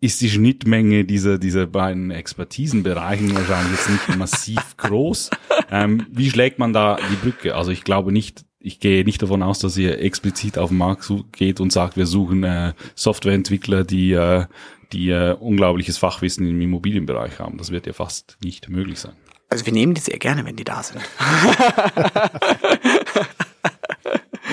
ist 0.00 0.22
die 0.22 0.30
Schnittmenge 0.30 1.04
dieser, 1.04 1.36
dieser 1.36 1.66
beiden 1.66 2.10
Expertisenbereichen 2.10 3.34
wahrscheinlich 3.34 3.72
jetzt 3.72 3.90
nicht 3.90 4.16
massiv 4.16 4.78
groß. 4.78 5.28
Ähm, 5.70 6.06
wie 6.10 6.30
schlägt 6.30 6.58
man 6.58 6.72
da 6.72 6.96
die 7.10 7.16
Brücke? 7.16 7.56
Also 7.56 7.72
ich 7.72 7.84
glaube 7.84 8.10
nicht, 8.10 8.46
ich 8.64 8.80
gehe 8.80 9.04
nicht 9.04 9.20
davon 9.20 9.42
aus, 9.42 9.58
dass 9.58 9.76
ihr 9.76 10.00
explizit 10.00 10.56
auf 10.56 10.70
den 10.70 10.78
Markt 10.78 11.12
geht 11.32 11.60
und 11.60 11.70
sagt, 11.70 11.98
wir 11.98 12.06
suchen 12.06 12.44
äh, 12.44 12.72
Softwareentwickler, 12.94 13.84
die, 13.84 14.12
äh, 14.12 14.46
die 14.92 15.10
äh, 15.10 15.34
unglaubliches 15.34 15.98
Fachwissen 15.98 16.48
im 16.48 16.60
Immobilienbereich 16.60 17.38
haben. 17.38 17.58
Das 17.58 17.70
wird 17.70 17.86
ja 17.86 17.92
fast 17.92 18.38
nicht 18.42 18.70
möglich 18.70 19.00
sein. 19.00 19.12
Also 19.50 19.66
wir 19.66 19.72
nehmen 19.74 19.92
die 19.92 20.00
sehr 20.00 20.18
gerne, 20.18 20.46
wenn 20.46 20.56
die 20.56 20.64
da 20.64 20.82
sind. 20.82 21.00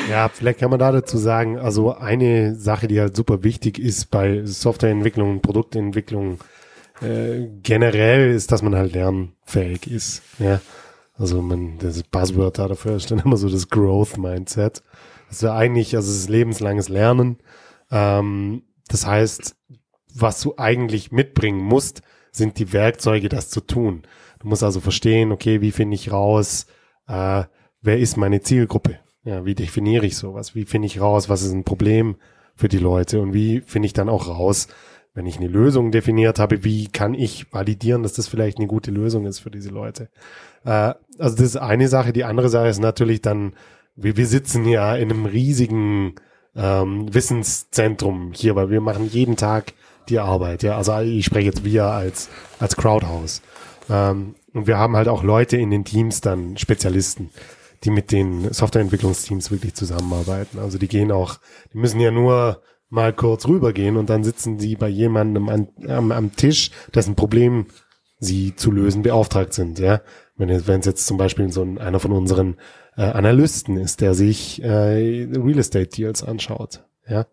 Ja, 0.10 0.28
vielleicht 0.28 0.60
kann 0.60 0.71
man 0.71 0.80
da 0.80 0.91
dazu 0.91 1.17
sagen, 1.17 1.58
also 1.58 1.95
eine 1.95 2.56
Sache, 2.56 2.89
die 2.89 3.00
halt 3.00 3.15
super 3.15 3.43
wichtig 3.43 3.80
ist 3.80 4.12
bei 4.12 4.43
Softwareentwicklung 4.43 5.32
und 5.32 5.41
Produktentwicklung 5.41 6.39
äh, 7.02 7.47
generell, 7.63 8.32
ist, 8.32 8.52
dass 8.52 8.62
man 8.62 8.76
halt 8.76 8.91
lernfähig 8.91 9.88
ist. 9.88 10.21
Ja. 10.38 10.60
Also 11.22 11.40
man, 11.40 11.78
das 11.78 12.02
Buzzword 12.02 12.58
da 12.58 12.68
dafür 12.68 12.96
ist 12.96 13.12
dann 13.12 13.20
immer 13.20 13.38
so 13.38 13.48
das 13.48 13.70
Growth 13.70 14.18
Mindset. 14.18 14.82
Das 15.28 15.38
ist 15.38 15.44
ja 15.44 15.56
eigentlich, 15.56 15.96
also 15.96 16.10
es 16.10 16.18
ist 16.18 16.30
lebenslanges 16.30 16.90
Lernen. 16.90 17.38
Ähm, 17.92 18.64
das 18.88 19.06
heißt, 19.06 19.56
was 20.16 20.42
du 20.42 20.56
eigentlich 20.58 21.12
mitbringen 21.12 21.60
musst, 21.64 22.02
sind 22.32 22.58
die 22.58 22.74
Werkzeuge, 22.74 23.30
das 23.30 23.52
zu 23.52 23.62
tun. 23.62 24.02
Du 24.40 24.48
musst 24.48 24.64
also 24.64 24.80
verstehen, 24.80 25.32
okay, 25.32 25.62
wie 25.62 25.72
finde 25.72 25.94
ich 25.94 26.12
raus, 26.12 26.66
äh, 27.08 27.44
wer 27.82 28.00
ist 28.00 28.18
meine 28.18 28.42
Zielgruppe? 28.42 28.98
Ja, 29.24 29.46
wie 29.46 29.54
definiere 29.54 30.08
ich 30.08 30.18
sowas? 30.18 30.56
Wie 30.56 30.66
finde 30.66 30.88
ich 30.88 31.02
raus, 31.02 31.30
was 31.30 31.44
ist 31.44 31.52
ein 31.52 31.66
Problem 31.66 32.16
für 32.56 32.68
die 32.68 32.80
Leute? 32.80 33.22
Und 33.22 33.36
wie 33.36 33.62
finde 33.62 33.86
ich 33.86 33.94
dann 33.94 34.10
auch 34.10 34.28
raus, 34.28 34.70
wenn 35.13 35.26
ich 35.26 35.38
eine 35.38 35.47
Lösung 35.47 35.91
definiert 35.91 36.39
habe, 36.39 36.63
wie 36.63 36.88
kann 36.88 37.13
ich 37.13 37.52
validieren, 37.52 38.04
dass 38.04 38.13
das 38.13 38.28
vielleicht 38.28 38.58
eine 38.58 38.67
gute 38.67 38.91
Lösung 38.91 39.26
ist 39.26 39.39
für 39.39 39.52
diese 39.52 39.69
Leute? 39.69 40.10
Äh, 40.63 40.93
also 41.17 41.36
das 41.36 41.41
ist 41.41 41.58
eine 41.58 41.88
Sache. 41.88 42.13
Die 42.13 42.24
andere 42.24 42.50
Sache 42.50 42.67
ist 42.67 42.80
natürlich 42.80 43.21
dann, 43.21 43.54
wir, 43.95 44.15
wir 44.17 44.28
sitzen 44.28 44.65
ja 44.65 44.95
in 44.95 45.12
einem 45.12 45.26
riesigen 45.26 46.15
ähm, 46.56 47.13
Wissenszentrum 47.13 48.32
hier, 48.34 48.56
weil 48.56 48.69
wir 48.69 48.82
machen 48.82 49.10
jeden 49.10 49.36
Tag 49.36 49.74
die 50.10 50.19
Arbeit. 50.19 50.63
Ja, 50.63 50.78
also 50.78 50.97
ich 51.00 51.26
spreche 51.26 51.47
jetzt 51.47 51.65
wir 51.65 51.86
als 51.86 52.30
als 52.60 52.76
Crowdhouse. 52.76 53.41
Ähm, 53.89 54.36
und 54.54 54.67
wir 54.67 54.78
haben 54.78 54.95
halt 54.95 55.08
auch 55.08 55.24
Leute 55.24 55.58
in 55.58 55.71
den 55.71 55.86
Teams 55.86 56.21
dann 56.21 56.58
Spezialisten, 56.58 57.30
die 57.84 57.89
mit 57.89 58.12
den 58.12 58.52
Softwareentwicklungsteams 58.54 59.52
wirklich 59.52 59.74
zusammenarbeiten. 59.76 60.60
Also 60.60 60.78
die 60.78 60.88
gehen 60.88 61.12
auch, 61.12 61.39
die 61.74 61.78
müssen 61.78 62.00
ja 62.00 62.12
nur 62.12 62.62
mal 62.92 63.14
kurz 63.14 63.48
rübergehen 63.48 63.98
und 63.98 64.10
dann 64.10 64.24
sitzen 64.24 64.60
sie 64.60 64.76
bei 64.76 64.90
jemandem 64.90 65.50
an, 65.50 65.70
am, 65.88 66.12
am 66.12 66.36
Tisch, 66.36 66.72
dessen 66.94 67.16
Problem 67.16 67.68
sie 68.20 68.56
zu 68.56 68.70
lösen 68.70 69.02
beauftragt 69.02 69.54
sind. 69.54 69.80
Ja, 69.80 70.02
wenn 70.36 70.50
es 70.50 70.86
jetzt 70.86 71.08
zum 71.08 71.18
Beispiel 71.18 71.52
so 71.52 71.64
ein, 71.64 71.80
einer 71.80 72.00
von 72.00 72.12
unseren 72.12 72.58
äh, 72.98 73.04
Analysten 73.04 73.78
ist, 73.78 74.02
der 74.02 74.14
sich 74.14 74.62
äh, 74.62 74.68
Real 74.68 75.58
Estate 75.58 75.88
Deals 75.88 76.22
anschaut. 76.22 76.84
Ja, 77.08 77.26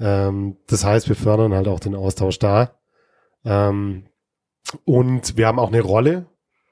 ähm, 0.00 0.56
das 0.66 0.84
heißt, 0.84 1.08
wir 1.08 1.16
fördern 1.16 1.54
halt 1.54 1.68
auch 1.68 1.80
den 1.80 1.94
Austausch 1.94 2.38
da. 2.38 2.78
Ähm, 3.44 4.06
und 4.86 5.36
wir 5.36 5.46
haben 5.46 5.58
auch 5.58 5.68
eine 5.68 5.82
Rolle 5.82 6.26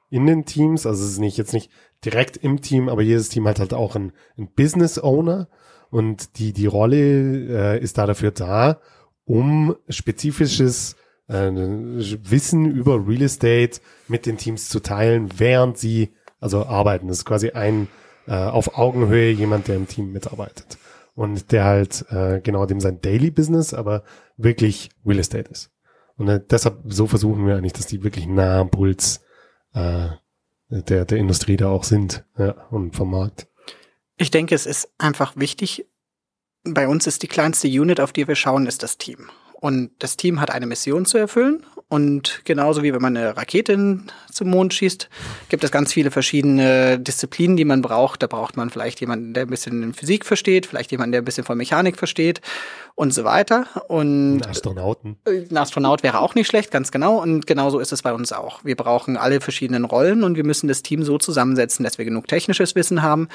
in 0.09 0.27
den 0.27 0.47
Teams. 0.47 0.87
Also 0.87 1.05
es 1.05 1.13
ist 1.13 1.19
nicht 1.19 1.37
jetzt 1.37 1.53
nicht 1.53 1.71
direkt 2.05 2.39
im 2.39 2.63
Team, 2.63 2.89
aber 2.89 3.03
jedes 3.03 3.29
Team 3.29 3.47
hat 3.47 3.61
halt 3.61 3.75
auch 3.75 3.95
einen, 3.95 4.13
einen 4.39 4.49
Business 4.49 4.99
Owner 4.99 5.49
und 5.93 6.39
die 6.39 6.55
die 6.55 6.67
Rolle 6.67 7.77
äh, 7.77 7.79
ist 7.79 7.99
da 7.99 8.07
dafür 8.07 8.31
da, 8.31 8.81
um 9.27 9.77
spezifisches 9.91 10.97
äh, 11.29 11.51
Wissen 11.53 12.71
über 12.71 13.07
Real 13.07 13.23
Estate 13.23 13.79
mit 14.09 14.25
den 14.25 14.39
Teams 14.39 14.71
zu 14.71 14.81
teilen, 14.81 15.29
während 15.37 15.77
sie 15.77 16.15
also 16.41 16.65
arbeiten. 16.65 17.09
Das 17.09 17.19
ist 17.19 17.25
quasi 17.27 17.51
ein 17.51 17.89
äh, 18.27 18.33
auf 18.33 18.79
Augenhöhe 18.79 19.33
jemand, 19.33 19.69
der 19.69 19.77
im 19.77 19.87
Team 19.87 20.13
mitarbeitet 20.13 20.79
und 21.15 21.53
der 21.53 21.65
halt 21.65 22.07
äh, 22.09 22.41
genau 22.41 22.65
dem 22.65 22.81
sein 22.81 23.03
Daily 23.03 23.31
Business, 23.31 23.75
aber 23.75 24.03
wirklich 24.39 24.89
Real 25.05 25.19
Estate 25.19 25.51
ist. 25.51 25.71
Und 26.17 26.29
äh, 26.29 26.41
deshalb 26.51 26.79
so 26.87 27.07
versuchen 27.07 27.47
wir 27.47 27.57
eigentlich, 27.57 27.75
dass 27.75 27.87
die 27.87 28.03
wirklich 28.03 28.27
nah 28.27 28.61
am 28.61 28.71
Puls 28.71 29.21
äh, 29.75 30.09
der, 30.71 31.05
der 31.05 31.19
Industrie 31.19 31.59
da 31.59 31.69
auch 31.69 31.85
sind 31.85 32.25
ja, 32.39 32.53
und 32.71 32.97
vom 32.97 33.11
Markt. 33.11 33.47
Ich 34.17 34.31
denke, 34.31 34.55
es 34.55 34.67
ist 34.67 34.91
einfach 34.99 35.35
wichtig. 35.37 35.87
Bei 36.65 36.87
uns 36.87 37.07
ist 37.07 37.23
die 37.23 37.29
kleinste 37.29 37.69
Unit, 37.69 38.01
auf 38.01 38.13
die 38.13 38.29
wir 38.29 38.37
schauen, 38.37 38.67
ist 38.67 38.83
das 38.83 38.99
Team. 38.99 39.31
Und 39.63 39.91
das 40.01 40.17
Team 40.17 40.41
hat 40.41 40.51
eine 40.51 40.67
Mission 40.67 41.07
zu 41.07 41.19
erfüllen. 41.19 41.65
Und 41.89 42.41
genauso 42.45 42.83
wie 42.83 42.93
wenn 42.93 43.01
man 43.01 43.17
eine 43.17 43.37
Rakete 43.37 44.01
zum 44.31 44.51
Mond 44.51 44.75
schießt, 44.75 45.09
gibt 45.51 45.63
es 45.63 45.71
ganz 45.71 45.93
viele 45.93 46.11
verschiedene 46.11 46.99
Disziplinen, 46.99 47.57
die 47.57 47.65
man 47.65 47.81
braucht. 47.81 48.23
Da 48.25 48.27
braucht 48.27 48.57
man 48.57 48.71
vielleicht 48.71 49.01
jemanden, 49.01 49.35
der 49.35 49.45
ein 49.45 49.51
bisschen 49.51 49.95
Physik 49.95 50.25
versteht, 50.25 50.67
vielleicht 50.67 50.91
jemanden, 50.91 51.13
der 51.13 51.23
ein 51.23 51.25
bisschen 51.25 51.45
von 51.45 51.59
Mechanik 51.59 51.97
versteht. 51.97 52.41
Und 53.03 53.13
so 53.13 53.25
weiter. 53.25 53.67
Und 53.89 54.43
Ein 54.43 54.51
Astronauten. 54.51 55.17
ein 55.27 55.57
Astronaut 55.57 56.05
wäre 56.05 56.21
auch 56.21 56.37
nicht 56.37 56.47
schlecht, 56.47 56.71
ganz 56.71 56.93
genau. 56.93 57.21
Und 57.21 57.49
genauso 57.49 57.81
ist 57.81 57.93
es 57.93 58.03
bei 58.03 58.13
uns 58.13 58.33
auch. 58.33 58.65
Wir 58.65 58.77
brauchen 58.77 59.17
alle 59.17 59.41
verschiedenen 59.41 59.85
Rollen 59.85 60.23
und 60.23 60.37
wir 60.37 60.45
müssen 60.45 60.69
das 60.69 60.83
Team 60.83 61.03
so 61.03 61.19
zusammensetzen, 61.19 61.83
dass 61.83 61.99
wir 61.99 62.05
genug 62.05 62.29
technisches 62.29 62.77
Wissen 62.77 63.03
haben, 63.03 63.29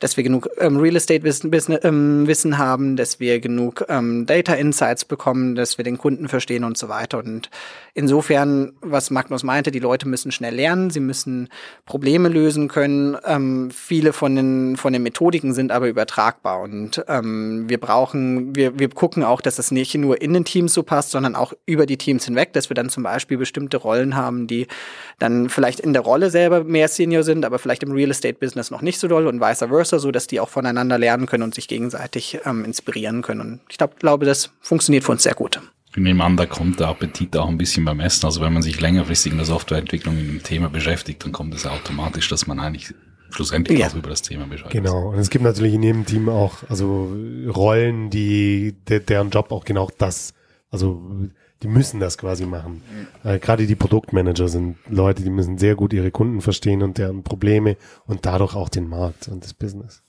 dass 0.00 0.16
wir 0.16 0.24
genug 0.24 0.48
ähm, 0.58 0.76
Real 0.76 0.96
Estate 0.96 1.22
Wissen, 1.22 1.52
Wissen, 1.52 1.78
ähm, 1.84 2.26
Wissen 2.26 2.58
haben, 2.58 2.96
dass 2.96 3.20
wir 3.20 3.38
genug 3.38 3.84
ähm, 3.88 4.26
Data 4.26 4.54
Insights 4.54 5.04
bekommen, 5.04 5.54
dass 5.54 5.78
wir 5.78 5.84
den 5.84 5.98
Kunden 5.98 6.28
verstehen 6.28 6.64
und 6.64 6.76
so 6.76 6.88
weiter. 6.88 7.18
Und 7.18 7.48
insofern, 7.94 8.72
was 8.80 9.10
Magnus 9.10 9.44
meinte, 9.44 9.70
die 9.70 9.78
Leute 9.78 10.08
müssen 10.08 10.32
schnell 10.32 10.56
lernen, 10.56 10.90
sie 10.90 10.98
müssen 10.98 11.48
Probleme 11.86 12.28
lösen 12.28 12.66
können. 12.66 13.16
Ähm, 13.24 13.70
viele 13.70 14.12
von 14.12 14.34
den, 14.34 14.76
von 14.76 14.92
den 14.92 15.04
Methodiken 15.04 15.54
sind 15.54 15.70
aber 15.70 15.86
übertragbar 15.86 16.60
und 16.60 17.04
ähm, 17.06 17.68
wir 17.68 17.78
brauchen, 17.78 18.56
wir, 18.56 18.80
wir 18.80 18.88
gucken 18.88 19.11
auch, 19.20 19.40
dass 19.40 19.58
es 19.58 19.70
nicht 19.70 19.94
nur 19.94 20.22
in 20.22 20.32
den 20.32 20.44
Teams 20.44 20.72
so 20.72 20.82
passt, 20.82 21.10
sondern 21.10 21.34
auch 21.34 21.52
über 21.66 21.86
die 21.86 21.96
Teams 21.96 22.24
hinweg, 22.24 22.52
dass 22.52 22.70
wir 22.70 22.74
dann 22.74 22.88
zum 22.88 23.02
Beispiel 23.02 23.36
bestimmte 23.36 23.76
Rollen 23.76 24.16
haben, 24.16 24.46
die 24.46 24.68
dann 25.18 25.48
vielleicht 25.48 25.80
in 25.80 25.92
der 25.92 26.02
Rolle 26.02 26.30
selber 26.30 26.64
mehr 26.64 26.88
Senior 26.88 27.24
sind, 27.24 27.44
aber 27.44 27.58
vielleicht 27.58 27.82
im 27.82 27.92
Real 27.92 28.10
Estate 28.10 28.38
Business 28.38 28.70
noch 28.70 28.82
nicht 28.82 28.98
so 28.98 29.08
doll 29.08 29.26
und 29.26 29.40
vice 29.40 29.68
versa, 29.68 29.98
so 29.98 30.10
dass 30.10 30.26
die 30.26 30.40
auch 30.40 30.48
voneinander 30.48 30.98
lernen 30.98 31.26
können 31.26 31.42
und 31.42 31.54
sich 31.54 31.68
gegenseitig 31.68 32.38
ähm, 32.44 32.64
inspirieren 32.64 33.22
können. 33.22 33.40
Und 33.40 33.60
ich 33.68 33.78
glaub, 33.78 33.98
glaube, 33.98 34.24
das 34.24 34.50
funktioniert 34.60 35.04
für 35.04 35.12
uns 35.12 35.24
sehr 35.24 35.34
gut. 35.34 35.60
Ich 35.94 35.98
nehme 35.98 36.24
an, 36.24 36.38
da 36.38 36.46
kommt 36.46 36.80
der 36.80 36.88
Appetit 36.88 37.36
auch 37.36 37.48
ein 37.48 37.58
bisschen 37.58 37.84
beim 37.84 38.00
Essen. 38.00 38.24
Also 38.24 38.40
wenn 38.40 38.54
man 38.54 38.62
sich 38.62 38.80
längerfristig 38.80 39.32
in 39.32 39.38
der 39.38 39.44
Softwareentwicklung 39.44 40.16
in 40.16 40.26
dem 40.26 40.42
Thema 40.42 40.70
beschäftigt, 40.70 41.22
dann 41.22 41.32
kommt 41.32 41.54
es 41.54 41.66
automatisch, 41.66 42.30
dass 42.30 42.46
man 42.46 42.60
eigentlich 42.60 42.94
schlussendlich 43.32 43.78
Ja. 43.78 43.88
auch 43.88 43.94
über 43.94 44.10
das 44.10 44.22
Thema 44.22 44.46
Bescheid 44.46 44.70
Genau. 44.70 45.10
Und 45.10 45.18
es 45.18 45.30
gibt 45.30 45.44
natürlich 45.44 45.74
in 45.74 45.82
jedem 45.82 46.06
Team 46.06 46.28
auch, 46.28 46.58
also 46.68 47.12
Rollen, 47.48 48.10
die, 48.10 48.74
de, 48.88 49.00
deren 49.00 49.30
Job 49.30 49.52
auch 49.52 49.64
genau 49.64 49.88
das, 49.98 50.34
also 50.70 51.02
die 51.62 51.68
müssen 51.68 52.00
das 52.00 52.18
quasi 52.18 52.44
machen. 52.44 52.82
Äh, 53.24 53.38
Gerade 53.38 53.66
die 53.66 53.76
Produktmanager 53.76 54.48
sind 54.48 54.76
Leute, 54.88 55.22
die 55.22 55.30
müssen 55.30 55.58
sehr 55.58 55.76
gut 55.76 55.92
ihre 55.92 56.10
Kunden 56.10 56.40
verstehen 56.40 56.82
und 56.82 56.98
deren 56.98 57.22
Probleme 57.22 57.76
und 58.06 58.26
dadurch 58.26 58.54
auch 58.56 58.68
den 58.68 58.88
Markt 58.88 59.28
und 59.28 59.44
das 59.44 59.54
Business. 59.54 60.02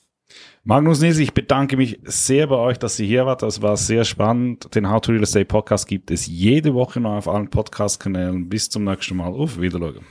Magnus 0.63 1.01
Nies, 1.01 1.19
ich 1.19 1.33
bedanke 1.33 1.77
mich 1.77 1.99
sehr 2.05 2.47
bei 2.47 2.55
euch, 2.55 2.79
dass 2.79 2.99
ihr 2.99 3.05
hier 3.05 3.27
wart. 3.27 3.43
Das 3.43 3.61
war 3.61 3.77
sehr 3.77 4.03
spannend. 4.03 4.73
Den 4.73 4.89
How 4.89 4.99
to 4.99 5.11
Real 5.11 5.21
Estate 5.21 5.45
Podcast 5.45 5.87
gibt 5.87 6.09
es 6.09 6.25
jede 6.25 6.73
Woche 6.73 6.99
neu 6.99 7.17
auf 7.17 7.27
allen 7.27 7.49
Podcast-Kanälen. 7.51 8.49
Bis 8.49 8.69
zum 8.69 8.83
nächsten 8.85 9.17
Mal. 9.17 9.27
Auf 9.27 9.61
Wiedersehen. 9.61 10.03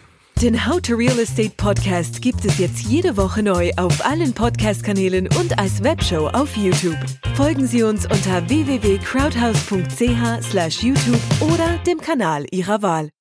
Den 0.43 0.67
How 0.67 0.81
to 0.81 0.97
Real 0.97 1.17
Estate 1.21 1.53
Podcast 1.57 2.21
gibt 2.21 2.45
es 2.45 2.59
jetzt 2.59 2.83
jede 2.83 3.17
Woche 3.17 3.45
neu 3.45 3.71
auf 3.77 4.05
allen 4.05 4.33
Podcast-Kanälen 4.33 5.29
und 5.39 5.57
als 5.57 5.85
Webshow 5.85 6.27
auf 6.33 6.57
YouTube. 6.57 6.99
Folgen 7.37 7.69
Sie 7.69 7.85
uns 7.85 8.07
unter 8.07 8.49
www.crowdhouse.ch/youtube 8.49 10.43
slash 10.43 10.85
oder 11.41 11.79
dem 11.87 12.01
Kanal 12.01 12.45
Ihrer 12.51 12.83
Wahl. 12.83 13.13